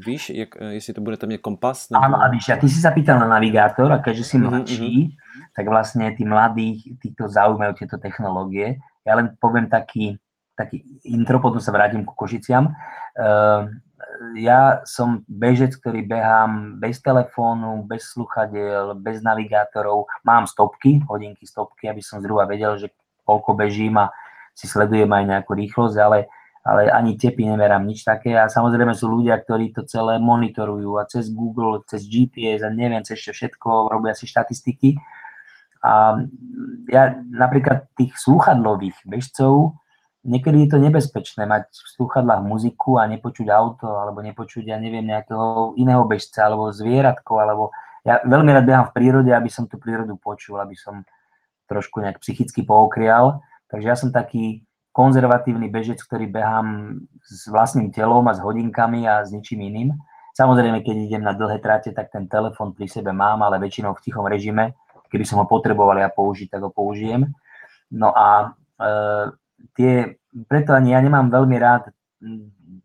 víš, 0.05 0.29
jak, 0.29 0.49
jestli 0.69 0.93
to 0.93 1.01
budete 1.01 1.27
mít 1.27 1.41
kompas? 1.41 1.89
Nebo... 1.89 2.05
Áno, 2.05 2.17
a 2.21 2.29
víš, 2.29 2.49
a 2.49 2.61
ty 2.61 2.69
si 2.69 2.81
sa 2.81 2.91
pýtal 2.93 3.19
na 3.19 3.27
navigátor 3.27 3.91
a 3.91 3.97
keďže 3.97 4.23
si 4.23 4.37
mhm, 4.37 4.49
mladší, 4.49 4.93
mm-hmm. 4.93 5.53
tak 5.57 5.65
vlastne 5.65 6.13
tí 6.13 6.25
mladí, 6.25 6.97
týchto 7.01 7.25
zaujímajú 7.25 7.73
tieto 7.73 7.97
technológie. 7.97 8.77
Ja 9.01 9.17
len 9.17 9.33
poviem 9.41 9.65
taký, 9.65 10.21
taký 10.53 10.85
intro, 11.09 11.41
potom 11.41 11.57
sa 11.57 11.73
vrátim 11.73 12.05
ku 12.05 12.13
Košiciam. 12.13 12.69
Uh, 13.17 13.71
ja 14.38 14.82
som 14.86 15.24
bežec, 15.26 15.78
ktorý 15.78 16.05
behám 16.05 16.78
bez 16.82 17.01
telefónu, 17.01 17.86
bez 17.86 18.13
sluchadiel, 18.13 18.97
bez 18.97 19.22
navigátorov. 19.22 20.09
Mám 20.26 20.49
stopky, 20.49 21.01
hodinky 21.05 21.45
stopky, 21.45 21.89
aby 21.89 22.01
som 22.01 22.22
zhruba 22.22 22.45
vedel, 22.49 22.78
že 22.78 22.93
koľko 23.28 23.53
bežím 23.53 23.99
a 23.99 24.13
si 24.57 24.65
sledujem 24.65 25.09
aj 25.09 25.24
nejakú 25.26 25.53
rýchlosť, 25.53 25.97
ale, 26.01 26.32
ale 26.65 26.89
ani 26.89 27.13
tepy 27.13 27.45
nemerám, 27.45 27.86
nič 27.86 28.01
také. 28.01 28.34
A 28.34 28.49
samozrejme 28.49 28.97
sú 28.97 29.05
ľudia, 29.11 29.38
ktorí 29.38 29.76
to 29.76 29.86
celé 29.86 30.18
monitorujú 30.18 30.97
a 30.97 31.05
cez 31.05 31.30
Google, 31.30 31.86
cez 31.86 32.05
GPS 32.09 32.65
a 32.65 32.74
neviem, 32.74 33.05
cez 33.05 33.22
všetko, 33.22 33.93
robia 33.93 34.18
si 34.18 34.26
štatistiky. 34.26 34.97
A 35.86 36.18
ja 36.89 37.13
napríklad 37.30 37.86
tých 37.93 38.18
slúchadlových 38.18 38.97
bežcov, 39.05 39.78
niekedy 40.28 40.67
je 40.67 40.69
to 40.75 40.78
nebezpečné 40.84 41.47
mať 41.47 41.71
v 41.71 41.88
slúchadlách 41.95 42.43
muziku 42.43 42.99
a 42.99 43.07
nepočuť 43.07 43.47
auto, 43.49 43.88
alebo 43.97 44.19
nepočuť, 44.19 44.67
ja 44.67 44.78
neviem, 44.78 45.07
nejakého 45.07 45.73
iného 45.80 46.03
bežca, 46.03 46.45
alebo 46.45 46.75
zvieratko, 46.75 47.34
alebo 47.39 47.71
ja 48.03 48.19
veľmi 48.23 48.51
rád 48.51 48.65
behám 48.67 48.86
v 48.91 48.95
prírode, 48.95 49.32
aby 49.32 49.47
som 49.47 49.67
tú 49.67 49.80
prírodu 49.80 50.15
počul, 50.19 50.59
aby 50.59 50.75
som 50.75 51.03
trošku 51.67 51.99
nejak 51.99 52.23
psychicky 52.23 52.63
pookrial. 52.63 53.43
Takže 53.67 53.88
ja 53.88 53.95
som 53.99 54.11
taký 54.11 54.63
konzervatívny 54.95 55.67
bežec, 55.67 55.99
ktorý 55.99 56.25
behám 56.32 56.99
s 57.21 57.51
vlastným 57.51 57.91
telom 57.91 58.25
a 58.25 58.34
s 58.34 58.41
hodinkami 58.41 59.05
a 59.05 59.28
s 59.28 59.36
ničím 59.36 59.61
iným. 59.67 59.89
Samozrejme, 60.34 60.82
keď 60.82 60.95
idem 61.05 61.23
na 61.25 61.34
dlhé 61.34 61.59
trate, 61.59 61.91
tak 61.91 62.09
ten 62.09 62.25
telefon 62.25 62.71
pri 62.73 62.88
sebe 62.88 63.13
mám, 63.13 63.41
ale 63.43 63.61
väčšinou 63.61 63.93
v 63.93 64.03
tichom 64.05 64.25
režime. 64.25 64.73
Keby 65.11 65.25
som 65.28 65.41
ho 65.41 65.45
potreboval 65.45 65.99
ja 65.99 66.09
použiť, 66.09 66.49
tak 66.53 66.61
ho 66.63 66.71
použijem. 66.71 67.30
No 67.93 68.13
a 68.15 68.57
e, 68.78 68.88
tie, 69.77 70.17
preto 70.49 70.73
ani 70.73 70.93
ja 70.93 70.99
nemám 71.01 71.29
veľmi 71.29 71.57
rád 71.57 71.89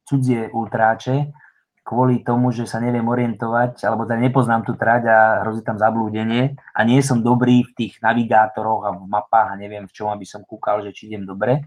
cudzie 0.07 0.51
ultráče, 0.53 1.33
kvôli 1.83 2.23
tomu, 2.23 2.55
že 2.55 2.63
sa 2.63 2.79
neviem 2.79 3.03
orientovať, 3.03 3.83
alebo 3.83 4.07
teda 4.07 4.23
nepoznám 4.23 4.63
tú 4.63 4.79
trať 4.79 5.03
a 5.11 5.19
hrozí 5.43 5.67
tam 5.67 5.83
zablúdenie 5.83 6.55
a 6.73 6.81
nie 6.87 7.03
som 7.03 7.21
dobrý 7.21 7.67
v 7.67 7.75
tých 7.75 7.99
navigátoroch 7.99 8.83
a 8.87 8.91
v 8.95 9.03
mapách 9.11 9.49
a 9.53 9.59
neviem 9.59 9.91
v 9.91 9.95
čom, 9.95 10.09
aby 10.15 10.23
som 10.23 10.47
kúkal, 10.47 10.87
že 10.87 10.95
či 10.95 11.11
idem 11.11 11.27
dobre. 11.27 11.67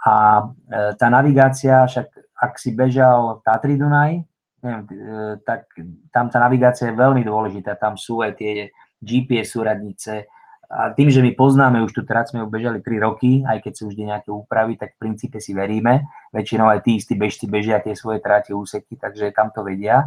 A 0.00 0.40
e, 0.40 0.96
tá 0.96 1.12
navigácia, 1.12 1.84
však 1.84 2.08
ak 2.32 2.56
si 2.56 2.72
bežal 2.72 3.44
Tatry 3.44 3.76
Dunaj, 3.76 4.24
neviem, 4.64 4.82
e, 4.88 4.96
tak 5.44 5.68
tam 6.08 6.32
tá 6.32 6.40
navigácia 6.40 6.88
je 6.88 6.96
veľmi 6.96 7.20
dôležitá, 7.20 7.76
tam 7.76 8.00
sú 8.00 8.24
aj 8.24 8.40
tie 8.40 8.72
GPS 9.04 9.52
súradnice, 9.52 10.24
a 10.70 10.94
tým, 10.94 11.10
že 11.10 11.18
my 11.18 11.34
poznáme 11.34 11.82
už 11.82 11.90
tú 11.90 12.06
trať, 12.06 12.30
sme 12.30 12.46
ju 12.46 12.48
bežali 12.48 12.78
3 12.78 13.02
roky, 13.02 13.42
aj 13.42 13.58
keď 13.58 13.72
sú 13.74 13.90
vždy 13.90 14.02
nejaké 14.14 14.30
úpravy, 14.30 14.78
tak 14.78 14.94
v 14.94 15.02
princípe 15.02 15.42
si 15.42 15.50
veríme. 15.50 16.06
Väčšinou 16.30 16.70
aj 16.70 16.86
tí 16.86 16.94
istí 16.94 17.18
bežci 17.18 17.50
bežia 17.50 17.82
tie 17.82 17.98
svoje 17.98 18.22
tráte 18.22 18.54
úseky, 18.54 18.94
takže 18.94 19.34
tam 19.34 19.50
to 19.50 19.66
vedia. 19.66 20.06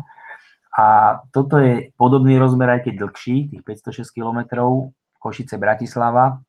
A 0.71 1.19
toto 1.35 1.59
je 1.59 1.91
podobný 1.99 2.39
rozmer, 2.39 2.79
aj 2.79 2.87
keď 2.87 2.95
dlhší, 2.95 3.51
tých 3.51 3.63
506 3.67 4.07
km, 4.15 4.39
Košice, 5.19 5.59
Bratislava. 5.59 6.39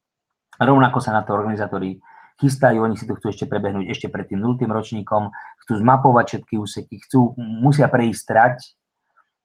Rovnako 0.63 1.03
sa 1.03 1.11
na 1.11 1.27
to 1.27 1.35
organizátori 1.35 1.99
chystajú, 2.39 2.87
oni 2.87 2.95
si 2.95 3.11
to 3.11 3.19
chcú 3.19 3.35
ešte 3.35 3.47
prebehnúť 3.51 3.91
ešte 3.91 4.07
pred 4.11 4.31
tým 4.31 4.43
0. 4.43 4.63
ročníkom, 4.63 5.31
chcú 5.67 5.73
zmapovať 5.79 6.25
všetky 6.39 6.55
úseky, 6.59 6.95
chcú, 7.07 7.35
musia 7.39 7.87
prejsť 7.91 8.23
trať, 8.27 8.57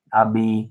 aby 0.10 0.70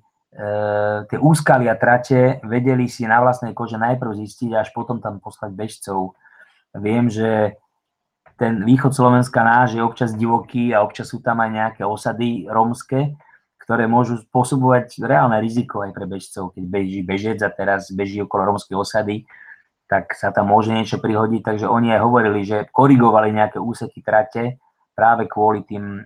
tie 1.09 1.19
úskalia 1.19 1.73
trate 1.81 2.45
vedeli 2.45 2.85
si 2.87 3.09
na 3.09 3.25
vlastnej 3.25 3.57
kože 3.57 3.81
najprv 3.81 4.13
zistiť, 4.13 4.51
až 4.55 4.69
potom 4.77 5.01
tam 5.01 5.19
poslať 5.25 5.51
bežcov. 5.57 6.15
Viem, 6.77 7.09
že 7.09 7.57
ten 8.39 8.63
východ 8.63 8.95
Slovenska 8.95 9.43
náš 9.43 9.75
je 9.75 9.83
občas 9.83 10.15
divoký 10.15 10.71
a 10.71 10.87
občas 10.87 11.11
sú 11.11 11.19
tam 11.19 11.43
aj 11.43 11.51
nejaké 11.51 11.83
osady 11.83 12.47
rómske, 12.47 13.19
ktoré 13.59 13.91
môžu 13.91 14.23
spôsobovať 14.23 15.03
reálne 15.03 15.43
riziko 15.43 15.83
aj 15.83 15.91
pre 15.91 16.07
bežcov. 16.07 16.55
Keď 16.55 16.65
beží 16.65 17.01
bežec 17.03 17.43
a 17.43 17.51
teraz 17.51 17.91
beží 17.91 18.23
okolo 18.23 18.55
rómskej 18.55 18.79
osady, 18.79 19.27
tak 19.91 20.15
sa 20.15 20.31
tam 20.31 20.55
môže 20.55 20.71
niečo 20.71 21.03
prihodiť. 21.03 21.43
Takže 21.43 21.67
oni 21.67 21.99
aj 21.99 22.01
hovorili, 22.05 22.47
že 22.47 22.69
korigovali 22.71 23.35
nejaké 23.35 23.59
úseky 23.59 24.05
trate 24.05 24.61
práve 24.95 25.27
kvôli 25.27 25.67
tým 25.67 25.99
e, 25.99 26.01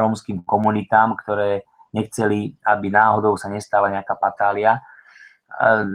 rómskym 0.00 0.46
komunitám, 0.48 1.18
ktoré 1.18 1.66
nechceli, 1.96 2.52
aby 2.60 2.92
náhodou 2.92 3.40
sa 3.40 3.48
nestala 3.48 3.88
nejaká 3.88 4.12
patália. 4.20 4.84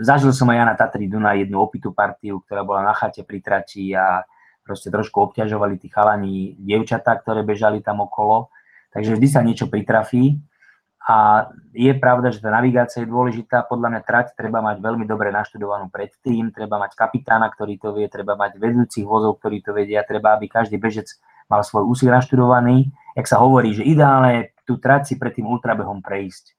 Zažil 0.01 0.33
som 0.33 0.49
aj 0.49 0.57
ja 0.57 0.65
na 0.65 0.73
Tatry 0.73 1.05
Duna 1.05 1.37
jednu 1.37 1.61
opitú 1.61 1.93
partiu, 1.93 2.41
ktorá 2.41 2.65
bola 2.65 2.81
na 2.81 2.97
chate 2.97 3.21
pri 3.21 3.45
trati 3.45 3.93
a 3.93 4.25
proste 4.65 4.89
trošku 4.89 5.29
obťažovali 5.29 5.77
tí 5.77 5.93
chalani 5.93 6.57
dievčatá, 6.57 7.13
ktoré 7.21 7.45
bežali 7.45 7.85
tam 7.85 8.01
okolo. 8.01 8.49
Takže 8.89 9.13
vždy 9.13 9.27
sa 9.29 9.45
niečo 9.45 9.69
pritrafí. 9.69 10.41
A 11.01 11.49
je 11.73 11.89
pravda, 11.97 12.29
že 12.29 12.45
tá 12.45 12.53
navigácia 12.53 13.01
je 13.01 13.09
dôležitá. 13.09 13.65
Podľa 13.65 13.89
mňa 13.89 14.01
trať 14.05 14.37
treba 14.37 14.61
mať 14.61 14.85
veľmi 14.85 15.09
dobre 15.09 15.33
naštudovanú 15.33 15.89
predtým, 15.89 16.53
treba 16.53 16.77
mať 16.77 16.93
kapitána, 16.93 17.49
ktorý 17.49 17.81
to 17.81 17.89
vie, 17.97 18.05
treba 18.05 18.37
mať 18.37 18.61
vedúcich 18.61 19.01
vozov, 19.01 19.41
ktorí 19.41 19.65
to 19.65 19.73
vedia, 19.73 20.05
treba, 20.05 20.37
aby 20.37 20.45
každý 20.45 20.77
bežec 20.77 21.09
mal 21.49 21.65
svoj 21.65 21.89
úsek 21.89 22.13
naštudovaný. 22.13 22.93
Jak 23.17 23.25
sa 23.25 23.41
hovorí, 23.41 23.73
že 23.73 23.81
ideálne 23.81 24.53
tú 24.71 24.79
trať 24.79 25.11
si 25.11 25.15
pred 25.19 25.35
tým 25.35 25.51
ultrabehom 25.51 25.99
prejsť. 25.99 26.55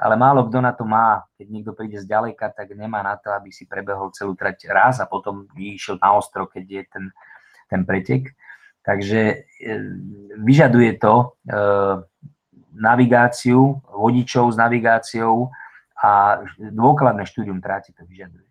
Ale 0.00 0.16
málo 0.16 0.48
kto 0.48 0.64
na 0.64 0.72
to 0.72 0.88
má. 0.88 1.28
Keď 1.36 1.46
niekto 1.52 1.76
príde 1.76 2.00
z 2.00 2.08
ďaleka, 2.08 2.56
tak 2.56 2.72
nemá 2.72 3.04
na 3.04 3.20
to, 3.20 3.28
aby 3.36 3.52
si 3.52 3.68
prebehol 3.68 4.08
celú 4.16 4.32
trať 4.32 4.72
raz 4.72 4.96
a 4.96 5.04
potom 5.04 5.44
išiel 5.52 6.00
na 6.00 6.16
ostro, 6.16 6.48
keď 6.48 6.64
je 6.64 6.82
ten, 6.88 7.04
ten 7.68 7.84
pretek. 7.84 8.32
Takže 8.80 9.20
e, 9.20 9.36
vyžaduje 10.40 10.96
to 10.96 11.36
e, 11.44 11.52
navigáciu, 12.72 13.84
vodičov 13.92 14.48
s 14.48 14.56
navigáciou 14.56 15.52
a 16.00 16.40
dôkladné 16.56 17.28
štúdium 17.28 17.60
tráti 17.60 17.92
to 17.92 18.08
vyžaduje. 18.08 18.48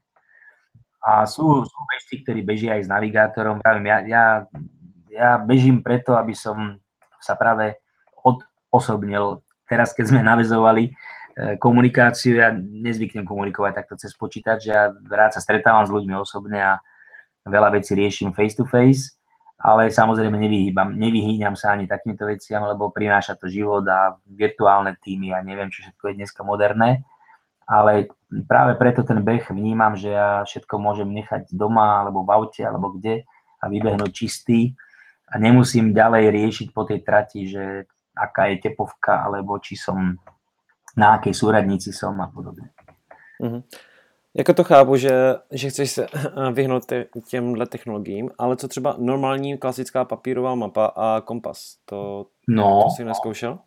A 1.01 1.26
sú, 1.26 1.66
sú 1.66 1.80
bežci, 1.89 2.22
ktorí 2.22 2.45
bežia 2.45 2.78
aj 2.78 2.86
s 2.86 2.89
navigátorom. 2.93 3.57
Ja, 3.66 4.05
ja, 4.05 4.24
ja 5.10 5.30
bežím 5.41 5.82
preto, 5.82 6.14
aby 6.14 6.38
som 6.38 6.78
sa 7.18 7.34
práve 7.34 7.82
osobnil. 8.70 9.41
Teraz, 9.70 9.93
keď 9.93 10.05
sme 10.13 10.22
navezovali 10.26 10.89
e, 10.89 10.91
komunikáciu, 11.61 12.41
ja 12.41 12.49
nezvyknem 12.55 13.26
komunikovať 13.26 13.84
takto 13.84 13.95
cez 13.97 14.13
počítač, 14.17 14.70
ja 14.70 14.89
rád 14.89 15.38
sa 15.38 15.41
stretávam 15.41 15.86
s 15.86 15.93
ľuďmi 15.93 16.15
osobne 16.17 16.57
a 16.57 16.74
veľa 17.45 17.78
vecí 17.78 17.93
riešim 17.93 18.34
face 18.34 18.57
to 18.57 18.65
face, 18.65 19.13
ale 19.59 19.91
samozrejme 19.91 20.39
nevyhýbam, 20.39 20.95
nevyhýňam 20.95 21.53
sa 21.53 21.76
ani 21.76 21.84
takýmto 21.84 22.24
veciam, 22.30 22.63
lebo 22.63 22.89
prináša 22.95 23.36
to 23.36 23.51
život 23.51 23.84
a 23.91 24.15
virtuálne 24.24 24.95
týmy 25.03 25.36
a 25.36 25.43
neviem, 25.43 25.67
čo 25.67 25.84
všetko 25.84 26.03
je 26.09 26.17
dneska 26.24 26.41
moderné. 26.47 27.03
Ale 27.70 28.09
práve 28.49 28.74
preto 28.82 29.05
ten 29.05 29.22
beh 29.22 29.45
vnímam, 29.53 29.93
že 29.93 30.09
ja 30.09 30.41
všetko 30.41 30.80
môžem 30.82 31.11
nechať 31.13 31.53
doma, 31.53 32.01
alebo 32.01 32.26
v 32.26 32.34
aute, 32.34 32.61
alebo 32.65 32.97
kde 32.97 33.30
a 33.59 33.67
vybehnúť 33.67 34.11
čistý 34.15 34.74
a 35.30 35.38
nemusím 35.38 35.93
ďalej 35.93 36.32
riešiť 36.34 36.67
po 36.74 36.88
tej 36.88 37.05
trati, 37.05 37.45
že 37.45 37.86
aká 38.20 38.51
je 38.51 38.59
tepovka, 38.59 39.24
alebo 39.24 39.55
či 39.63 39.80
som 39.80 40.20
na 40.99 41.15
akej 41.15 41.32
súradnici 41.32 41.95
som 41.95 42.20
a 42.20 42.28
podobne. 42.28 42.76
Mm-hmm. 43.39 43.63
Jako 44.34 44.53
to 44.53 44.63
chápu, 44.63 44.95
že, 44.95 45.36
že 45.51 45.70
chceš 45.70 45.91
se 45.91 46.07
vyhnout 46.51 46.84
těmhle 47.28 47.65
technologiím, 47.65 48.30
ale 48.38 48.55
co 48.55 48.67
třeba 48.67 48.95
normální 48.99 49.57
klasická 49.57 50.05
papírová 50.05 50.55
mapa 50.55 50.86
a 50.86 51.22
kompas, 51.22 51.78
to, 51.86 52.26
no, 52.47 52.84
to 52.84 52.89
si 52.89 53.03
neskoušel? 53.03 53.59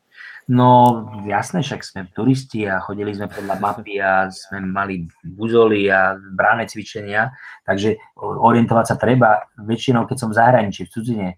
No 0.48 1.02
jasné, 1.24 1.62
však 1.62 1.80
sme 1.84 2.02
turisti 2.12 2.68
a 2.68 2.82
chodili 2.82 3.14
sme 3.14 3.30
podľa 3.30 3.56
mapy 3.62 4.02
a 4.02 4.28
sme 4.28 4.60
mali 4.60 5.08
buzoly 5.24 5.88
a 5.88 6.18
bráne 6.18 6.66
cvičenia, 6.68 7.30
takže 7.66 7.96
orientovať 8.20 8.86
sa 8.86 8.96
treba. 8.98 9.48
Väčšinou, 9.56 10.04
keď 10.04 10.16
som 10.18 10.30
v 10.30 10.38
zahraničí, 10.38 10.84
v 10.84 10.92
cudzine 10.92 11.28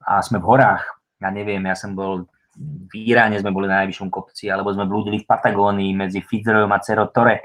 a 0.00 0.22
sme 0.22 0.38
v 0.38 0.48
horách, 0.48 0.86
ja 1.20 1.28
neviem, 1.28 1.60
ja 1.66 1.74
som 1.74 1.92
bol 1.98 2.30
v 2.60 2.92
Iráne 2.96 3.36
sme 3.36 3.52
boli 3.52 3.68
na 3.68 3.84
najvyššom 3.84 4.08
kopci, 4.08 4.48
alebo 4.48 4.72
sme 4.72 4.88
blúdili 4.88 5.20
v 5.20 5.28
Patagónii 5.28 5.92
medzi 5.92 6.24
Fitzroyom 6.24 6.72
a 6.72 6.80
Cerro 6.80 7.12
Torre 7.12 7.44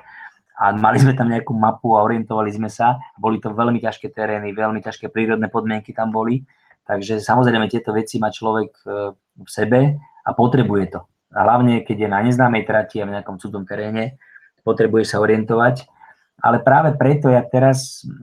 a 0.61 0.69
mali 0.77 1.01
sme 1.01 1.17
tam 1.17 1.25
nejakú 1.25 1.57
mapu 1.57 1.97
a 1.97 2.05
orientovali 2.05 2.53
sme 2.53 2.69
sa. 2.69 3.01
Boli 3.17 3.41
to 3.41 3.49
veľmi 3.49 3.81
ťažké 3.81 4.13
terény, 4.13 4.53
veľmi 4.53 4.77
ťažké 4.85 5.09
prírodné 5.09 5.49
podmienky 5.49 5.89
tam 5.89 6.13
boli. 6.13 6.45
Takže 6.85 7.17
samozrejme 7.17 7.65
tieto 7.65 7.89
veci 7.97 8.21
má 8.21 8.29
človek 8.29 8.71
e, 8.85 8.87
v 9.17 9.49
sebe 9.49 9.97
a 9.97 10.29
potrebuje 10.37 10.85
to. 10.93 11.01
A 11.33 11.49
hlavne, 11.49 11.81
keď 11.81 12.05
je 12.05 12.09
na 12.13 12.21
neznámej 12.21 12.69
trati 12.69 13.01
a 13.01 13.09
v 13.09 13.17
nejakom 13.17 13.41
cudzom 13.41 13.65
teréne, 13.65 14.21
potrebuje 14.61 15.09
sa 15.09 15.17
orientovať. 15.17 15.89
ale 16.45 16.61
práve 16.61 16.93
preto 16.93 17.33
ja 17.33 17.41
teraz 17.41 18.05
e, 18.05 18.13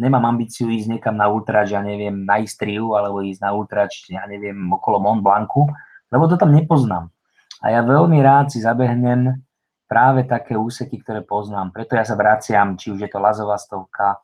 nemám 0.00 0.24
ambíciu 0.24 0.72
ísť 0.72 0.88
niekam 0.88 1.20
na 1.20 1.28
ultrač, 1.28 1.76
ja 1.76 1.84
neviem, 1.84 2.24
na 2.24 2.40
Istriu, 2.40 2.96
alebo 2.96 3.20
ísť 3.20 3.44
na 3.44 3.52
ultrač, 3.52 4.08
ja 4.08 4.24
neviem, 4.24 4.56
okolo 4.72 5.04
Mont 5.04 5.20
Blancu, 5.20 5.68
lebo 6.14 6.30
to 6.30 6.38
tam 6.38 6.54
nepoznám. 6.54 7.10
A 7.58 7.74
ja 7.74 7.82
veľmi 7.82 8.22
rád 8.22 8.54
si 8.54 8.62
zabehnem 8.62 9.42
práve 9.90 10.22
také 10.30 10.54
úseky, 10.54 11.02
ktoré 11.02 11.26
poznám. 11.26 11.74
Preto 11.74 11.98
ja 11.98 12.06
sa 12.06 12.14
vraciam, 12.14 12.78
či 12.78 12.94
už 12.94 13.02
je 13.02 13.10
to 13.10 13.18
Lazová 13.18 13.58
stovka, 13.58 14.22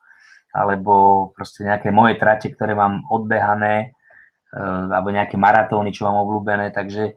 alebo 0.54 1.30
proste 1.34 1.66
nejaké 1.66 1.90
moje 1.90 2.18
trate, 2.18 2.50
ktoré 2.50 2.74
mám 2.74 3.06
odbehané, 3.10 3.94
e, 4.50 4.58
alebo 4.90 5.14
nejaké 5.14 5.34
maratóny, 5.38 5.90
čo 5.94 6.06
mám 6.06 6.26
obľúbené, 6.26 6.74
takže 6.74 7.10
e, 7.10 7.14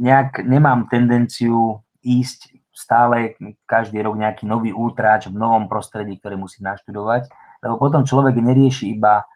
nejak 0.00 0.44
nemám 0.44 0.88
tendenciu 0.92 1.84
ísť 2.04 2.52
stále 2.78 3.34
každý 3.66 4.04
rok 4.06 4.14
nejaký 4.14 4.46
nový 4.46 4.70
ultráč 4.70 5.26
v 5.26 5.34
novom 5.34 5.66
prostredí, 5.66 6.14
ktoré 6.20 6.38
musí 6.38 6.62
naštudovať, 6.62 7.26
lebo 7.64 7.74
potom 7.74 8.06
človek 8.06 8.38
nerieši 8.38 8.94
iba, 8.94 9.26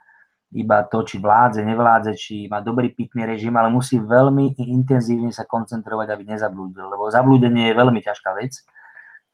iba 0.52 0.84
to, 0.84 1.00
či 1.02 1.16
vládze, 1.16 1.64
nevládze, 1.64 2.12
či 2.16 2.46
má 2.46 2.60
dobrý 2.60 2.92
pitný 2.92 3.24
režim, 3.24 3.56
ale 3.56 3.72
musí 3.72 3.96
veľmi 3.96 4.60
intenzívne 4.60 5.32
sa 5.32 5.48
koncentrovať, 5.48 6.12
aby 6.12 6.36
nezablúdil, 6.36 6.92
lebo 6.92 7.08
zablúdenie 7.08 7.72
je 7.72 7.78
veľmi 7.78 8.00
ťažká 8.04 8.36
vec. 8.36 8.60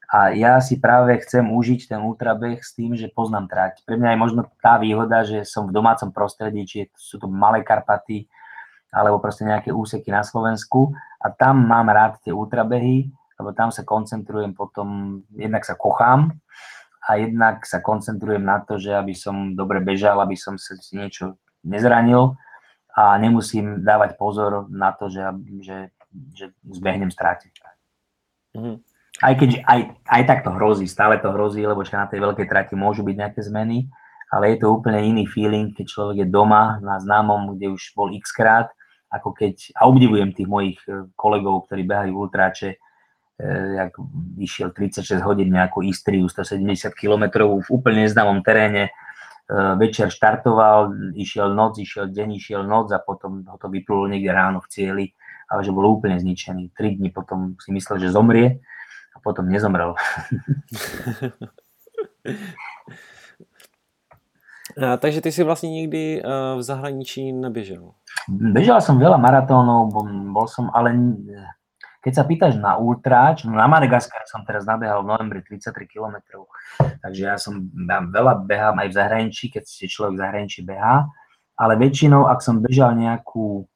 A 0.09 0.33
ja 0.33 0.57
si 0.57 0.81
práve 0.81 1.13
chcem 1.21 1.45
užiť 1.45 1.93
ten 1.93 2.01
ultrabeh 2.01 2.57
s 2.65 2.73
tým, 2.73 2.97
že 2.97 3.13
poznám 3.13 3.45
trať. 3.45 3.85
Pre 3.85 3.93
mňa 3.93 4.15
je 4.15 4.19
možno 4.19 4.41
tá 4.57 4.81
výhoda, 4.81 5.21
že 5.21 5.45
som 5.45 5.69
v 5.69 5.75
domácom 5.75 6.09
prostredí, 6.09 6.65
či 6.65 6.89
sú 6.97 7.21
to 7.21 7.29
malé 7.29 7.61
Karpaty, 7.61 8.25
alebo 8.89 9.21
proste 9.21 9.45
nejaké 9.45 9.69
úseky 9.69 10.09
na 10.09 10.25
Slovensku 10.25 10.97
a 11.21 11.29
tam 11.29 11.61
mám 11.61 11.93
rád 11.93 12.17
tie 12.25 12.33
ultrabehy, 12.33 13.05
lebo 13.37 13.53
tam 13.53 13.69
sa 13.69 13.85
koncentrujem 13.85 14.57
potom, 14.57 15.21
jednak 15.37 15.61
sa 15.61 15.77
kochám 15.77 16.33
a 17.07 17.15
jednak 17.15 17.63
sa 17.63 17.79
koncentrujem 17.79 18.43
na 18.43 18.59
to, 18.59 18.75
že 18.75 18.91
aby 18.91 19.15
som 19.15 19.55
dobre 19.55 19.79
bežal, 19.79 20.19
aby 20.19 20.35
som 20.35 20.59
sa 20.59 20.75
si 20.75 20.99
niečo 20.99 21.39
nezranil 21.63 22.35
a 22.95 23.15
nemusím 23.15 23.85
dávať 23.85 24.19
pozor 24.19 24.67
na 24.67 24.91
to, 24.91 25.07
že, 25.07 25.23
že, 25.63 25.77
že 26.35 26.45
zbehnem 26.67 27.07
strátiť. 27.07 27.53
Mm-hmm. 28.55 28.75
Aj 29.19 29.33
keď 29.35 29.49
aj, 29.67 29.79
aj 30.07 30.23
tak 30.27 30.39
to 30.47 30.51
hrozí, 30.55 30.87
stále 30.87 31.19
to 31.19 31.31
hrozí, 31.31 31.63
lebo 31.63 31.83
na 31.83 32.07
tej 32.07 32.19
veľkej 32.23 32.47
trati 32.47 32.73
môžu 32.75 33.03
byť 33.03 33.15
nejaké 33.15 33.41
zmeny, 33.43 33.87
ale 34.29 34.55
je 34.55 34.57
to 34.63 34.67
úplne 34.69 34.99
iný 35.01 35.25
feeling, 35.25 35.73
keď 35.73 35.85
človek 35.89 36.17
je 36.23 36.27
doma 36.29 36.77
na 36.79 37.01
známom, 37.01 37.57
kde 37.57 37.73
už 37.73 37.95
bol 37.97 38.13
x 38.13 38.31
krát, 38.31 38.69
ako 39.09 39.33
keď, 39.33 39.73
a 39.73 39.89
obdivujem 39.89 40.31
tých 40.35 40.45
mojich 40.45 40.79
eh, 40.85 41.07
kolegov, 41.17 41.65
ktorí 41.65 41.81
behajú 41.83 42.13
ultráče, 42.13 42.77
Eh, 42.77 42.79
jak 43.47 43.95
išiel 44.35 44.75
36 44.75 45.23
hodín 45.23 45.55
nejakú 45.55 45.79
Istriu 45.79 46.27
170 46.27 46.91
km 46.91 47.47
v 47.47 47.67
úplne 47.71 48.03
neznámom 48.03 48.43
teréne, 48.43 48.91
eh, 48.91 49.73
večer 49.79 50.11
štartoval, 50.11 50.91
išiel 51.15 51.55
noc, 51.55 51.79
išiel 51.79 52.11
deň, 52.11 52.29
išiel 52.35 52.67
noc 52.67 52.91
a 52.91 52.99
potom 52.99 53.47
ho 53.47 53.55
to 53.55 53.71
vyplulo 53.71 54.11
niekde 54.11 54.35
ráno 54.35 54.59
v 54.59 54.67
cieli, 54.67 55.05
ale 55.47 55.63
že 55.63 55.71
bol 55.71 55.87
úplne 55.87 56.19
zničený. 56.19 56.75
Tri 56.75 56.99
dní 56.99 57.15
potom 57.15 57.55
si 57.63 57.71
myslel, 57.71 58.03
že 58.03 58.11
zomrie 58.11 58.59
a 59.15 59.17
potom 59.23 59.47
nezomrel. 59.47 59.95
A, 64.77 64.95
takže 65.01 65.19
ty 65.19 65.33
si 65.33 65.41
vlastne 65.41 65.73
nikdy 65.73 66.21
uh, 66.21 66.53
v 66.55 66.61
zahraničí 66.61 67.33
neběžel? 67.33 67.97
Bežal 68.29 68.79
som 68.85 69.01
veľa 69.01 69.17
maratónov, 69.17 69.89
bol, 69.89 70.05
bol 70.29 70.45
som, 70.45 70.69
ale 70.71 70.93
keď 71.99 72.13
sa 72.15 72.23
pýtaš 72.23 72.55
na 72.55 72.79
ultráč, 72.79 73.43
no 73.43 73.59
na 73.59 73.67
Madagaskar 73.67 74.23
som 74.23 74.47
teraz 74.47 74.63
nabehal 74.63 75.03
v 75.03 75.11
novembri 75.11 75.43
33 75.43 75.83
km, 75.83 76.47
takže 77.03 77.21
ja 77.27 77.35
som 77.35 77.59
ja 77.59 77.99
veľa 77.99 78.47
behám 78.47 78.79
aj 78.79 78.87
v 78.87 78.95
zahraničí, 78.95 79.51
keď 79.51 79.63
si 79.67 79.91
človek 79.91 80.15
v 80.15 80.21
zahraničí 80.23 80.59
behá, 80.63 81.11
ale 81.59 81.75
väčšinou, 81.75 82.31
ak 82.31 82.39
som 82.39 82.63
bežal 82.63 82.95
nejakú 82.95 83.67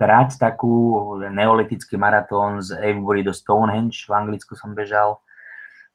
trať, 0.00 0.40
takú 0.40 1.16
neolitický 1.20 2.00
maratón 2.00 2.64
z 2.64 2.80
Avebury 2.80 3.20
do 3.20 3.36
Stonehenge, 3.36 4.08
v 4.08 4.12
Anglicku 4.12 4.56
som 4.56 4.72
bežal, 4.72 5.20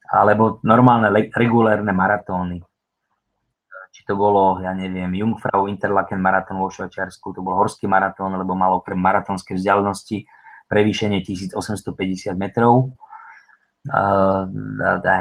alebo 0.06 0.62
normálne 0.62 1.10
regulérne 1.34 1.90
maratóny. 1.90 2.62
Či 3.92 4.08
to 4.08 4.16
bolo, 4.16 4.62
ja 4.62 4.72
neviem, 4.72 5.12
Jungfrau 5.18 5.68
Interlaken 5.68 6.22
maratón 6.22 6.62
vo 6.62 6.70
Švajčiarsku, 6.70 7.34
to 7.34 7.44
bol 7.44 7.58
horský 7.58 7.90
maratón, 7.90 8.38
lebo 8.38 8.54
malo 8.54 8.80
pre 8.80 8.94
maratónske 8.94 9.52
vzdialenosti 9.58 10.24
prevýšenie 10.72 11.20
1850 11.20 12.32
metrov. 12.32 12.96
Uh, 13.82 14.46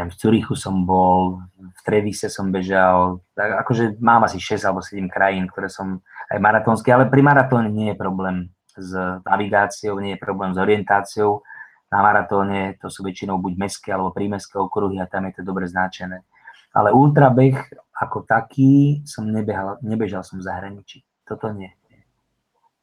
v 0.08 0.14
Curichu 0.16 0.56
som 0.56 0.86
bol, 0.86 1.44
v 1.60 1.82
Trevise 1.84 2.30
som 2.32 2.54
bežal, 2.54 3.20
tak 3.36 3.66
akože 3.66 4.00
mám 4.00 4.24
asi 4.24 4.40
6 4.40 4.64
alebo 4.70 4.80
7 4.86 5.12
krajín, 5.12 5.50
ktoré 5.50 5.68
som 5.68 6.00
aj 6.32 6.40
maratónske, 6.40 6.88
ale 6.94 7.12
pri 7.12 7.20
maratóne 7.26 7.68
nie 7.68 7.92
je 7.92 7.98
problém 7.98 8.54
s 8.78 8.96
navigáciou, 9.28 10.00
nie 10.00 10.16
je 10.16 10.24
problém 10.24 10.56
s 10.56 10.62
orientáciou. 10.62 11.44
Na 11.92 12.00
maratóne 12.00 12.80
to 12.80 12.88
sú 12.88 13.04
väčšinou 13.04 13.42
buď 13.44 13.54
mestské 13.60 13.90
alebo 13.92 14.16
prímestské 14.16 14.56
okruhy 14.56 15.02
a 15.04 15.10
tam 15.12 15.28
je 15.28 15.42
to 15.42 15.44
dobre 15.44 15.68
značené. 15.68 16.24
Ale 16.72 16.96
ultrabeh 16.96 17.68
ako 18.02 18.24
taký 18.24 19.04
som 19.04 19.28
nebehal, 19.28 19.78
nebežal 19.84 20.24
som 20.24 20.40
v 20.40 20.48
zahraničí. 20.48 21.04
Toto 21.28 21.52
nie. 21.52 21.70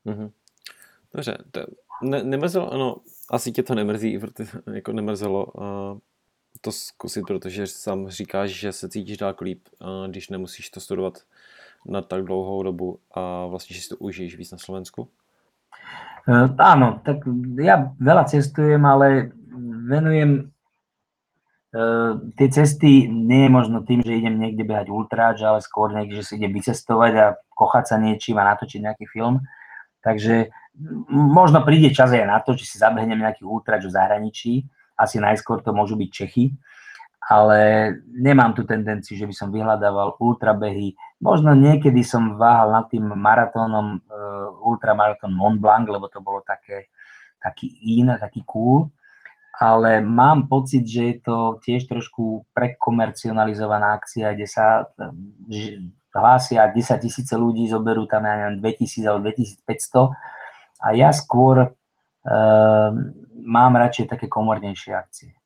Mm-hmm. 0.06 0.30
Dobře, 1.14 1.38
to, 1.50 1.60
ne, 2.02 2.24
nemrzelo, 2.24 2.78
no, 2.78 2.96
asi 3.30 3.52
tě 3.52 3.62
to 3.62 3.74
nemrzí, 3.74 4.18
jako 4.74 4.92
nemrzelo 4.92 5.46
uh, 5.46 5.98
to 6.60 6.72
zkusit, 6.72 7.26
protože 7.26 7.66
sám 7.66 8.08
říkáš, 8.08 8.50
že 8.50 8.72
se 8.72 8.88
cítíš 8.88 9.16
dálko 9.16 9.44
líp, 9.44 9.68
uh, 9.80 10.10
když 10.10 10.28
nemusíš 10.28 10.70
to 10.70 10.80
studovat 10.80 11.18
na 11.86 12.02
tak 12.02 12.24
dlouhou 12.24 12.62
dobu 12.62 12.98
a 13.14 13.46
vlastně, 13.46 13.76
že 13.76 13.82
si 13.82 13.88
to 13.88 13.96
užiješ 13.96 14.36
víc 14.36 14.52
na 14.52 14.58
Slovensku? 14.58 15.08
Uh, 16.28 16.48
tak 17.04 17.24
ja 17.56 17.88
veľa 17.96 18.28
cestujem, 18.28 18.84
ale 18.84 19.32
venujem 19.88 20.52
uh, 21.72 22.20
tie 22.36 22.48
cesty 22.52 23.08
nie 23.08 23.48
možno 23.48 23.80
tým, 23.80 24.04
že 24.04 24.12
idem 24.12 24.36
niekde 24.36 24.60
behať 24.68 24.92
ultráč, 24.92 25.40
ale 25.40 25.64
skôr 25.64 25.88
niekde, 25.88 26.20
že 26.20 26.28
si 26.28 26.32
idem 26.36 26.52
vycestovať 26.52 27.12
a 27.16 27.26
kochať 27.56 27.84
sa 27.88 27.96
niečím 27.96 28.36
a 28.36 28.44
natočiť 28.52 28.80
nejaký 28.84 29.08
film. 29.08 29.40
Takže 30.04 30.52
možno 31.10 31.66
príde 31.66 31.90
čas 31.90 32.14
aj 32.14 32.26
na 32.26 32.38
to, 32.38 32.54
či 32.54 32.64
si 32.64 32.76
zabehnem 32.78 33.18
nejaký 33.18 33.42
ultrač 33.42 33.84
v 33.86 33.94
zahraničí. 33.94 34.52
Asi 34.98 35.18
najskôr 35.18 35.62
to 35.62 35.74
môžu 35.74 35.94
byť 35.94 36.10
Čechy, 36.10 36.50
ale 37.22 37.92
nemám 38.08 38.54
tu 38.54 38.66
tendenciu, 38.66 39.14
že 39.14 39.26
by 39.26 39.34
som 39.34 39.48
vyhľadával 39.54 40.18
ultrabehy. 40.18 40.94
Možno 41.22 41.54
niekedy 41.54 42.02
som 42.02 42.38
váhal 42.38 42.74
nad 42.74 42.86
tým 42.90 43.04
maratónom, 43.04 44.02
uh, 44.06 44.66
ultramaratón 44.66 45.34
Mont 45.34 45.58
Blanc, 45.58 45.86
lebo 45.86 46.10
to 46.10 46.18
bolo 46.22 46.42
také, 46.42 46.90
taký 47.38 47.70
in, 47.98 48.10
taký 48.18 48.42
cool. 48.46 48.90
Ale 49.58 49.98
mám 49.98 50.46
pocit, 50.46 50.86
že 50.86 51.02
je 51.02 51.16
to 51.18 51.36
tiež 51.62 51.90
trošku 51.90 52.46
prekomercionalizovaná 52.54 53.98
akcia, 53.98 54.30
kde 54.38 54.46
sa 54.46 54.86
že 55.50 55.82
hlásia 56.14 56.70
10 56.70 56.78
tisíce 57.02 57.34
ľudí, 57.34 57.66
zoberú 57.66 58.06
tam, 58.06 58.22
ja 58.22 58.38
neviem, 58.38 58.62
2000 58.62 59.02
alebo 59.06 59.30
2500 59.34 60.37
a 60.78 60.94
ja 60.94 61.10
skôr 61.10 61.66
uh, 61.66 62.90
mám 63.42 63.72
radšej 63.74 64.06
také 64.06 64.26
komornejšie 64.30 64.94
akcie. 64.94 65.38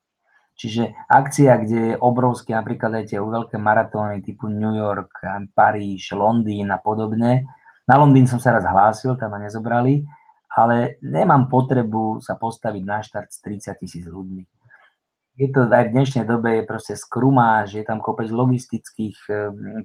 Čiže 0.52 0.94
akcia, 1.08 1.58
kde 1.64 1.78
je 1.90 1.94
obrovské, 1.98 2.52
napríklad 2.52 3.02
aj 3.02 3.04
tie 3.10 3.18
veľké 3.18 3.56
maratóny 3.56 4.20
typu 4.20 4.46
New 4.52 4.76
York, 4.76 5.10
Paríž, 5.56 6.12
Londýn 6.12 6.70
a 6.70 6.78
podobne. 6.78 7.48
Na 7.88 7.98
Londýn 7.98 8.28
som 8.28 8.38
sa 8.38 8.54
raz 8.54 8.62
hlásil, 8.62 9.16
tam 9.16 9.32
ma 9.32 9.42
nezobrali, 9.42 10.04
ale 10.52 11.00
nemám 11.02 11.48
potrebu 11.48 12.20
sa 12.20 12.36
postaviť 12.36 12.82
na 12.84 13.00
štart 13.00 13.32
s 13.32 13.40
30 13.42 13.80
tisíc 13.80 14.04
ľuďmi. 14.04 14.44
Je 15.40 15.48
to 15.48 15.64
aj 15.64 15.88
v 15.88 15.94
dnešnej 15.96 16.28
dobe 16.28 16.60
je 16.60 16.68
proste 16.68 16.94
skrumáž, 16.94 17.72
je 17.72 17.84
tam 17.88 18.04
kopec 18.04 18.28
logistických 18.28 19.16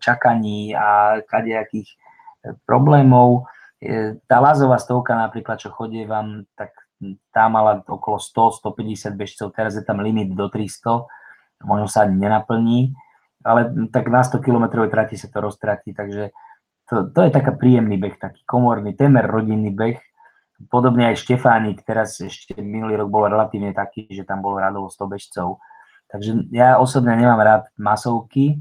čakaní 0.04 0.76
a 0.76 1.24
kadejakých 1.24 1.88
eh, 1.88 2.54
problémov 2.68 3.48
tá 4.26 4.38
Lázová 4.42 4.82
stovka 4.82 5.14
napríklad, 5.14 5.62
čo 5.62 5.70
chodí 5.70 6.02
vám, 6.10 6.50
tak 6.58 6.74
tá 7.30 7.46
mala 7.46 7.86
okolo 7.86 8.18
100-150 8.18 9.14
bežcov, 9.14 9.54
teraz 9.54 9.78
je 9.78 9.86
tam 9.86 10.02
limit 10.02 10.34
do 10.34 10.50
300, 10.50 11.06
možno 11.62 11.86
sa 11.86 12.10
ani 12.10 12.18
nenaplní, 12.18 12.98
ale 13.46 13.70
tak 13.94 14.10
na 14.10 14.26
100 14.26 14.42
km 14.42 14.82
trati 14.90 15.14
sa 15.14 15.30
to 15.30 15.38
roztratí, 15.38 15.94
takže 15.94 16.34
to, 16.90 17.12
to 17.14 17.20
je 17.28 17.32
taká 17.32 17.54
príjemný 17.54 18.00
beh, 18.00 18.18
taký 18.18 18.42
komorný, 18.48 18.96
témer 18.98 19.28
rodinný 19.28 19.76
beh. 19.76 20.00
Podobne 20.74 21.14
aj 21.14 21.22
Štefánik, 21.22 21.86
teraz 21.86 22.18
ešte 22.18 22.58
minulý 22.58 22.98
rok 22.98 23.14
bol 23.14 23.30
relatívne 23.30 23.78
taký, 23.78 24.10
že 24.10 24.26
tam 24.26 24.42
bolo 24.42 24.58
radovo 24.58 24.90
100 24.90 25.06
bežcov. 25.06 25.62
Takže 26.10 26.50
ja 26.50 26.82
osobne 26.82 27.14
nemám 27.14 27.38
rád 27.38 27.64
masovky, 27.78 28.58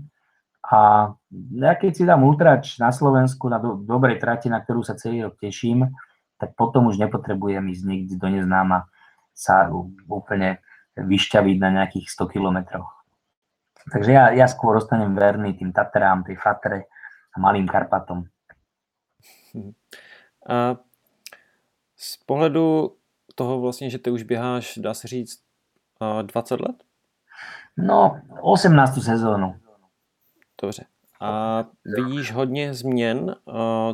a 0.66 1.12
ja 1.54 1.72
keď 1.78 1.92
si 1.94 2.02
dám 2.02 2.26
ultrač 2.26 2.78
na 2.82 2.90
Slovensku 2.90 3.46
na 3.46 3.62
do, 3.62 3.78
dobrej 3.78 4.18
trati, 4.18 4.50
na 4.50 4.58
ktorú 4.58 4.82
sa 4.82 4.98
celý 4.98 5.22
rok 5.22 5.38
teším, 5.38 5.94
tak 6.38 6.58
potom 6.58 6.90
už 6.90 6.98
nepotrebujem 6.98 7.62
ísť 7.70 7.84
niekde 7.86 8.14
do 8.18 8.28
neznáma 8.28 8.90
sa 9.34 9.70
úplne 10.08 10.58
vyšťaviť 10.96 11.56
na 11.60 11.70
nejakých 11.70 12.08
100 12.08 12.34
kilometroch. 12.34 12.88
Takže 13.92 14.10
ja, 14.10 14.34
ja 14.34 14.46
skôr 14.50 14.74
ostanem 14.74 15.14
verný 15.14 15.54
tým 15.54 15.70
Tatrám, 15.70 16.26
tej 16.26 16.36
Fatre 16.40 16.90
a 17.30 17.36
Malým 17.38 17.68
Karpatom. 17.68 18.26
A 20.48 20.76
z 21.96 22.16
pohledu 22.16 22.96
toho 23.34 23.60
vlastně, 23.60 23.90
že 23.90 23.98
ty 23.98 24.10
už 24.10 24.22
běháš, 24.22 24.78
dá 24.78 24.94
se 24.94 25.08
říct, 25.08 25.42
20 26.22 26.60
let? 26.60 26.76
No, 27.76 28.20
18. 28.40 28.94
sezónu. 29.02 29.54
Dobře. 30.62 30.84
A 31.20 31.64
vidíš 31.84 32.32
hodně 32.32 32.74
změn, 32.74 33.36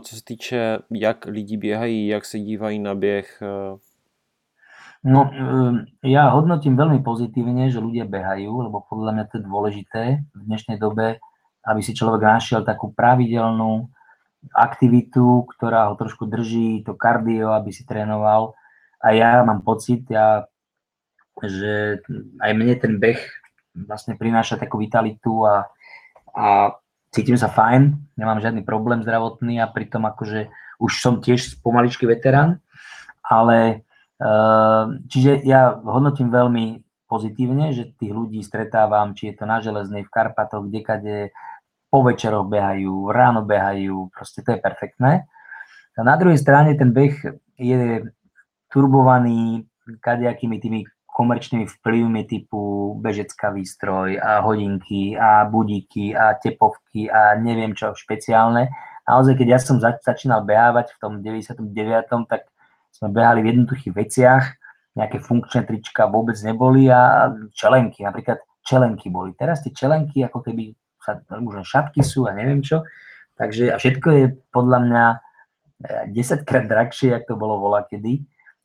co 0.01 0.17
se 0.17 0.25
týče, 0.25 0.79
jak 0.91 1.27
lidi 1.27 1.57
běhají, 1.57 2.07
jak 2.07 2.25
se 2.25 2.39
dívají 2.39 2.79
na 2.79 2.95
běh? 2.95 3.43
No, 5.03 5.27
ja 6.07 6.31
hodnotím 6.31 6.79
veľmi 6.79 7.03
pozitívne, 7.03 7.67
že 7.75 7.83
ľudia 7.83 8.07
behajú, 8.07 8.71
lebo 8.71 8.87
podľa 8.87 9.11
mňa 9.11 9.25
to 9.27 9.35
je 9.35 9.43
dôležité 9.43 10.03
v 10.31 10.41
dnešnej 10.47 10.79
dobe, 10.79 11.19
aby 11.67 11.81
si 11.83 11.91
človek 11.91 12.23
našiel 12.23 12.63
takú 12.63 12.95
pravidelnú 12.95 13.91
aktivitu, 14.55 15.43
ktorá 15.59 15.91
ho 15.91 15.99
trošku 15.99 16.31
drží, 16.31 16.87
to 16.87 16.95
kardio, 16.95 17.51
aby 17.51 17.75
si 17.75 17.83
trénoval. 17.83 18.55
A 19.03 19.11
ja 19.11 19.43
mám 19.43 19.67
pocit, 19.67 20.07
ja, 20.07 20.47
že 21.43 21.99
aj 22.39 22.53
mne 22.55 22.75
ten 22.79 23.03
beh 23.03 23.19
vlastne 23.75 24.15
prináša 24.15 24.55
takú 24.55 24.79
vitalitu 24.79 25.43
a, 25.43 25.67
a 26.33 26.77
cítim 27.13 27.37
sa 27.37 27.53
fajn, 27.53 28.17
nemám 28.17 28.41
žiadny 28.41 28.65
problém 28.65 29.05
zdravotný 29.05 29.61
a 29.61 29.69
pritom 29.69 30.09
akože 30.09 30.49
už 30.81 30.93
som 30.99 31.21
tiež 31.21 31.61
pomaličký 31.61 32.09
veterán, 32.09 32.59
ale 33.23 33.85
eh, 34.19 34.85
čiže 35.07 35.45
ja 35.45 35.77
hodnotím 35.79 36.33
veľmi 36.33 36.83
pozitívne, 37.07 37.77
že 37.77 37.93
tých 37.93 38.13
ľudí 38.17 38.41
stretávam, 38.41 39.13
či 39.13 39.31
je 39.31 39.35
to 39.37 39.45
na 39.45 39.61
Železnej, 39.61 40.09
v 40.09 40.13
Karpatoch, 40.13 40.65
kdekade, 40.65 41.37
po 41.93 42.01
večeroch 42.01 42.49
behajú, 42.49 43.13
ráno 43.13 43.45
behajú, 43.45 44.09
proste 44.09 44.41
to 44.41 44.57
je 44.57 44.65
perfektné. 44.65 45.29
A 45.93 46.01
na 46.01 46.17
druhej 46.17 46.41
strane 46.41 46.73
ten 46.73 46.89
beh 46.89 47.13
je 47.61 48.09
turbovaný 48.73 49.69
kadejakými 50.01 50.57
tými 50.57 50.81
komerčnými 51.13 51.69
vplyvmi 51.69 52.25
typu 52.25 52.97
bežecká 52.97 53.53
výstroj 53.53 54.17
a 54.17 54.41
hodinky 54.41 55.13
a 55.13 55.45
budíky 55.45 56.17
a 56.17 56.33
tepovky 56.41 57.13
a 57.13 57.37
neviem 57.37 57.77
čo 57.77 57.93
špeciálne. 57.93 58.73
Naozaj, 59.05 59.37
keď 59.37 59.49
ja 59.53 59.59
som 59.61 59.77
začínal 59.79 60.49
behávať 60.49 60.97
v 60.97 60.99
tom 60.99 61.13
99. 61.21 61.69
tak 62.25 62.49
sme 62.97 63.13
behali 63.13 63.45
v 63.45 63.51
jednoduchých 63.53 63.93
veciach, 63.93 64.45
nejaké 64.97 65.21
funkčné 65.21 65.69
trička 65.69 66.09
vôbec 66.09 66.37
neboli 66.41 66.89
a 66.89 67.33
čelenky, 67.53 68.05
napríklad 68.05 68.41
čelenky 68.65 69.13
boli. 69.13 69.37
Teraz 69.37 69.61
tie 69.61 69.73
čelenky 69.73 70.25
ako 70.25 70.45
keby 70.45 70.73
sa, 71.03 71.19
možno 71.37 71.67
šatky 71.67 72.01
sú 72.01 72.25
a 72.25 72.33
neviem 72.33 72.65
čo. 72.65 72.87
Takže 73.37 73.75
a 73.75 73.77
všetko 73.77 74.09
je 74.13 74.25
podľa 74.55 74.79
mňa 74.87 75.05
10 76.09 76.15
eh, 76.15 76.45
krát 76.47 76.67
drahšie, 76.69 77.11
ako 77.17 77.27
to 77.27 77.35
bolo 77.37 77.55
vola 77.59 77.83
kedy. 77.85 78.23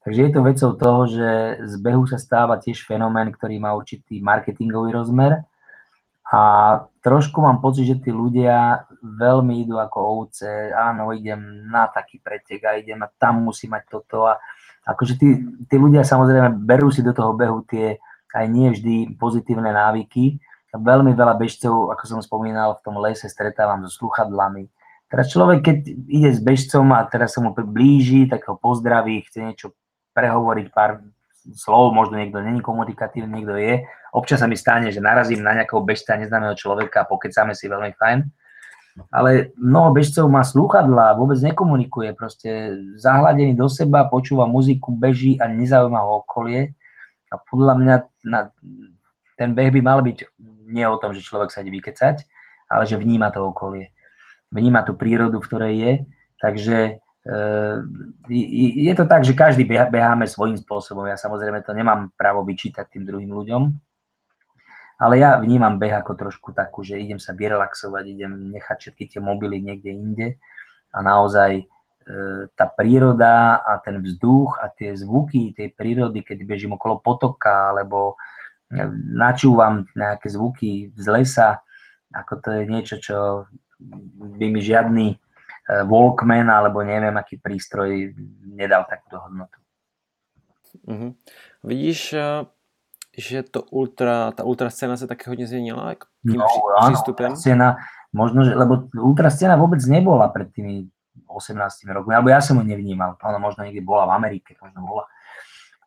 Takže 0.08 0.24
je 0.24 0.32
to 0.32 0.40
vecou 0.40 0.72
toho, 0.80 1.02
že 1.12 1.30
z 1.68 1.76
behu 1.84 2.08
sa 2.08 2.16
stáva 2.16 2.56
tiež 2.56 2.88
fenomén, 2.88 3.28
ktorý 3.28 3.60
má 3.60 3.76
určitý 3.76 4.24
marketingový 4.24 4.96
rozmer 4.96 5.44
a 6.32 6.42
trošku 7.04 7.44
mám 7.44 7.60
pocit, 7.60 7.92
že 7.92 8.00
tí 8.00 8.16
ľudia 8.16 8.88
veľmi 9.04 9.68
idú 9.68 9.76
ako 9.76 10.00
ovce, 10.00 10.72
áno, 10.72 11.12
idem 11.12 11.68
na 11.68 11.92
taký 11.92 12.24
pretek 12.24 12.64
a 12.64 12.80
idem 12.80 13.04
a 13.04 13.12
tam 13.20 13.52
musím 13.52 13.76
mať 13.76 13.84
toto 13.92 14.32
a 14.32 14.40
akože 14.88 15.20
tí, 15.20 15.44
tí 15.68 15.76
ľudia 15.76 16.08
samozrejme 16.08 16.56
berú 16.64 16.88
si 16.88 17.04
do 17.04 17.12
toho 17.12 17.36
behu 17.36 17.68
tie 17.68 18.00
aj 18.32 18.48
nie 18.48 18.72
vždy 18.72 19.20
pozitívne 19.20 19.76
návyky. 19.76 20.40
Veľmi 20.72 21.20
veľa 21.20 21.36
bežcov, 21.36 21.92
ako 21.92 22.04
som 22.08 22.20
spomínal, 22.24 22.80
v 22.80 22.84
tom 22.88 22.96
lese 23.04 23.28
stretávam 23.28 23.84
so 23.84 23.92
sluchadlami. 23.92 24.72
Teraz 25.12 25.36
človek, 25.36 25.68
keď 25.68 25.78
ide 26.08 26.32
s 26.32 26.40
bežcom 26.40 26.96
a 26.96 27.04
teraz 27.12 27.36
sa 27.36 27.44
mu 27.44 27.52
blíži, 27.52 28.24
tak 28.32 28.48
ho 28.48 28.56
pozdraví, 28.56 29.20
chce 29.28 29.44
niečo 29.44 29.76
prehovoriť 30.18 30.74
pár 30.74 31.06
slov, 31.54 31.94
možno 31.94 32.18
niekto 32.18 32.42
není 32.42 32.60
komunikatívny, 32.60 33.46
niekto 33.46 33.56
je. 33.56 33.86
Občas 34.12 34.42
sa 34.42 34.50
mi 34.50 34.58
stane, 34.58 34.90
že 34.90 34.98
narazím 34.98 35.46
na 35.46 35.54
nejakého 35.54 35.80
bežca 35.86 36.18
neznámeho 36.18 36.58
človeka 36.58 37.06
a 37.06 37.10
pokecáme 37.10 37.54
si 37.54 37.70
veľmi 37.70 37.94
fajn. 37.94 38.26
Ale 39.14 39.54
mnoho 39.62 39.94
bežcov 39.94 40.26
má 40.26 40.42
slúchadla, 40.42 41.14
vôbec 41.14 41.38
nekomunikuje, 41.38 42.18
proste 42.18 42.74
zahladený 42.98 43.54
do 43.54 43.70
seba, 43.70 44.10
počúva 44.10 44.50
muziku, 44.50 44.90
beží 44.90 45.38
a 45.38 45.46
nezaujíma 45.46 46.02
ho 46.02 46.26
okolie. 46.26 46.74
A 47.30 47.38
podľa 47.38 47.74
mňa 47.78 47.96
na, 48.26 48.50
ten 49.38 49.54
beh 49.54 49.70
by 49.70 49.82
mal 49.86 50.02
byť 50.02 50.34
nie 50.68 50.84
o 50.90 50.98
tom, 50.98 51.14
že 51.14 51.22
človek 51.22 51.54
sa 51.54 51.62
ide 51.62 51.78
vykecať, 51.78 52.26
ale 52.74 52.84
že 52.90 52.98
vníma 52.98 53.30
to 53.30 53.46
okolie. 53.46 53.94
Vníma 54.50 54.82
tú 54.82 54.98
prírodu, 54.98 55.38
v 55.40 55.48
ktorej 55.48 55.74
je. 55.78 55.94
Takže 56.42 56.78
je 58.32 58.94
to 58.96 59.04
tak, 59.04 59.28
že 59.28 59.36
každý 59.36 59.68
beháme 59.68 60.24
svojím 60.28 60.56
spôsobom. 60.56 61.04
Ja 61.12 61.20
samozrejme 61.20 61.60
to 61.60 61.76
nemám 61.76 62.16
právo 62.16 62.48
vyčítať 62.48 62.88
tým 62.88 63.04
druhým 63.04 63.32
ľuďom, 63.36 63.64
ale 64.98 65.20
ja 65.20 65.36
vnímam 65.38 65.76
beh 65.76 65.92
ako 66.02 66.16
trošku 66.16 66.56
takú, 66.56 66.88
že 66.88 66.98
idem 66.98 67.20
sa 67.20 67.36
vyrelaxovať, 67.36 68.04
idem 68.08 68.56
nechať 68.56 68.78
všetky 68.80 69.04
tie 69.12 69.20
mobily 69.20 69.60
niekde 69.60 69.92
inde 69.92 70.28
a 70.96 71.04
naozaj 71.04 71.62
e, 71.62 71.66
tá 72.56 72.66
príroda 72.66 73.60
a 73.60 73.78
ten 73.84 74.00
vzduch 74.00 74.58
a 74.64 74.72
tie 74.72 74.96
zvuky 74.96 75.52
tej 75.52 75.76
prírody, 75.76 76.24
keď 76.24 76.48
bežím 76.48 76.80
okolo 76.80 77.04
potoka 77.04 77.76
alebo 77.76 78.16
e, 78.72 78.88
načúvam 79.14 79.86
nejaké 79.94 80.32
zvuky 80.32 80.96
z 80.96 81.06
lesa, 81.12 81.62
ako 82.16 82.34
to 82.40 82.50
je 82.56 82.64
niečo, 82.66 82.96
čo 83.04 83.18
by 84.40 84.46
mi 84.50 84.64
žiadny 84.64 85.08
Walkman 85.68 86.48
alebo 86.48 86.80
neviem, 86.80 87.12
aký 87.20 87.36
prístroj 87.44 88.16
nedal 88.48 88.88
takúto 88.88 89.20
hodnotu. 89.20 89.60
Mm-hmm. 90.88 91.12
Vidíš, 91.68 92.00
e, 92.16 92.48
že 93.18 93.44
to 93.44 93.68
ultra, 93.76 94.32
tá 94.32 94.48
ultra 94.48 94.72
scéna 94.72 94.96
sa 94.96 95.10
také 95.10 95.28
hodne 95.28 95.44
zmenila 95.44 96.00
tým 96.24 96.40
no, 96.40 96.48
prístupem? 96.88 97.36
Áno, 97.36 97.40
scéna, 97.40 97.68
možno, 98.16 98.48
že, 98.48 98.56
lebo 98.56 98.88
ultra 98.96 99.28
scéna 99.28 99.60
vôbec 99.60 99.84
nebola 99.90 100.32
pred 100.32 100.48
tými 100.56 100.88
18 101.28 101.60
rokmi, 101.92 102.16
alebo 102.16 102.32
ja 102.32 102.40
som 102.40 102.62
ho 102.62 102.64
nevnímal, 102.64 103.20
ona 103.20 103.42
možno 103.42 103.68
niekde 103.68 103.84
bola 103.84 104.08
v 104.08 104.16
Amerike, 104.16 104.56
možno 104.64 104.86
bola. 104.86 105.04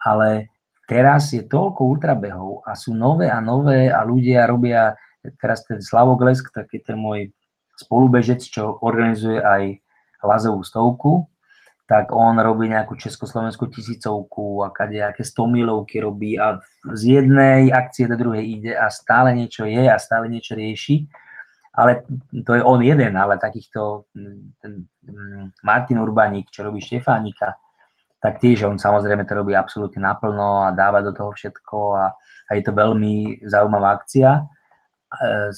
Ale 0.05 0.53
teraz 0.85 1.33
je 1.33 1.41
toľko 1.47 1.87
ultrabehov 1.87 2.67
a 2.69 2.77
sú 2.77 2.93
nové 2.93 3.33
a 3.33 3.41
nové 3.41 3.89
a 3.89 4.05
ľudia 4.05 4.45
robia, 4.45 4.93
teraz 5.41 5.65
ten 5.65 5.81
Slavoglesk, 5.81 6.53
taký 6.53 6.85
ten 6.85 7.01
môj 7.01 7.33
spolubežec, 7.81 8.41
čo 8.45 8.79
organizuje 8.85 9.41
aj 9.41 9.81
lazovú 10.21 10.61
stovku, 10.61 11.31
tak 11.91 12.15
on 12.15 12.39
robí 12.39 12.71
nejakú 12.71 12.95
československú 12.95 13.67
tisícovku 13.67 14.63
a 14.63 14.71
nejaké 14.71 15.27
100 15.27 15.43
milovky 15.51 15.99
robí 15.99 16.39
a 16.39 16.63
z 16.87 17.19
jednej 17.19 17.75
akcie 17.75 18.07
do 18.07 18.15
druhej 18.15 18.47
ide 18.47 18.73
a 18.79 18.87
stále 18.95 19.35
niečo 19.35 19.67
je 19.67 19.91
a 19.91 19.99
stále 19.99 20.31
niečo 20.31 20.55
rieši. 20.55 21.11
Ale 21.75 22.07
to 22.47 22.55
je 22.55 22.63
on 22.63 22.79
jeden, 22.79 23.19
ale 23.19 23.43
takýchto 23.43 24.07
ten 24.63 24.87
Martin 25.67 25.99
Urbaník, 25.99 26.55
čo 26.55 26.63
robí 26.63 26.79
Štefánika, 26.79 27.59
tak 28.23 28.39
tiež 28.39 28.71
on 28.71 28.79
samozrejme 28.79 29.27
to 29.27 29.35
robí 29.35 29.59
absolútne 29.59 29.99
naplno 29.99 30.71
a 30.71 30.77
dáva 30.77 31.03
do 31.03 31.11
toho 31.11 31.35
všetko 31.35 31.77
a, 31.99 32.07
a 32.47 32.51
je 32.55 32.63
to 32.63 32.71
veľmi 32.71 33.43
zaujímavá 33.43 33.99
akcia. 33.99 34.47
E, 35.11 35.51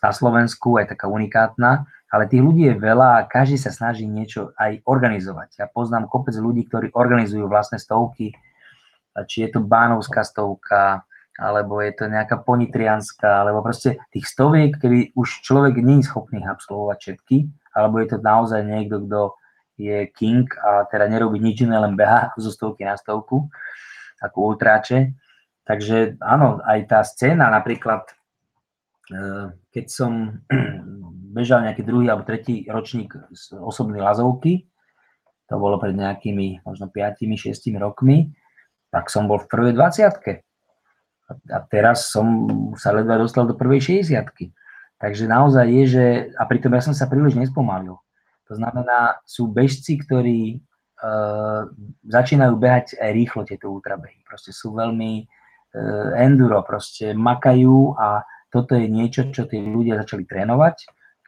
na 0.00 0.12
Slovensku, 0.16 0.80
aj 0.80 0.96
taká 0.96 1.12
unikátna, 1.12 1.84
ale 2.08 2.24
tých 2.24 2.40
ľudí 2.40 2.72
je 2.72 2.80
veľa 2.80 3.20
a 3.20 3.26
každý 3.28 3.60
sa 3.60 3.68
snaží 3.68 4.08
niečo 4.08 4.56
aj 4.56 4.80
organizovať. 4.88 5.60
Ja 5.60 5.68
poznám 5.68 6.08
kopec 6.08 6.32
ľudí, 6.40 6.64
ktorí 6.64 6.96
organizujú 6.96 7.44
vlastné 7.52 7.76
stovky, 7.76 8.32
či 9.28 9.44
je 9.44 9.48
to 9.52 9.60
Bánovská 9.60 10.24
stovka, 10.24 11.04
alebo 11.36 11.84
je 11.84 11.92
to 11.94 12.10
nejaká 12.10 12.40
ponitrianská, 12.42 13.44
alebo 13.44 13.62
proste 13.62 14.00
tých 14.10 14.26
stoviek, 14.26 14.74
kedy 14.74 15.14
už 15.14 15.44
človek 15.44 15.78
nie 15.84 16.02
je 16.02 16.08
schopný 16.08 16.42
absolvovať 16.42 16.98
všetky, 16.98 17.36
alebo 17.76 18.02
je 18.02 18.08
to 18.10 18.18
naozaj 18.24 18.64
niekto, 18.64 19.04
kto 19.06 19.20
je 19.78 20.10
king 20.10 20.50
a 20.58 20.88
teda 20.90 21.06
nerobí 21.06 21.38
nič 21.38 21.62
iné, 21.62 21.78
len 21.78 21.94
beha 21.94 22.32
zo 22.42 22.50
stovky 22.50 22.82
na 22.82 22.98
stovku, 22.98 23.46
ako 24.18 24.36
ultráče. 24.56 25.14
Takže 25.62 26.16
áno, 26.24 26.64
aj 26.64 26.78
tá 26.88 27.04
scéna 27.04 27.52
napríklad 27.52 28.08
keď 29.72 29.84
som 29.88 30.42
bežal 31.36 31.64
nejaký 31.64 31.82
druhý 31.84 32.08
alebo 32.08 32.28
tretí 32.28 32.68
ročník 32.68 33.16
z 33.32 33.56
osobnej 33.56 34.00
lazovky, 34.04 34.68
to 35.48 35.56
bolo 35.56 35.80
pred 35.80 35.96
nejakými 35.96 36.60
možno 36.62 36.92
5-6 36.92 37.72
rokmi, 37.80 38.36
tak 38.92 39.08
som 39.08 39.28
bol 39.28 39.40
v 39.40 39.48
prvej 39.48 39.72
20 39.76 40.44
A 41.48 41.58
teraz 41.72 42.12
som 42.12 42.48
sa 42.76 42.92
ledva 42.92 43.16
dostal 43.16 43.48
do 43.48 43.56
prvej 43.56 44.04
60 44.04 44.52
Takže 44.98 45.30
naozaj 45.30 45.66
je, 45.70 45.84
že, 45.86 46.06
a 46.34 46.42
pritom 46.44 46.74
ja 46.74 46.82
som 46.82 46.90
sa 46.90 47.06
príliš 47.06 47.38
nespomalil. 47.38 47.96
To 48.50 48.52
znamená, 48.56 49.22
sú 49.22 49.46
bežci, 49.46 49.94
ktorí 49.94 50.58
uh, 50.58 51.70
začínajú 52.02 52.58
behať 52.58 52.98
aj 52.98 53.10
rýchlo 53.14 53.46
tieto 53.46 53.70
ultrabehy. 53.70 54.18
Proste 54.26 54.50
sú 54.50 54.74
veľmi 54.74 55.22
uh, 55.22 56.18
enduro, 56.18 56.66
proste 56.66 57.14
makajú 57.14 57.94
a 57.94 58.26
toto 58.48 58.72
je 58.76 58.88
niečo, 58.88 59.28
čo 59.28 59.44
tí 59.44 59.60
ľudia 59.60 60.00
začali 60.00 60.24
trénovať. 60.24 60.76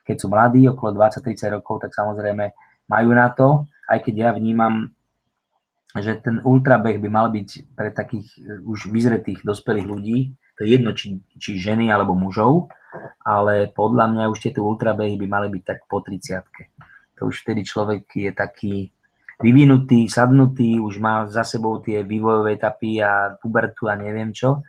Keď 0.05 0.16
sú 0.16 0.27
mladí, 0.33 0.64
okolo 0.66 0.97
20-30 0.97 1.57
rokov, 1.61 1.85
tak 1.85 1.93
samozrejme 1.93 2.51
majú 2.91 3.11
na 3.14 3.29
to, 3.31 3.71
aj 3.87 3.99
keď 4.03 4.14
ja 4.16 4.31
vnímam, 4.35 4.91
že 5.95 6.18
ten 6.23 6.39
ultrabeh 6.43 7.03
by 7.03 7.09
mal 7.11 7.27
byť 7.31 7.75
pre 7.75 7.91
takých 7.91 8.31
už 8.62 8.91
vyzretých 8.91 9.43
dospelých 9.43 9.87
ľudí, 9.87 10.18
to 10.55 10.68
je 10.68 10.77
jedno, 10.77 10.93
či, 10.93 11.18
či 11.41 11.57
ženy 11.57 11.89
alebo 11.89 12.12
mužov, 12.12 12.68
ale 13.25 13.73
podľa 13.73 14.12
mňa 14.12 14.25
už 14.29 14.39
tieto 14.45 14.61
ultrabehy 14.61 15.16
by 15.16 15.27
mali 15.27 15.49
byť 15.49 15.62
tak 15.64 15.79
po 15.89 16.05
30 16.05 16.45
To 17.16 17.33
už 17.33 17.43
vtedy 17.43 17.64
človek 17.64 18.05
je 18.12 18.31
taký 18.31 18.93
vyvinutý, 19.41 20.05
sadnutý, 20.05 20.77
už 20.79 21.01
má 21.01 21.25
za 21.27 21.49
sebou 21.49 21.81
tie 21.81 22.05
vývojové 22.05 22.61
etapy 22.61 23.01
a 23.01 23.41
pubertu 23.41 23.89
a 23.89 23.97
neviem 23.97 24.37
čo. 24.37 24.61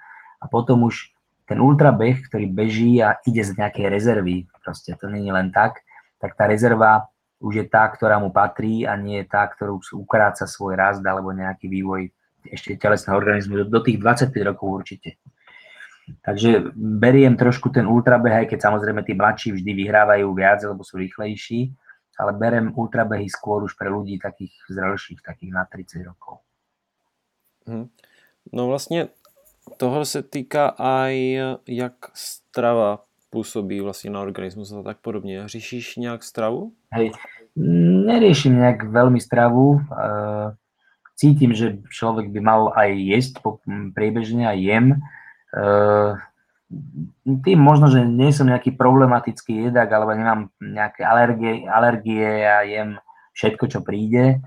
A 0.41 0.47
potom 0.47 0.87
už 0.87 1.10
ten 1.51 1.59
ultrabeh, 1.59 2.31
ktorý 2.31 2.47
beží 2.47 3.03
a 3.03 3.19
ide 3.27 3.43
z 3.43 3.59
nejakej 3.59 3.91
rezervy, 3.91 4.47
proste 4.63 4.95
to 4.95 5.11
není 5.11 5.35
len 5.35 5.51
tak, 5.51 5.83
tak 6.15 6.39
tá 6.39 6.47
rezerva 6.47 7.11
už 7.43 7.59
je 7.59 7.65
tá, 7.67 7.83
ktorá 7.91 8.23
mu 8.23 8.31
patrí 8.31 8.87
a 8.87 8.95
nie 8.95 9.19
je 9.19 9.27
tá, 9.27 9.43
ktorú 9.51 9.83
ukráca 9.99 10.47
svoj 10.47 10.79
rast 10.79 11.03
alebo 11.03 11.35
nejaký 11.35 11.67
vývoj 11.67 12.07
ešte 12.47 12.79
telesného 12.79 13.19
organizmu 13.19 13.67
do 13.67 13.79
tých 13.83 13.99
25 13.99 14.31
rokov 14.47 14.67
určite. 14.71 15.19
Takže 16.23 16.71
beriem 16.77 17.35
trošku 17.35 17.67
ten 17.73 17.83
ultrabeh, 17.83 18.45
aj 18.45 18.47
keď 18.47 18.71
samozrejme 18.71 19.03
tí 19.03 19.11
mladší 19.11 19.49
vždy 19.57 19.71
vyhrávajú 19.75 20.27
viac, 20.31 20.63
lebo 20.63 20.87
sú 20.87 21.01
rýchlejší, 21.03 21.73
ale 22.15 22.31
berem 22.37 22.71
ultrabehy 22.71 23.27
skôr 23.27 23.65
už 23.65 23.75
pre 23.75 23.91
ľudí 23.91 24.21
takých 24.21 24.53
zrelších, 24.71 25.19
takých 25.19 25.51
na 25.51 25.67
30 25.67 26.07
rokov. 26.07 26.45
Hm. 27.67 27.89
No 28.53 28.69
vlastne 28.69 29.13
toho 29.77 30.05
se 30.05 30.23
týká 30.23 30.67
aj, 30.79 31.15
jak 31.67 31.93
strava 32.13 32.99
působí 33.29 33.81
vlastně 33.81 34.11
na 34.11 34.21
organismus 34.21 34.73
a 34.73 34.83
tak 34.83 34.97
podobně. 34.97 35.43
Řešíš 35.45 35.95
nějak 35.95 36.23
stravu? 36.23 36.71
Hej, 36.91 37.11
neriešim 38.05 38.59
nejak 38.59 38.83
veľmi 38.91 39.19
stravu. 39.19 39.79
Cítim, 41.15 41.53
že 41.53 41.79
človek 41.91 42.31
by 42.31 42.39
mal 42.39 42.61
aj 42.75 42.89
jesť 42.97 43.33
priebežne 43.95 44.47
a 44.47 44.55
jem. 44.57 44.99
Tým 47.23 47.59
možno, 47.59 47.91
že 47.91 48.07
nie 48.07 48.31
som 48.31 48.47
nejaký 48.47 48.75
problematický 48.75 49.67
jedak, 49.67 49.91
alebo 49.91 50.15
nemám 50.15 50.49
nejaké 50.63 51.03
alergie, 51.03 51.67
alergie 51.67 52.47
a 52.47 52.63
jem 52.63 52.99
všetko, 53.35 53.63
čo 53.67 53.79
príde 53.83 54.43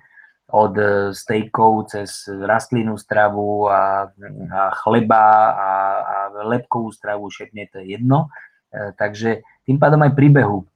od 0.52 0.74
e, 0.76 0.86
stejkov 1.16 1.88
cez 1.88 2.28
rastlinnú 2.28 3.00
stravu 3.00 3.64
a, 3.72 4.12
a 4.52 4.62
chleba 4.84 5.24
a, 5.56 5.70
a 6.04 6.16
lepkovú 6.44 6.92
stravu, 6.92 7.32
všetne 7.32 7.72
to 7.72 7.80
je 7.80 7.96
jedno. 7.96 8.28
E, 8.68 8.92
takže 8.92 9.40
tým 9.64 9.80
pádom 9.80 10.04
aj 10.04 10.12
príbehu 10.12 10.68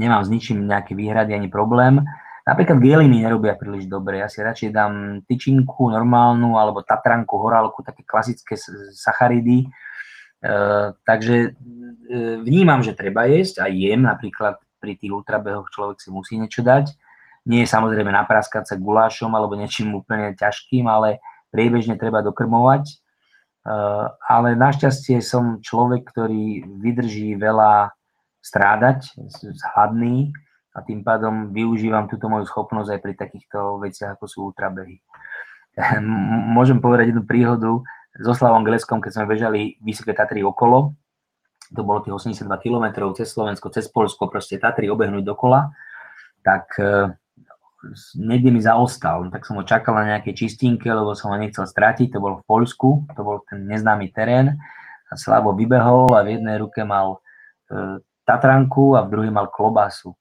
nemám 0.00 0.24
s 0.24 0.32
ničím 0.32 0.64
nejaké 0.64 0.96
výhrady 0.96 1.36
ani 1.36 1.52
problém. 1.52 2.00
Napríklad 2.48 2.80
geliny 2.80 3.28
nerobia 3.28 3.60
príliš 3.60 3.84
dobre. 3.92 4.24
Ja 4.24 4.32
si 4.32 4.40
radšej 4.40 4.72
dám 4.72 5.20
tyčinku 5.28 5.92
normálnu 5.92 6.56
alebo 6.56 6.80
tatranku, 6.80 7.36
horálku, 7.36 7.84
také 7.84 8.08
klasické 8.08 8.56
sacharidy. 8.96 9.68
E, 10.40 10.50
takže 11.04 11.36
e, 11.44 11.48
vnímam, 12.40 12.80
že 12.80 12.96
treba 12.96 13.28
jesť 13.28 13.60
a 13.60 13.66
jem. 13.68 14.08
Napríklad 14.08 14.56
pri 14.80 14.96
tých 14.96 15.12
ultrabehoch 15.12 15.68
človek 15.68 16.00
si 16.00 16.08
musí 16.08 16.40
niečo 16.40 16.64
dať 16.64 17.07
nie 17.48 17.64
je 17.64 17.72
samozrejme 17.72 18.12
napraskať 18.12 18.68
sa 18.68 18.76
gulášom 18.76 19.32
alebo 19.32 19.56
niečím 19.56 19.96
úplne 19.96 20.36
ťažkým, 20.36 20.84
ale 20.84 21.24
priebežne 21.48 21.96
treba 21.96 22.20
dokrmovať. 22.20 22.84
Eh, 23.68 24.06
ale 24.28 24.56
našťastie 24.56 25.20
som 25.20 25.60
človek, 25.60 26.08
ktorý 26.08 26.64
vydrží 26.80 27.36
veľa 27.36 27.92
strádať, 28.40 29.12
hladný 29.74 30.32
a 30.72 30.80
tým 30.80 31.04
pádom 31.04 31.52
využívam 31.52 32.08
túto 32.08 32.32
moju 32.32 32.48
schopnosť 32.48 32.96
aj 32.96 33.00
pri 33.02 33.14
takýchto 33.18 33.82
veciach, 33.82 34.16
ako 34.16 34.24
sú 34.24 34.38
ultrabehy. 34.48 35.04
Môžem 36.56 36.80
povedať 36.80 37.12
jednu 37.12 37.28
príhodu 37.28 37.82
so 38.16 38.32
Slavom 38.32 38.64
Gleskom, 38.64 39.04
keď 39.04 39.20
sme 39.20 39.36
bežali 39.36 39.76
Vysoké 39.84 40.16
Tatry 40.16 40.40
okolo, 40.40 40.96
to 41.68 41.84
bolo 41.84 42.00
tých 42.00 42.16
82 42.16 42.48
km 42.64 43.12
cez 43.12 43.28
Slovensko, 43.28 43.68
cez 43.68 43.84
Polsko, 43.92 44.32
proste 44.32 44.56
Tatry 44.56 44.88
obehnúť 44.88 45.28
dokola, 45.28 45.76
tak 46.40 46.72
eh, 46.80 47.12
niekde 48.18 48.50
mi 48.50 48.58
zaostal, 48.58 49.30
tak 49.30 49.46
som 49.46 49.54
ho 49.58 49.64
čakal 49.64 49.94
na 49.94 50.16
nejakej 50.16 50.34
čistinke, 50.34 50.90
lebo 50.90 51.14
som 51.14 51.30
ho 51.30 51.36
nechcel 51.38 51.62
stratiť, 51.62 52.10
to 52.10 52.18
bolo 52.18 52.42
v 52.42 52.46
Poľsku, 52.46 53.14
to 53.14 53.20
bol 53.22 53.42
ten 53.46 53.70
neznámy 53.70 54.10
terén 54.10 54.58
a 55.08 55.14
Slavo 55.14 55.54
vybehol 55.54 56.10
a 56.18 56.26
v 56.26 56.38
jednej 56.38 56.58
ruke 56.58 56.82
mal 56.82 57.22
e, 57.70 58.02
Tatranku 58.26 58.98
a 58.98 59.06
v 59.06 59.10
druhej 59.14 59.32
mal 59.32 59.48
klobásu. 59.48 60.12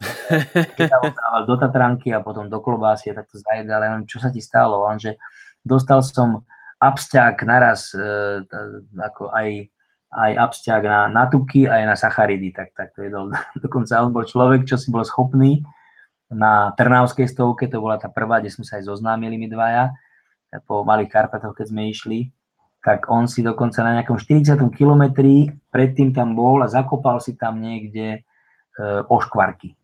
Dával 0.78 1.42
do 1.44 1.54
Tatranky 1.58 2.14
a 2.14 2.22
potom 2.22 2.46
do 2.46 2.62
klobásy 2.62 3.10
a 3.10 3.18
takto 3.20 3.42
zajedal, 3.42 3.82
ale 3.82 4.06
čo 4.06 4.22
sa 4.22 4.30
ti 4.30 4.40
stalo? 4.40 4.86
On, 4.86 4.96
že 4.96 5.18
dostal 5.60 6.00
som 6.06 6.46
absťák 6.78 7.36
naraz, 7.42 7.90
e, 7.92 8.46
ako 8.96 9.34
aj, 9.34 9.66
aj 10.14 10.32
absťák 10.46 10.82
na, 10.86 11.00
na 11.10 11.24
tuky, 11.26 11.66
aj 11.66 11.82
na 11.90 11.98
sacharidy, 11.98 12.54
tak, 12.54 12.70
tak 12.72 12.94
to 12.94 13.02
jedol. 13.02 13.28
Dokonca 13.66 13.98
on 13.98 14.14
bol 14.14 14.22
človek, 14.22 14.62
čo 14.62 14.78
si 14.78 14.94
bol 14.94 15.02
schopný 15.02 15.66
na 16.30 16.70
Trnavskej 16.78 17.26
stovke, 17.26 17.66
to 17.66 17.82
bola 17.82 17.98
tá 17.98 18.06
prvá, 18.06 18.38
kde 18.38 18.54
sme 18.54 18.62
sa 18.62 18.78
aj 18.78 18.86
zoznámili 18.86 19.34
my 19.34 19.50
dvaja, 19.50 19.84
po 20.66 20.82
Malých 20.82 21.10
Karpatoch, 21.10 21.54
keď 21.54 21.66
sme 21.70 21.90
išli, 21.90 22.30
tak 22.80 23.06
on 23.12 23.28
si 23.28 23.44
dokonca 23.44 23.84
na 23.84 24.00
nejakom 24.00 24.16
40. 24.18 24.56
kilometri 24.72 25.52
predtým 25.68 26.16
tam 26.16 26.34
bol 26.34 26.64
a 26.64 26.70
zakopal 26.70 27.20
si 27.20 27.36
tam 27.36 27.60
niekde 27.60 28.18
e, 28.18 28.20
oškvarky. 29.06 29.76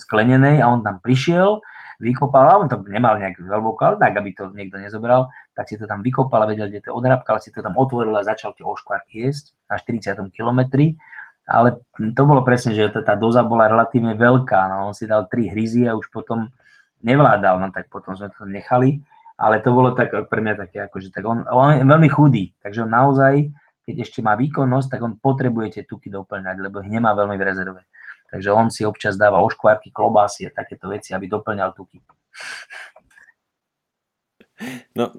sklenenej 0.00 0.64
a 0.64 0.66
on 0.72 0.80
tam 0.80 0.98
prišiel, 0.98 1.60
vykopal, 2.00 2.46
a 2.48 2.56
on 2.56 2.66
to 2.72 2.80
nemal 2.88 3.20
nejak 3.20 3.36
hlboko, 3.36 4.00
tak, 4.00 4.16
aby 4.16 4.32
to 4.32 4.48
niekto 4.56 4.80
nezobral, 4.80 5.28
tak 5.52 5.68
si 5.68 5.76
to 5.76 5.84
tam 5.84 6.00
vykopal 6.00 6.40
a 6.42 6.48
vedel, 6.48 6.72
kde 6.72 6.88
to 6.88 6.96
odrabkal, 6.96 7.36
si 7.36 7.52
to 7.52 7.60
tam 7.60 7.76
otvoril 7.76 8.16
a 8.16 8.24
začal 8.24 8.56
tie 8.56 8.64
oškvarky 8.64 9.28
jesť 9.28 9.52
na 9.68 9.76
40. 9.76 10.32
kilometri 10.32 10.96
ale 11.50 11.82
to 11.98 12.22
bolo 12.22 12.46
presne, 12.46 12.78
že 12.78 12.94
tá 12.94 13.18
doza 13.18 13.42
bola 13.42 13.66
relatívne 13.66 14.14
veľká, 14.14 14.70
no 14.70 14.90
on 14.90 14.94
si 14.94 15.10
dal 15.10 15.26
tri 15.26 15.50
hryzy 15.50 15.90
a 15.90 15.98
už 15.98 16.06
potom 16.14 16.46
nevládal, 17.02 17.58
no 17.58 17.74
tak 17.74 17.90
potom 17.90 18.14
sme 18.14 18.30
to 18.30 18.46
nechali, 18.46 19.02
ale 19.34 19.58
to 19.58 19.74
bolo 19.74 19.90
tak 19.98 20.14
pre 20.30 20.40
mňa 20.40 20.54
také, 20.54 20.86
akože 20.86 21.10
tak 21.10 21.26
on, 21.26 21.42
on 21.50 21.74
je 21.74 21.82
veľmi 21.82 22.08
chudý, 22.12 22.54
takže 22.62 22.86
on 22.86 22.92
naozaj, 22.94 23.50
keď 23.82 23.94
ešte 24.06 24.22
má 24.22 24.38
výkonnosť, 24.38 24.88
tak 24.94 25.00
on 25.02 25.18
potrebuje 25.18 25.80
tie 25.80 25.82
tuky 25.82 26.12
doplňať, 26.12 26.56
lebo 26.62 26.78
ich 26.84 26.92
nemá 26.92 27.10
veľmi 27.18 27.34
v 27.34 27.42
rezerve. 27.42 27.82
Takže 28.30 28.48
on 28.54 28.70
si 28.70 28.86
občas 28.86 29.18
dáva 29.18 29.42
oškvárky, 29.42 29.90
klobásy 29.90 30.46
a 30.46 30.54
takéto 30.54 30.86
veci, 30.86 31.10
aby 31.10 31.26
doplňal 31.26 31.74
tuky. 31.74 31.98
No, 34.94 35.12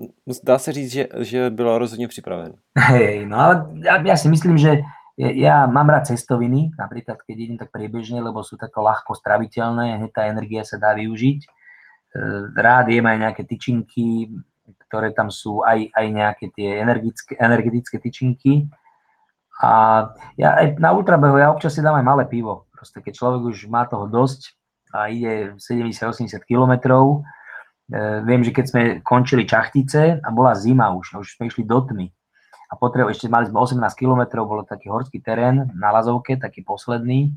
dá 0.43 0.57
se 0.57 0.71
říct, 0.71 0.91
že, 0.91 1.07
že 1.19 1.49
bylo 1.49 1.77
rozhodně 1.77 2.07
připraven. 2.07 2.53
Hej, 2.77 3.25
no 3.25 3.37
ale 3.37 3.65
ja, 3.81 3.97
ja 4.05 4.13
si 4.13 4.29
myslím, 4.29 4.57
že 4.57 4.85
ja 5.21 5.69
mám 5.69 5.85
rád 5.85 6.09
cestoviny, 6.09 6.73
napríklad 6.73 7.21
keď 7.21 7.35
idem 7.37 7.57
tak 7.61 7.69
priebežne, 7.69 8.17
lebo 8.25 8.41
sú 8.41 8.57
tako 8.57 8.81
ľahko 8.81 9.13
straviteľné, 9.13 10.01
hneď 10.01 10.11
tá 10.17 10.25
energia 10.25 10.65
sa 10.65 10.81
dá 10.81 10.97
využiť. 10.97 11.39
E, 11.45 11.47
rád 12.57 12.89
jem 12.89 13.05
aj 13.05 13.17
nejaké 13.29 13.43
tyčinky, 13.45 14.33
ktoré 14.89 15.13
tam 15.13 15.29
sú, 15.29 15.61
aj, 15.61 15.93
aj 15.93 16.05
nejaké 16.09 16.45
tie 16.49 16.81
energetické, 16.81 17.37
energetické 17.37 17.95
tyčinky. 18.01 18.65
A 19.61 20.09
ja 20.41 20.57
aj 20.57 20.81
na 20.81 20.89
ultrabehu, 20.89 21.37
ja 21.37 21.53
občas 21.53 21.77
si 21.77 21.85
dám 21.85 22.01
aj 22.01 22.05
malé 22.07 22.23
pivo. 22.25 22.65
Proste 22.73 22.97
keď 23.05 23.13
človek 23.13 23.41
už 23.45 23.69
má 23.69 23.85
toho 23.85 24.09
dosť 24.09 24.57
a 24.89 25.13
ide 25.13 25.53
70-80 25.61 26.33
kilometrov, 26.49 27.21
e, 27.93 28.25
viem, 28.25 28.41
že 28.41 28.49
keď 28.49 28.65
sme 28.65 28.81
končili 29.05 29.45
čachtice 29.45 30.17
a 30.17 30.27
bola 30.33 30.57
zima 30.57 30.89
už, 30.97 31.21
už 31.21 31.37
sme 31.37 31.45
išli 31.45 31.61
do 31.61 31.77
tmy, 31.77 32.09
a 32.71 32.73
potrebu, 32.79 33.11
ešte 33.11 33.27
mali 33.27 33.51
sme 33.51 33.59
18 33.59 33.83
km, 33.99 34.47
bolo 34.47 34.63
taký 34.63 34.87
horský 34.87 35.19
terén 35.19 35.67
na 35.75 35.91
Lazovke, 35.91 36.39
taký 36.39 36.63
posledný 36.63 37.35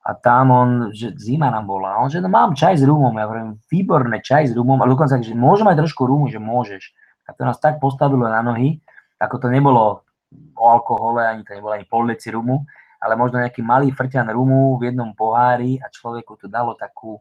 a 0.00 0.16
tam 0.16 0.48
on, 0.48 0.70
že 0.96 1.12
zima 1.20 1.52
nám 1.52 1.68
bola, 1.68 2.00
on, 2.00 2.08
že 2.08 2.24
no 2.24 2.32
mám 2.32 2.56
čaj 2.56 2.80
s 2.80 2.84
rumom, 2.88 3.12
ja 3.12 3.28
hovorím, 3.28 3.60
výborné 3.68 4.24
čaj 4.24 4.48
s 4.48 4.52
rumom, 4.56 4.80
a 4.80 4.88
dokonca, 4.88 5.20
že 5.20 5.36
môžem 5.36 5.68
aj 5.68 5.84
trošku 5.84 6.08
rumu, 6.08 6.32
že 6.32 6.40
môžeš. 6.40 6.96
A 7.28 7.36
to 7.36 7.44
nás 7.44 7.60
tak 7.60 7.76
postavilo 7.76 8.24
na 8.24 8.40
nohy, 8.40 8.80
ako 9.20 9.36
to 9.36 9.48
nebolo 9.52 10.08
o 10.56 10.64
alkohole, 10.64 11.20
ani 11.20 11.44
to 11.44 11.52
nebolo 11.52 11.76
ani 11.76 11.84
pol 11.84 12.08
deci 12.08 12.32
rumu, 12.32 12.64
ale 12.96 13.12
možno 13.20 13.44
nejaký 13.44 13.60
malý 13.60 13.92
frťan 13.92 14.32
rumu 14.32 14.80
v 14.80 14.88
jednom 14.88 15.12
pohári 15.12 15.76
a 15.84 15.92
človeku 15.92 16.40
to 16.40 16.48
dalo 16.48 16.72
takú, 16.80 17.20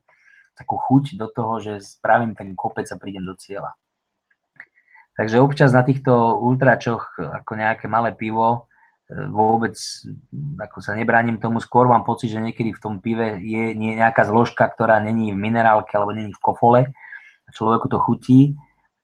takú 0.55 0.80
chuť 0.80 1.20
do 1.20 1.28
toho, 1.28 1.60
že 1.60 1.84
spravím 1.84 2.32
ten 2.32 2.55
kopec 2.55 2.88
a 2.88 2.95
prídem 2.95 3.28
do 3.28 3.36
cieľa. 3.36 3.76
Takže 5.20 5.43
občas 5.43 5.76
na 5.76 5.84
týchto 5.84 6.39
ultračoch 6.39 7.20
ako 7.20 7.51
nejaké 7.59 7.91
malé 7.91 8.15
pivo 8.15 8.72
e, 9.11 9.20
vôbec 9.28 9.76
ako 10.55 10.80
sa 10.80 10.95
nebránim 10.95 11.36
tomu, 11.43 11.59
skôr 11.59 11.91
mám 11.91 12.07
pocit, 12.07 12.32
že 12.32 12.39
niekedy 12.39 12.72
v 12.72 12.80
tom 12.80 13.03
pive 13.03 13.36
je 13.43 13.76
nejaká 13.76 14.24
zložka, 14.24 14.63
ktorá 14.63 15.03
není 15.03 15.36
v 15.36 15.43
minerálke 15.43 15.91
alebo 15.91 16.15
není 16.15 16.32
v 16.32 16.39
kofole 16.39 16.88
človeku 17.53 17.89
to 17.89 17.99
chutí 17.99 18.55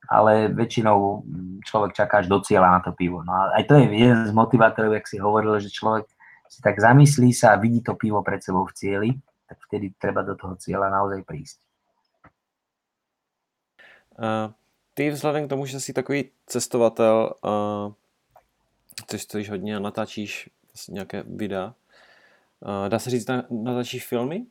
ale 0.06 0.54
väčšinou 0.54 1.26
človek 1.66 1.98
čaká 1.98 2.22
až 2.22 2.30
do 2.30 2.38
cieľa 2.38 2.78
na 2.78 2.80
to 2.86 2.94
pivo. 2.94 3.26
No 3.26 3.34
a 3.34 3.58
aj 3.58 3.66
to 3.66 3.74
je 3.82 3.90
jeden 3.90 4.30
z 4.30 4.38
motivátorov, 4.38 4.94
jak 4.94 5.10
si 5.10 5.18
hovoril, 5.18 5.58
že 5.58 5.74
človek 5.74 6.06
si 6.46 6.62
tak 6.62 6.78
zamyslí 6.78 7.34
sa 7.34 7.58
a 7.58 7.62
vidí 7.62 7.82
to 7.82 7.98
pivo 7.98 8.22
pred 8.22 8.38
sebou 8.38 8.70
v 8.70 8.76
cieli, 8.78 9.10
tak 9.50 9.58
vtedy 9.66 9.98
treba 9.98 10.22
do 10.22 10.38
toho 10.38 10.54
cieľa 10.62 10.94
naozaj 10.94 11.26
prísť. 11.26 11.58
Uh, 14.14 14.54
ty 14.96 15.10
vzhledem 15.10 15.46
k 15.46 15.50
tomu, 15.50 15.66
že 15.66 15.80
jsi 15.80 15.94
takový 15.94 16.30
cestovatel, 16.46 17.34
což 19.08 19.22
stojíš 19.22 19.50
hodně 19.50 19.76
a 19.76 19.80
natáčíš 19.80 20.50
nějaké 20.90 21.24
videa, 21.24 21.74
dá 22.90 23.00
se 23.00 23.10
říct, 23.10 23.28
natáčíš 23.50 24.08
filmy? 24.08 24.46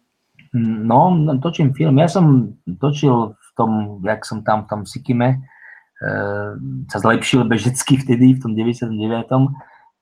No, 0.54 1.18
točím 1.42 1.74
film. 1.74 1.98
Ja 1.98 2.06
som 2.06 2.54
točil 2.78 3.34
v 3.34 3.50
tom, 3.58 3.98
jak 4.06 4.22
som 4.22 4.46
tam 4.46 4.66
v 4.66 4.68
tom 4.70 4.80
Sikime, 4.86 5.28
e, 5.34 5.38
sa 6.90 6.98
zlepšil 7.02 7.46
bežecky 7.50 7.98
vtedy, 7.98 8.38
v 8.38 8.42
tom 8.42 8.54
99. 8.54 9.50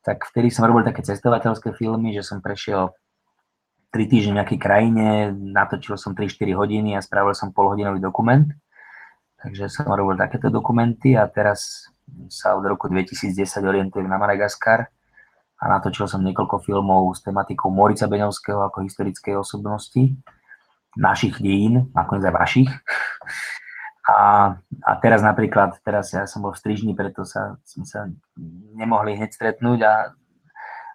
Tak 0.05 0.19
vtedy 0.29 0.53
som 0.53 0.69
robil 0.69 0.85
také 0.85 1.01
cestovateľské 1.01 1.73
filmy, 1.73 2.13
že 2.13 2.21
som 2.21 2.45
prešiel 2.45 2.93
3 3.93 4.13
týždne 4.13 4.33
v 4.37 4.39
nejakej 4.45 4.59
krajine, 4.61 5.07
natočil 5.33 5.97
som 5.97 6.13
3-4 6.17 6.53
hodiny 6.53 6.97
a 6.97 7.05
spravil 7.05 7.33
som 7.33 7.53
polhodinový 7.53 8.01
dokument. 8.01 8.49
Takže 9.43 9.67
som 9.67 9.91
robil 9.91 10.15
takéto 10.15 10.55
dokumenty 10.55 11.19
a 11.19 11.27
teraz 11.27 11.91
sa 12.31 12.55
od 12.55 12.63
roku 12.63 12.87
2010 12.87 13.43
orientujem 13.67 14.07
na 14.07 14.15
Madagaskar 14.15 14.87
a 15.59 15.65
natočil 15.67 16.07
som 16.07 16.23
niekoľko 16.23 16.63
filmov 16.63 17.11
s 17.15 17.27
tematikou 17.27 17.71
Morica 17.71 18.07
Beňovského 18.07 18.63
ako 18.63 18.87
historickej 18.87 19.39
osobnosti 19.39 20.15
našich 20.95 21.43
dejín, 21.43 21.91
nakoniec 21.91 22.27
aj 22.31 22.35
vašich. 22.35 22.71
A, 24.03 24.51
a 24.83 24.93
teraz 24.99 25.23
napríklad, 25.23 25.79
teraz 25.87 26.11
ja 26.11 26.27
som 26.27 26.43
bol 26.43 26.51
v 26.51 26.59
Strižni, 26.59 26.93
preto 26.99 27.23
sa, 27.23 27.55
sme 27.63 27.87
sa 27.87 28.11
nemohli 28.75 29.15
hneď 29.15 29.31
stretnúť 29.31 29.79
a, 29.87 29.95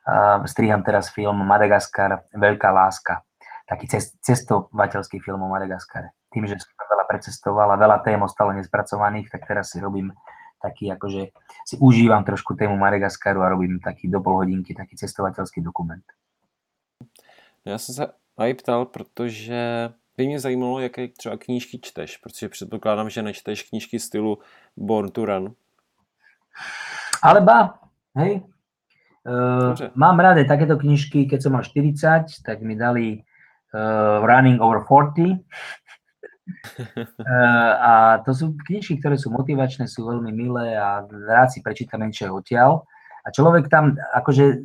a 0.08 0.16
striham 0.44 0.84
teraz 0.84 1.08
film 1.16 1.40
Madagaskar 1.48 2.28
Veľká 2.36 2.68
láska. 2.68 3.24
Taký 3.68 3.88
cestovateľský 4.24 5.24
film 5.24 5.44
o 5.44 5.52
Madagaskare. 5.52 6.16
Tým, 6.38 6.46
že 6.46 6.62
som 6.62 6.70
veľa 6.78 7.10
precestoval 7.10 7.74
a 7.74 7.82
veľa 7.82 8.06
tém 8.06 8.22
ostalo 8.22 8.54
nespracovaných, 8.54 9.34
tak 9.34 9.50
teraz 9.50 9.74
si 9.74 9.82
robím 9.82 10.14
taký 10.62 10.94
akože 10.94 11.34
si 11.66 11.76
užívam 11.82 12.22
trošku 12.22 12.54
tému 12.54 12.78
Madagaskaru 12.78 13.42
a 13.42 13.50
robím 13.50 13.80
taký 13.82 14.06
do 14.06 14.22
pol 14.22 14.38
hodinky 14.46 14.78
taký 14.78 14.94
cestovateľský 14.98 15.62
dokument. 15.62 16.04
Já 17.66 17.78
jsem 17.78 17.96
se 17.96 18.08
aj 18.38 18.54
ptal, 18.54 18.86
protože 18.86 19.90
by 20.18 20.28
mě 20.28 20.40
zajímalo, 20.40 20.80
jaké 20.80 21.08
třeba 21.08 21.38
knížky 21.38 21.80
čteš, 21.80 22.18
protože 22.18 22.50
předpokládám, 22.50 23.10
že 23.10 23.22
nečteš 23.22 23.64
knížky 23.64 24.00
stylu 24.00 24.38
Born 24.78 25.10
to 25.10 25.26
Run. 25.26 25.54
Ale 27.24 27.42
ba, 27.42 27.80
hej. 28.16 28.42
Uh, 29.28 29.76
mám 29.96 30.20
rád 30.20 30.48
takéto 30.48 30.78
knižky, 30.78 31.26
keď 31.26 31.44
som 31.44 31.52
mal 31.52 31.64
40, 31.64 32.26
tak 32.46 32.62
mi 32.62 32.80
dali 32.80 33.20
uh, 33.76 34.24
Running 34.24 34.62
over 34.62 34.80
40 34.88 35.44
Eh, 35.44 35.87
a 37.90 38.22
to 38.24 38.32
sú 38.34 38.46
knižky, 38.56 39.00
ktoré 39.00 39.20
sú 39.20 39.32
motivačné, 39.34 39.88
sú 39.88 40.08
veľmi 40.08 40.32
milé 40.32 40.76
a 40.76 41.04
rád 41.04 41.52
si 41.52 41.60
prečítam 41.60 42.04
niečo 42.04 42.32
odtiaľ. 42.32 42.88
A 43.28 43.32
človek 43.34 43.68
tam, 43.68 44.00
akože, 44.16 44.64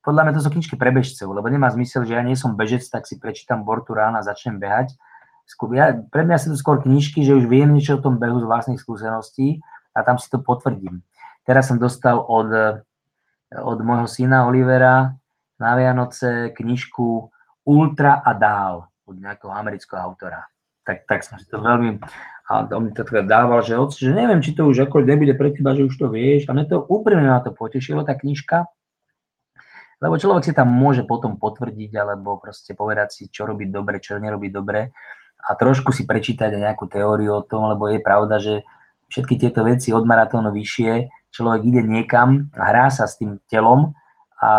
podľa 0.00 0.22
mňa 0.24 0.32
to 0.32 0.42
sú 0.44 0.48
knižky 0.48 0.74
pre 0.80 0.88
bežcov, 0.88 1.28
lebo 1.36 1.44
nemá 1.52 1.68
zmysel, 1.68 2.08
že 2.08 2.16
ja 2.16 2.24
nie 2.24 2.36
som 2.36 2.56
bežec, 2.56 2.80
tak 2.88 3.04
si 3.04 3.20
prečítam 3.20 3.68
Bortu 3.68 3.92
rána 3.92 4.24
a 4.24 4.26
začnem 4.26 4.56
behať. 4.56 4.96
Ja, 5.74 5.98
pre 5.98 6.22
mňa 6.24 6.36
sú 6.38 6.54
to 6.54 6.56
skôr 6.56 6.80
knižky, 6.80 7.26
že 7.26 7.34
už 7.34 7.50
viem 7.50 7.74
niečo 7.74 7.98
o 7.98 8.02
tom 8.04 8.16
behu 8.22 8.38
z 8.38 8.46
vlastných 8.46 8.80
skúseností 8.80 9.60
a 9.92 10.06
tam 10.06 10.16
si 10.16 10.30
to 10.30 10.38
potvrdím. 10.40 11.02
Teraz 11.42 11.68
som 11.68 11.76
dostal 11.76 12.22
od, 12.22 12.80
od 13.50 13.78
môjho 13.82 14.06
syna 14.06 14.46
Olivera 14.46 15.18
na 15.58 15.70
Vianoce 15.74 16.54
knižku 16.54 17.28
Ultra 17.66 18.22
a 18.22 18.30
dál 18.32 18.88
od 19.04 19.16
nejakého 19.18 19.50
amerického 19.50 19.98
autora 19.98 20.46
tak, 20.90 21.06
tak 21.06 21.20
som 21.22 21.38
si 21.38 21.46
to 21.46 21.62
veľmi, 21.62 22.02
a 22.50 22.66
on 22.74 22.90
mi 22.90 22.90
to 22.90 23.06
teda 23.06 23.22
dával, 23.22 23.62
že, 23.62 23.78
že 23.94 24.10
neviem, 24.10 24.42
či 24.42 24.58
to 24.58 24.66
už 24.66 24.90
ako 24.90 25.06
nebude 25.06 25.38
pre 25.38 25.54
teba, 25.54 25.70
že 25.70 25.86
už 25.86 25.94
to 25.94 26.10
vieš. 26.10 26.50
A 26.50 26.54
mňa 26.58 26.66
to 26.66 26.82
úprimne 26.82 27.30
na 27.30 27.38
to 27.38 27.54
potešilo, 27.54 28.02
tá 28.02 28.18
knižka, 28.18 28.66
lebo 30.02 30.18
človek 30.18 30.50
si 30.50 30.52
tam 30.56 30.66
môže 30.66 31.06
potom 31.06 31.38
potvrdiť, 31.38 31.94
alebo 31.94 32.42
proste 32.42 32.74
povedať 32.74 33.08
si, 33.14 33.22
čo 33.30 33.46
robí 33.46 33.70
dobre, 33.70 34.02
čo 34.02 34.18
nerobí 34.18 34.50
dobre 34.50 34.90
a 35.40 35.56
trošku 35.56 35.94
si 35.94 36.04
prečítať 36.04 36.52
aj 36.52 36.60
nejakú 36.60 36.84
teóriu 36.90 37.40
o 37.40 37.46
tom, 37.46 37.70
lebo 37.72 37.88
je 37.88 38.00
pravda, 38.02 38.36
že 38.42 38.66
všetky 39.08 39.40
tieto 39.40 39.64
veci 39.64 39.94
od 39.94 40.04
maratónu 40.04 40.52
vyššie, 40.52 41.08
človek 41.32 41.62
ide 41.64 41.82
niekam, 41.86 42.50
hrá 42.52 42.90
sa 42.92 43.06
s 43.08 43.16
tým 43.16 43.40
telom 43.48 43.96
a 44.40 44.50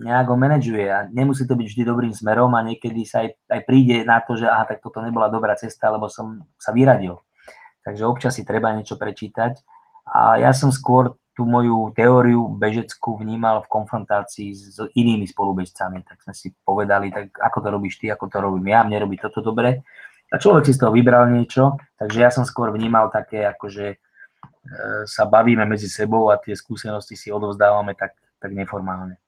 nejak 0.00 0.32
ho 0.32 0.36
manažuje 0.40 0.88
a 0.88 1.04
nemusí 1.12 1.44
to 1.44 1.52
byť 1.52 1.66
vždy 1.68 1.82
dobrým 1.84 2.14
smerom 2.16 2.56
a 2.56 2.64
niekedy 2.64 3.04
sa 3.04 3.20
aj, 3.20 3.36
aj 3.52 3.60
príde 3.68 4.00
na 4.08 4.24
to, 4.24 4.32
že 4.32 4.48
aha, 4.48 4.64
tak 4.64 4.80
toto 4.80 5.04
nebola 5.04 5.28
dobrá 5.28 5.52
cesta, 5.60 5.92
lebo 5.92 6.08
som 6.08 6.48
sa 6.56 6.72
vyradil. 6.72 7.20
Takže 7.84 8.08
občas 8.08 8.40
si 8.40 8.48
treba 8.48 8.72
niečo 8.72 8.96
prečítať 8.96 9.60
a 10.08 10.40
ja 10.40 10.56
som 10.56 10.72
skôr 10.72 11.20
tú 11.36 11.44
moju 11.44 11.92
teóriu 11.92 12.48
bežeckú 12.48 13.20
vnímal 13.20 13.64
v 13.64 13.72
konfrontácii 13.72 14.50
s 14.56 14.76
inými 14.96 15.28
spolubežcami, 15.28 16.00
tak 16.04 16.24
sme 16.24 16.34
si 16.36 16.56
povedali, 16.64 17.12
tak 17.12 17.36
ako 17.36 17.58
to 17.60 17.68
robíš 17.68 18.00
ty, 18.00 18.08
ako 18.08 18.24
to 18.28 18.40
robím 18.40 18.72
ja, 18.72 18.84
mne 18.84 19.04
robí 19.04 19.20
toto 19.20 19.44
dobre. 19.44 19.84
A 20.32 20.36
človek 20.40 20.64
si 20.64 20.76
z 20.76 20.80
toho 20.80 20.92
vybral 20.96 21.28
niečo, 21.28 21.76
takže 22.00 22.18
ja 22.24 22.30
som 22.32 22.48
skôr 22.48 22.72
vnímal 22.72 23.08
také, 23.12 23.44
ako 23.44 23.66
že 23.68 23.86
e, 23.88 23.96
sa 25.08 25.26
bavíme 25.26 25.64
medzi 25.66 25.90
sebou 25.90 26.28
a 26.30 26.38
tie 26.38 26.54
skúsenosti 26.54 27.16
si 27.16 27.28
odovzdávame 27.32 27.96
tak 27.98 28.14
tak 28.40 28.56
neformálne. 28.56 29.20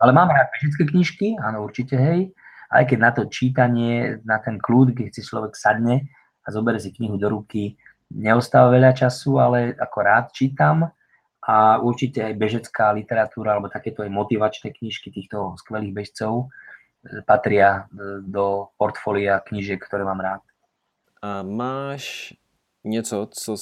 Ale 0.00 0.10
mám 0.12 0.28
rád 0.28 0.50
bežecké 0.50 0.84
knižky, 0.90 1.38
áno, 1.38 1.64
určite, 1.64 1.94
hej. 1.94 2.34
Aj 2.72 2.82
keď 2.82 2.98
na 2.98 3.10
to 3.14 3.22
čítanie, 3.30 4.18
na 4.26 4.42
ten 4.42 4.58
kľud, 4.58 4.96
keď 4.96 5.14
si 5.14 5.22
človek 5.22 5.54
sadne 5.54 6.10
a 6.42 6.50
zoberie 6.50 6.82
si 6.82 6.90
knihu 6.90 7.14
do 7.14 7.30
ruky, 7.30 7.78
neostáva 8.10 8.74
veľa 8.74 8.92
času, 8.92 9.38
ale 9.38 9.78
ako 9.78 9.98
rád 10.02 10.26
čítam 10.34 10.90
a 11.44 11.78
určite 11.78 12.24
aj 12.24 12.34
bežecká 12.40 12.90
literatúra 12.90 13.54
alebo 13.54 13.68
takéto 13.68 14.02
aj 14.02 14.10
motivačné 14.10 14.72
knižky 14.72 15.12
týchto 15.12 15.54
skvelých 15.60 15.92
bežcov 15.92 16.48
e, 17.04 17.20
patria 17.28 17.84
e, 17.92 18.24
do 18.24 18.72
portfólia 18.80 19.44
knížiek, 19.44 19.76
ktoré 19.76 20.04
mám 20.08 20.20
rád. 20.20 20.42
A 21.22 21.42
máš 21.42 22.34
něco, 22.84 23.28
co, 23.30 23.56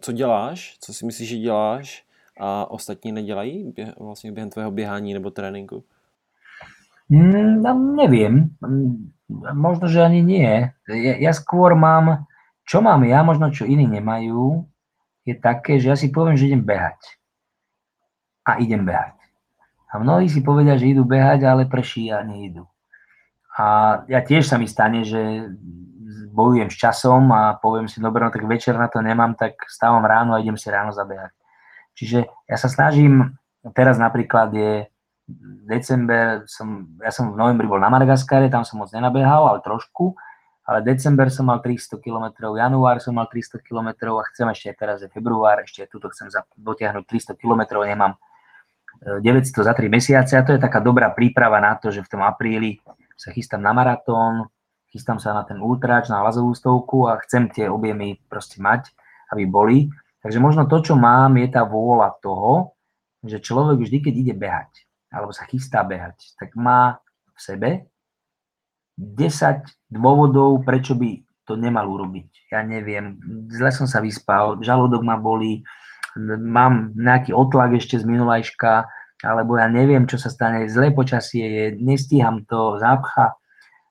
co 0.00 0.12
děláš, 0.12 0.76
co 0.80 0.94
si 0.94 1.06
myslíš, 1.06 1.28
že 1.28 1.36
děláš, 1.36 2.04
a 2.40 2.70
ostatní 2.70 3.12
nedělají 3.12 3.72
bě, 3.72 3.94
vlastně 3.98 4.32
během 4.32 4.50
tvého 4.50 4.70
běhání 4.70 5.14
nebo 5.14 5.30
tréninku? 5.30 5.84
Mm, 7.08 7.62
no, 7.62 7.74
neviem. 7.74 8.50
Mm, 8.60 9.10
možno, 9.52 9.88
že 9.88 10.02
ani 10.02 10.22
nie. 10.22 10.72
Ja, 10.88 11.14
ja 11.16 11.32
skôr 11.32 11.72
mám, 11.72 12.28
čo 12.68 12.80
mám 12.84 13.04
ja, 13.04 13.24
možno 13.24 13.48
čo 13.48 13.64
iní 13.64 13.88
nemajú, 13.88 14.64
je 15.24 15.34
také, 15.36 15.80
že 15.80 15.88
ja 15.92 15.96
si 15.96 16.08
poviem, 16.12 16.36
že 16.36 16.48
idem 16.52 16.64
behať. 16.64 17.00
A 18.44 18.60
idem 18.60 18.84
behať. 18.84 19.16
A 19.88 20.00
mnohí 20.00 20.28
si 20.28 20.44
povedia, 20.44 20.76
že 20.76 20.92
idú 20.92 21.04
behať, 21.04 21.48
ale 21.48 21.64
prší 21.64 22.12
a 22.12 22.20
neidú. 22.20 22.68
A 23.56 24.00
ja 24.08 24.20
tiež 24.20 24.44
sa 24.44 24.60
mi 24.60 24.68
stane, 24.68 25.04
že 25.04 25.48
bojujem 26.32 26.70
s 26.70 26.76
časom 26.76 27.32
a 27.32 27.56
poviem 27.56 27.88
si, 27.88 27.98
dobre, 27.98 28.22
no 28.22 28.30
tak 28.30 28.44
večer 28.44 28.76
na 28.76 28.86
to 28.86 29.00
nemám, 29.00 29.34
tak 29.34 29.64
stávam 29.66 30.04
ráno 30.04 30.36
a 30.36 30.40
idem 30.40 30.60
si 30.60 30.68
ráno 30.70 30.92
zabehať. 30.92 31.32
Čiže 31.98 32.30
ja 32.30 32.56
sa 32.56 32.70
snažím, 32.70 33.34
teraz 33.74 33.98
napríklad 33.98 34.54
je 34.54 34.86
december, 35.66 36.46
som, 36.46 36.86
ja 37.02 37.10
som 37.10 37.34
v 37.34 37.36
novembri 37.36 37.66
bol 37.66 37.82
na 37.82 37.90
Madagaskare, 37.90 38.46
tam 38.48 38.62
som 38.62 38.78
moc 38.78 38.88
nenabehal, 38.94 39.50
ale 39.50 39.60
trošku, 39.60 40.14
ale 40.62 40.86
december 40.86 41.26
som 41.28 41.50
mal 41.50 41.58
300 41.58 41.98
km, 41.98 42.54
január 42.54 43.02
som 43.02 43.18
mal 43.18 43.26
300 43.26 43.60
km 43.60 44.14
a 44.14 44.24
chcem 44.30 44.46
ešte 44.46 44.78
teraz 44.78 45.02
je 45.02 45.10
február, 45.10 45.60
ešte 45.66 45.90
tuto 45.90 46.06
chcem 46.14 46.30
dotiahnuť 46.56 47.04
300 47.34 47.40
km, 47.40 47.82
nemám 47.82 48.14
900 49.02 49.24
e, 49.24 49.64
za 49.64 49.72
3 49.74 49.88
mesiace 49.90 50.32
a 50.38 50.44
to 50.46 50.54
je 50.54 50.60
taká 50.62 50.78
dobrá 50.80 51.10
príprava 51.12 51.58
na 51.58 51.76
to, 51.76 51.90
že 51.90 52.06
v 52.06 52.10
tom 52.14 52.22
apríli 52.24 52.80
sa 53.18 53.34
chystám 53.34 53.60
na 53.60 53.74
maratón, 53.74 54.48
chystám 54.88 55.18
sa 55.20 55.34
na 55.36 55.42
ten 55.44 55.58
ultrač, 55.60 56.08
na 56.08 56.22
lazovú 56.24 56.54
stovku 56.54 57.10
a 57.10 57.20
chcem 57.26 57.50
tie 57.52 57.68
objemy 57.68 58.16
proste 58.30 58.62
mať, 58.62 58.94
aby 59.34 59.44
boli. 59.44 59.78
Takže 60.28 60.44
možno 60.44 60.68
to, 60.68 60.84
čo 60.84 60.92
mám, 60.92 61.40
je 61.40 61.48
tá 61.48 61.64
vôľa 61.64 62.20
toho, 62.20 62.76
že 63.24 63.40
človek 63.40 63.80
vždy, 63.80 63.98
keď 64.04 64.14
ide 64.20 64.34
behať, 64.36 64.84
alebo 65.08 65.32
sa 65.32 65.48
chystá 65.48 65.80
behať, 65.80 66.36
tak 66.36 66.52
má 66.52 67.00
v 67.32 67.38
sebe 67.40 67.70
10 69.00 69.88
dôvodov, 69.88 70.68
prečo 70.68 70.92
by 71.00 71.24
to 71.48 71.56
nemal 71.56 71.88
urobiť. 71.88 72.52
Ja 72.52 72.60
neviem, 72.60 73.16
zle 73.48 73.72
som 73.72 73.88
sa 73.88 74.04
vyspal, 74.04 74.60
žalúdok 74.60 75.00
ma 75.00 75.16
bolí, 75.16 75.64
mám 76.44 76.92
nejaký 76.92 77.32
otlak 77.32 77.80
ešte 77.80 77.96
z 77.96 78.04
minulajška, 78.04 78.84
alebo 79.24 79.56
ja 79.56 79.64
neviem, 79.72 80.04
čo 80.04 80.20
sa 80.20 80.28
stane, 80.28 80.68
zlé 80.68 80.92
počasie 80.92 81.48
je, 81.48 81.64
nestíham 81.80 82.44
to, 82.44 82.76
zápcha, 82.76 83.32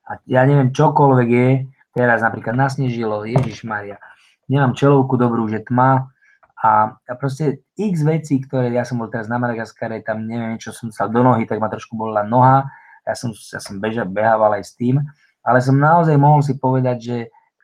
a 0.05 0.21
ja 0.29 0.45
neviem, 0.45 0.69
čokoľvek 0.69 1.29
je, 1.33 1.49
teraz 1.97 2.21
napríklad 2.21 2.53
nasnežilo, 2.53 3.25
Ježiš 3.25 3.65
Maria, 3.65 3.97
nemám 4.45 4.77
čelovku 4.77 5.17
dobrú, 5.17 5.49
že 5.49 5.65
tma 5.65 6.13
a, 6.57 6.97
proste 7.21 7.61
x 7.77 8.01
vecí, 8.01 8.41
ktoré, 8.41 8.73
ja 8.73 8.81
som 8.81 8.97
bol 8.97 9.13
teraz 9.13 9.29
na 9.29 9.37
Madagaskare, 9.37 10.01
tam 10.01 10.25
neviem, 10.25 10.57
čo 10.57 10.73
som 10.73 10.89
sa 10.89 11.05
do 11.05 11.21
nohy, 11.21 11.45
tak 11.45 11.61
ma 11.61 11.69
trošku 11.69 11.93
bola 11.93 12.25
noha, 12.25 12.65
ja 13.05 13.13
som, 13.13 13.29
ja 13.31 13.61
som 13.61 13.77
beža, 13.77 14.03
behával 14.03 14.57
aj 14.57 14.63
s 14.65 14.73
tým, 14.73 14.99
ale 15.45 15.61
som 15.61 15.77
naozaj 15.77 16.17
mohol 16.17 16.41
si 16.41 16.57
povedať, 16.57 16.97
že 16.99 17.17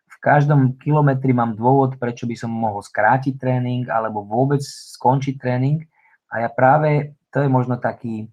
v 0.07 0.15
každom 0.21 0.79
kilometri 0.79 1.35
mám 1.35 1.57
dôvod, 1.57 1.99
prečo 1.99 2.23
by 2.29 2.35
som 2.37 2.53
mohol 2.53 2.79
skrátiť 2.79 3.35
tréning 3.35 3.89
alebo 3.91 4.23
vôbec 4.23 4.63
skončiť 4.63 5.35
tréning. 5.35 5.83
A 6.31 6.47
ja 6.47 6.49
práve, 6.53 7.19
to 7.27 7.43
je 7.43 7.49
možno 7.51 7.75
taký 7.75 8.31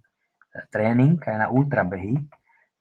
tréning 0.70 1.18
aj 1.18 1.36
na 1.36 1.48
ultrabehy, 1.50 2.20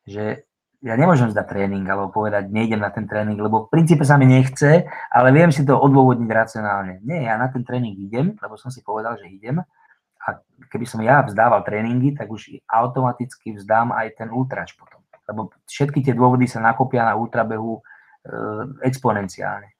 že 0.05 0.49
ja 0.80 0.95
nemôžem 0.95 1.27
zdať 1.27 1.47
tréning 1.51 1.84
alebo 1.84 2.07
povedať, 2.07 2.47
nejdem 2.47 2.80
na 2.80 2.88
ten 2.88 3.03
tréning, 3.03 3.36
lebo 3.36 3.67
v 3.67 3.71
princípe 3.71 4.07
sa 4.07 4.15
mi 4.15 4.23
nechce, 4.23 4.88
ale 5.11 5.27
viem 5.36 5.51
si 5.51 5.67
to 5.67 5.75
odôvodniť 5.75 6.30
racionálne. 6.32 7.03
Nie, 7.03 7.27
ja 7.27 7.36
na 7.36 7.51
ten 7.51 7.67
tréning 7.67 7.99
idem, 7.99 8.39
lebo 8.39 8.55
som 8.55 8.71
si 8.71 8.80
povedal, 8.80 9.19
že 9.19 9.27
idem 9.27 9.59
a 10.23 10.27
keby 10.71 10.86
som 10.88 11.03
ja 11.03 11.19
vzdával 11.23 11.67
tréningy, 11.67 12.15
tak 12.15 12.32
už 12.32 12.63
automaticky 12.67 13.59
vzdám 13.59 13.91
aj 13.91 14.23
ten 14.23 14.32
ultrač 14.32 14.75
potom. 14.80 15.03
Lebo 15.27 15.51
všetky 15.67 15.99
tie 15.99 16.15
dôvody 16.15 16.47
sa 16.47 16.63
nakopia 16.63 17.03
na 17.03 17.19
ultrabehu 17.19 17.80
e, 17.80 17.82
exponenciálne. 18.88 19.75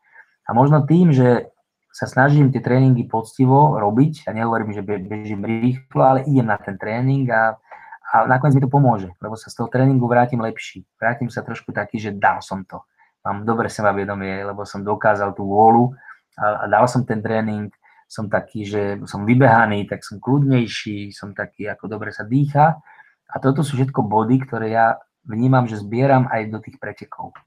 A 0.47 0.50
možno 0.52 0.84
tým, 0.84 1.16
že 1.16 1.52
sa 1.89 2.06
snažím 2.06 2.52
tie 2.54 2.62
tréningy 2.64 3.08
poctivo 3.10 3.76
robiť, 3.80 4.30
ja 4.30 4.32
nehovorím, 4.32 4.72
že 4.76 4.86
bežím 4.86 5.41
rýchlo, 5.43 6.02
ale 6.06 6.20
idem 6.30 6.47
na 6.47 6.58
ten 6.60 6.78
tréning 6.78 7.28
a 7.32 7.58
a 8.10 8.26
nakoniec 8.26 8.57
mi 8.57 8.66
to 8.66 8.72
pomôže, 8.74 9.14
lebo 9.22 9.38
sa 9.38 9.53
z 9.53 9.62
toho 9.62 9.70
tréningu 9.70 10.10
vrátim 10.10 10.41
lepší. 10.41 10.82
Vrátim 10.97 11.30
sa 11.30 11.45
trošku 11.45 11.70
taký, 11.70 12.01
že 12.01 12.18
dal 12.18 12.41
som 12.41 12.66
to. 12.66 12.82
Mám 13.22 13.45
dobre 13.45 13.70
sebavedomie, 13.70 14.41
lebo 14.41 14.66
som 14.66 14.82
dokázal 14.82 15.38
tú 15.38 15.45
vôľu 15.45 15.93
a, 16.41 16.66
a 16.66 16.72
dal 16.72 16.89
som 16.89 17.05
ten 17.05 17.22
tréning, 17.22 17.70
som 18.10 18.26
taký, 18.26 18.66
že 18.66 18.82
som 19.05 19.22
vybehaný, 19.30 19.86
tak 19.86 20.01
som 20.01 20.18
kľudnejší, 20.18 21.14
som 21.14 21.38
taký, 21.38 21.70
ako 21.70 21.86
dobre 21.86 22.10
sa 22.10 22.26
dýcha. 22.26 22.82
A 23.30 23.36
toto 23.38 23.62
sú 23.62 23.78
všetko 23.78 24.01
body, 24.01 24.41
ktoré 24.41 24.74
ja 24.74 24.97
vnímam, 25.30 25.70
že 25.70 25.78
zbieram 25.78 26.26
aj 26.34 26.49
do 26.49 26.57
tých 26.57 26.82
pretekov. 26.82 27.38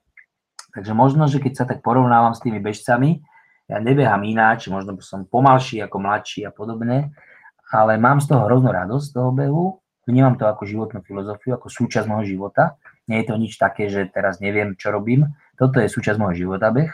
Takže 0.71 0.95
možno, 0.95 1.27
že 1.27 1.43
keď 1.43 1.53
sa 1.53 1.65
tak 1.67 1.83
porovnávam 1.83 2.31
s 2.31 2.39
tými 2.39 2.63
bežcami, 2.63 3.19
ja 3.67 3.83
nebehám 3.83 4.23
ináč, 4.23 4.71
možno 4.71 4.95
som 5.03 5.27
pomalší 5.27 5.83
ako 5.83 5.99
mladší 5.99 6.47
a 6.47 6.55
podobne, 6.55 7.11
ale 7.67 7.99
mám 7.99 8.23
z 8.23 8.31
toho 8.31 8.47
hroznú 8.47 8.71
radosť, 8.71 9.03
z 9.03 9.11
toho 9.11 9.31
behu 9.35 9.82
Vnímam 10.03 10.35
to 10.35 10.43
ako 10.43 10.67
životnú 10.67 10.99
filozofiu, 11.03 11.55
ako 11.55 11.71
súčasť 11.71 12.11
môjho 12.11 12.35
života. 12.35 12.75
Nie 13.07 13.23
je 13.23 13.31
to 13.31 13.35
nič 13.39 13.55
také, 13.55 13.87
že 13.87 14.11
teraz 14.11 14.43
neviem, 14.43 14.75
čo 14.75 14.91
robím. 14.91 15.31
Toto 15.55 15.79
je 15.79 15.87
súčasť 15.87 16.19
môjho 16.19 16.47
života 16.47 16.71
beh 16.75 16.91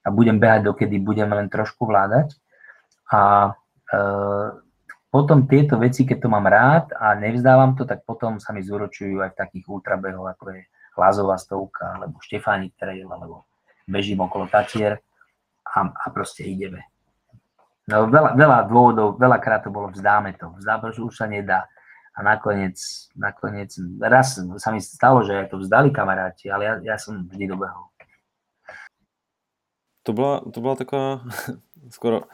a 0.00 0.08
budem 0.08 0.40
behať, 0.40 0.66
dokedy 0.66 0.98
budem 0.98 1.30
len 1.30 1.46
trošku 1.46 1.86
vládať. 1.86 2.34
A 3.12 3.52
e, 3.86 3.98
potom 5.10 5.46
tieto 5.46 5.78
veci, 5.78 6.02
keď 6.06 6.18
to 6.26 6.28
mám 6.30 6.46
rád 6.46 6.90
a 6.96 7.14
nevzdávam 7.14 7.74
to, 7.78 7.86
tak 7.86 8.02
potom 8.02 8.38
sa 8.42 8.50
mi 8.50 8.62
zúročujú 8.62 9.22
aj 9.22 9.34
v 9.34 9.38
takých 9.38 9.64
ultrabehoch, 9.70 10.26
ako 10.34 10.44
je 10.54 10.60
Lázová 10.98 11.38
stovka, 11.38 11.98
alebo 11.98 12.18
Štefánik 12.18 12.74
trail, 12.74 13.06
alebo 13.06 13.46
bežím 13.86 14.22
okolo 14.22 14.50
Tatier 14.50 15.02
a, 15.66 15.78
a 15.86 16.06
proste 16.10 16.46
ideme. 16.46 16.86
No, 17.90 18.06
veľa, 18.06 18.38
veľa 18.38 18.58
dôvodov, 18.70 19.18
veľakrát 19.18 19.66
to 19.66 19.70
bolo 19.74 19.90
vzdáme 19.90 20.38
to, 20.38 20.54
vzdáme, 20.62 20.94
že 20.94 21.02
už 21.02 21.14
sa 21.14 21.26
nedá 21.26 21.66
a 22.20 22.22
nakoniec, 22.22 23.08
nakoniec, 23.16 23.72
raz 23.96 24.36
sa 24.36 24.68
mi 24.68 24.80
stalo, 24.84 25.24
že 25.24 25.48
to 25.48 25.56
vzdali 25.56 25.88
kamaráti, 25.88 26.52
ale 26.52 26.68
ja, 26.68 26.74
ja 26.92 26.96
som 27.00 27.24
vždy 27.24 27.48
dobehol. 27.48 27.88
To 30.04 30.12
byla, 30.12 30.40
to 30.52 30.60
byla 30.60 30.76
taková 30.76 31.20
skoro 31.96 32.28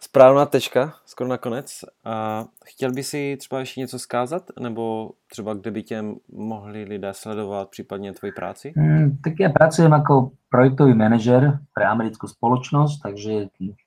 správná 0.00 0.46
tečka, 0.46 0.94
skoro 1.04 1.28
nakonec. 1.28 1.84
A 2.04 2.44
chtěl 2.64 2.92
by 2.92 3.02
si 3.02 3.36
třeba 3.36 3.60
ještě 3.60 3.80
něco 3.80 3.98
skázat, 3.98 4.42
nebo 4.60 5.10
třeba 5.30 5.54
kde 5.54 5.70
by 5.70 5.82
tě 5.82 6.04
mohli 6.32 6.84
lidé 6.84 7.14
sledovat, 7.14 7.70
případně 7.70 8.12
tvoji 8.12 8.32
práci? 8.32 8.72
Mm, 8.76 9.18
tak 9.24 9.40
ja 9.40 9.48
pracujem 9.52 9.92
ako 9.92 10.32
projektový 10.48 10.96
manažer 10.96 11.60
pre 11.76 11.84
americkú 11.84 12.26
spoločnosť, 12.26 12.94
takže 13.02 13.32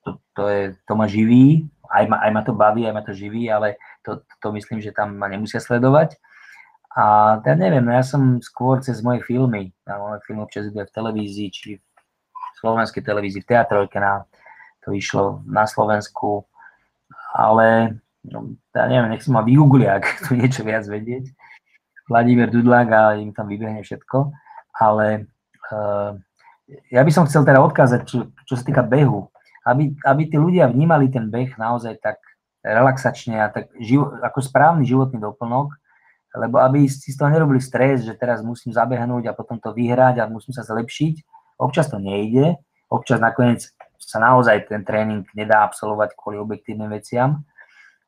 to, 0.04 0.10
to, 0.32 0.48
je, 0.48 0.62
to 0.88 0.92
ma 0.94 1.06
živí, 1.06 1.68
aj 1.90 2.04
ma, 2.08 2.16
aj 2.24 2.30
ma 2.32 2.42
to 2.44 2.52
baví, 2.56 2.86
aj 2.88 2.94
ma 2.94 3.02
to 3.04 3.12
živí, 3.12 3.48
ale 3.50 3.76
to, 4.04 4.24
to 4.40 4.48
myslím, 4.52 4.80
že 4.80 4.94
tam 4.94 5.16
ma 5.16 5.28
nemusia 5.28 5.60
sledovať. 5.60 6.16
A 6.94 7.36
ja 7.42 7.54
neviem, 7.58 7.82
no 7.82 7.90
ja 7.90 8.06
som 8.06 8.38
skôr 8.38 8.78
cez 8.78 9.02
moje 9.02 9.26
filmy, 9.26 9.74
ja 9.82 9.98
moje 9.98 10.22
filmy 10.24 10.46
občas 10.46 10.70
v 10.70 10.86
televízii, 10.86 11.48
či 11.50 11.68
v 11.74 12.54
slovenskej 12.62 13.02
televízii, 13.02 13.42
v 13.42 13.50
teatrojke, 13.50 13.98
na, 13.98 14.22
to 14.86 14.94
išlo 14.94 15.42
na 15.42 15.66
Slovensku, 15.66 16.46
ale 17.34 17.98
no, 18.22 18.54
ja 18.70 18.86
neviem, 18.86 19.10
nech 19.10 19.26
si 19.26 19.34
ma 19.34 19.42
vygooglia, 19.42 19.98
ak 19.98 20.30
tu 20.30 20.38
niečo 20.38 20.62
viac 20.62 20.86
vedieť. 20.86 21.34
Vladimír 22.06 22.52
Dudlák 22.52 22.88
a 22.94 23.02
im 23.18 23.34
tam 23.34 23.50
vybehne 23.50 23.82
všetko, 23.82 24.30
ale 24.78 25.26
uh, 25.72 26.14
ja 26.94 27.02
by 27.02 27.10
som 27.10 27.26
chcel 27.26 27.42
teda 27.42 27.58
odkázať, 27.64 28.00
čo, 28.06 28.30
čo 28.46 28.54
sa 28.54 28.62
týka 28.62 28.86
behu, 28.86 29.33
aby, 29.64 29.96
aby 30.04 30.22
tí 30.28 30.36
ľudia 30.36 30.68
vnímali 30.68 31.08
ten 31.08 31.32
beh 31.32 31.56
naozaj 31.56 32.00
tak 32.04 32.20
relaxačne 32.64 33.40
a 33.40 33.48
tak 33.52 33.72
živo, 33.76 34.12
ako 34.24 34.40
správny 34.40 34.88
životný 34.88 35.20
doplnok, 35.20 35.72
lebo 36.34 36.58
aby 36.58 36.88
si 36.88 37.12
z 37.12 37.16
toho 37.20 37.30
nerobili 37.30 37.60
stres, 37.60 38.02
že 38.02 38.16
teraz 38.16 38.40
musím 38.40 38.72
zabehnúť 38.72 39.30
a 39.30 39.36
potom 39.36 39.60
to 39.60 39.70
vyhrať 39.70 40.18
a 40.20 40.30
musím 40.30 40.56
sa 40.56 40.66
zlepšiť. 40.66 41.22
Občas 41.60 41.92
to 41.92 42.02
nejde, 42.02 42.58
občas 42.90 43.22
nakoniec 43.22 43.70
sa 44.00 44.18
naozaj 44.18 44.68
ten 44.68 44.82
tréning 44.82 45.24
nedá 45.32 45.64
absolvovať 45.64 46.12
kvôli 46.18 46.36
objektívnym 46.40 46.90
veciam. 46.90 47.46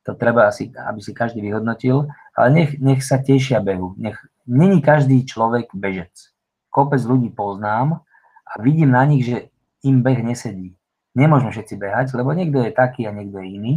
To 0.05 0.15
treba 0.15 0.47
asi, 0.47 0.71
aby 0.71 1.01
si 1.03 1.11
každý 1.11 1.43
vyhodnotil, 1.43 2.07
ale 2.35 2.49
nech, 2.51 2.71
nech 2.79 3.03
sa 3.03 3.19
tešia 3.19 3.59
behu. 3.59 3.95
Nech, 3.99 4.19
není 4.47 4.79
každý 4.79 5.27
človek 5.27 5.75
bežec. 5.75 6.13
Kopec 6.71 7.03
ľudí 7.03 7.31
poznám 7.35 8.07
a 8.47 8.53
vidím 8.63 8.95
na 8.95 9.03
nich, 9.03 9.27
že 9.27 9.51
im 9.83 10.03
beh 10.03 10.23
nesedí. 10.23 10.79
Nemôžeme 11.17 11.51
všetci 11.51 11.75
behať, 11.81 12.07
lebo 12.13 12.37
niekto 12.37 12.61
je 12.61 12.77
taký 12.77 13.09
a 13.09 13.17
niekto 13.17 13.41
je 13.41 13.49
iný. 13.49 13.75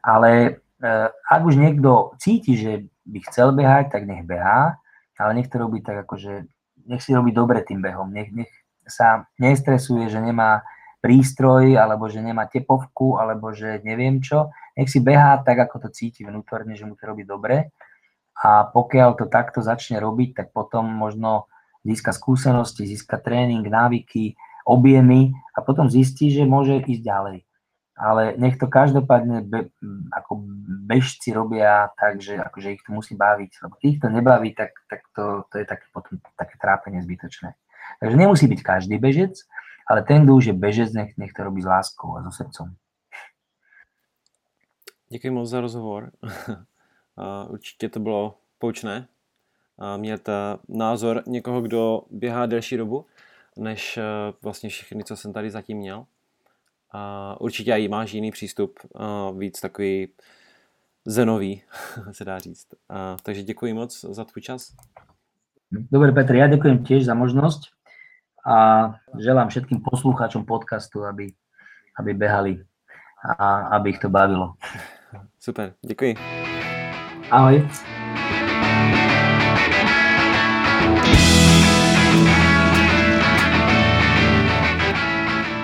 Ale 0.00 0.30
e, 0.48 0.50
ak 1.12 1.40
už 1.44 1.60
niekto 1.60 2.16
cíti, 2.16 2.56
že 2.56 2.88
by 3.04 3.18
chcel 3.28 3.52
behať, 3.52 3.92
tak 3.92 4.08
nech 4.08 4.24
behá, 4.24 4.80
ale 5.20 5.30
nech 5.36 5.52
to 5.52 5.60
robí 5.60 5.84
tak 5.84 6.08
akože, 6.08 6.48
nech 6.88 7.04
si 7.04 7.12
robí 7.12 7.36
dobre 7.36 7.60
tým 7.60 7.84
behom, 7.84 8.08
nech, 8.08 8.32
nech 8.32 8.48
sa 8.88 9.28
nestresuje, 9.36 10.08
že 10.08 10.20
nemá 10.20 10.64
prístroj, 11.04 11.76
alebo 11.76 12.08
že 12.08 12.24
nemá 12.24 12.48
tepovku, 12.48 13.20
alebo 13.20 13.52
že 13.52 13.84
neviem 13.84 14.24
čo, 14.24 14.48
nech 14.72 14.88
si 14.88 15.04
behá 15.04 15.36
tak, 15.44 15.60
ako 15.68 15.84
to 15.84 15.88
cíti 15.92 16.24
vnútorne, 16.24 16.72
že 16.72 16.88
mu 16.88 16.96
to 16.96 17.04
robí 17.04 17.28
dobre. 17.28 17.76
A 18.40 18.66
pokiaľ 18.66 19.20
to 19.20 19.28
takto 19.28 19.60
začne 19.60 20.00
robiť, 20.00 20.32
tak 20.32 20.46
potom 20.56 20.88
možno 20.88 21.46
získa 21.84 22.16
skúsenosti, 22.16 22.88
získa 22.88 23.20
tréning, 23.20 23.62
návyky, 23.68 24.34
objemy 24.64 25.32
a 25.56 25.62
potom 25.62 25.88
zistí, 25.88 26.32
že 26.32 26.48
môže 26.48 26.80
ísť 26.80 27.02
ďalej 27.04 27.38
ale 27.96 28.34
nech 28.36 28.58
to 28.58 28.66
každopádne 28.66 29.46
be, 29.46 29.70
ako 30.10 30.42
bežci 30.86 31.30
robia 31.30 31.94
tak, 31.94 32.18
že 32.18 32.34
akože 32.34 32.74
ich 32.74 32.82
to 32.82 32.90
musí 32.90 33.14
baviť, 33.14 33.50
lebo 33.62 33.74
keď 33.78 33.88
ich 33.90 34.00
to 34.02 34.08
nebaví, 34.10 34.50
tak, 34.54 34.74
tak 34.90 35.00
to, 35.14 35.46
to 35.52 35.58
je 35.62 35.64
také, 35.64 35.86
potom 35.94 36.18
také 36.34 36.58
trápenie 36.58 37.02
zbytočné. 37.02 37.54
Takže 38.00 38.16
nemusí 38.16 38.46
byť 38.50 38.60
každý 38.62 38.98
bežec, 38.98 39.38
ale 39.86 40.02
ten, 40.02 40.26
kto 40.26 40.34
už 40.34 40.44
je 40.44 40.54
bežec, 40.58 40.90
nech, 40.90 41.14
nech 41.16 41.32
to 41.32 41.44
robí 41.44 41.62
s 41.62 41.70
láskou 41.70 42.18
a 42.18 42.22
so 42.22 42.30
srdcom. 42.30 42.74
Děkuji 45.08 45.30
moc 45.30 45.48
za 45.48 45.60
rozhovor. 45.60 46.10
Určitě 47.48 47.88
to 47.88 48.00
bylo 48.00 48.38
poučné. 48.58 49.08
Mět 49.96 50.28
názor 50.68 51.22
někoho, 51.26 51.62
kdo 51.62 52.02
běhá 52.10 52.46
delší 52.46 52.76
dobu, 52.76 53.06
než 53.56 53.98
vlastně 54.42 54.68
všechny, 54.68 55.04
co 55.04 55.16
jsem 55.16 55.32
tady 55.32 55.50
zatím 55.50 55.78
měl. 55.78 56.06
A 56.90 57.36
určitě 57.40 57.72
i 57.72 57.88
máš 57.88 58.12
jiný 58.12 58.30
přístup, 58.30 58.78
víc 59.38 59.60
takový 59.60 60.08
zenový, 61.04 61.62
se 62.12 62.24
dá 62.24 62.38
říct. 62.38 62.66
A, 62.88 63.16
takže 63.22 63.42
děkuji 63.42 63.74
moc 63.74 64.04
za 64.04 64.24
tvůj 64.24 64.42
čas. 64.42 64.72
Dobre, 65.74 66.14
Petr, 66.14 66.38
ja 66.38 66.46
ďakujem 66.46 66.86
tiež 66.86 67.02
za 67.02 67.18
možnosť 67.18 67.74
a 68.46 68.56
želám 69.18 69.50
všetkým 69.50 69.82
poslucháčom 69.82 70.46
podcastu, 70.46 71.02
aby, 71.02 71.34
aby 71.98 72.10
behali 72.14 72.54
a 73.38 73.74
aby 73.74 73.90
ich 73.90 73.98
to 73.98 74.08
bavilo. 74.08 74.54
Super, 75.40 75.74
děkuji. 75.82 76.14
Ahoj. 77.30 77.93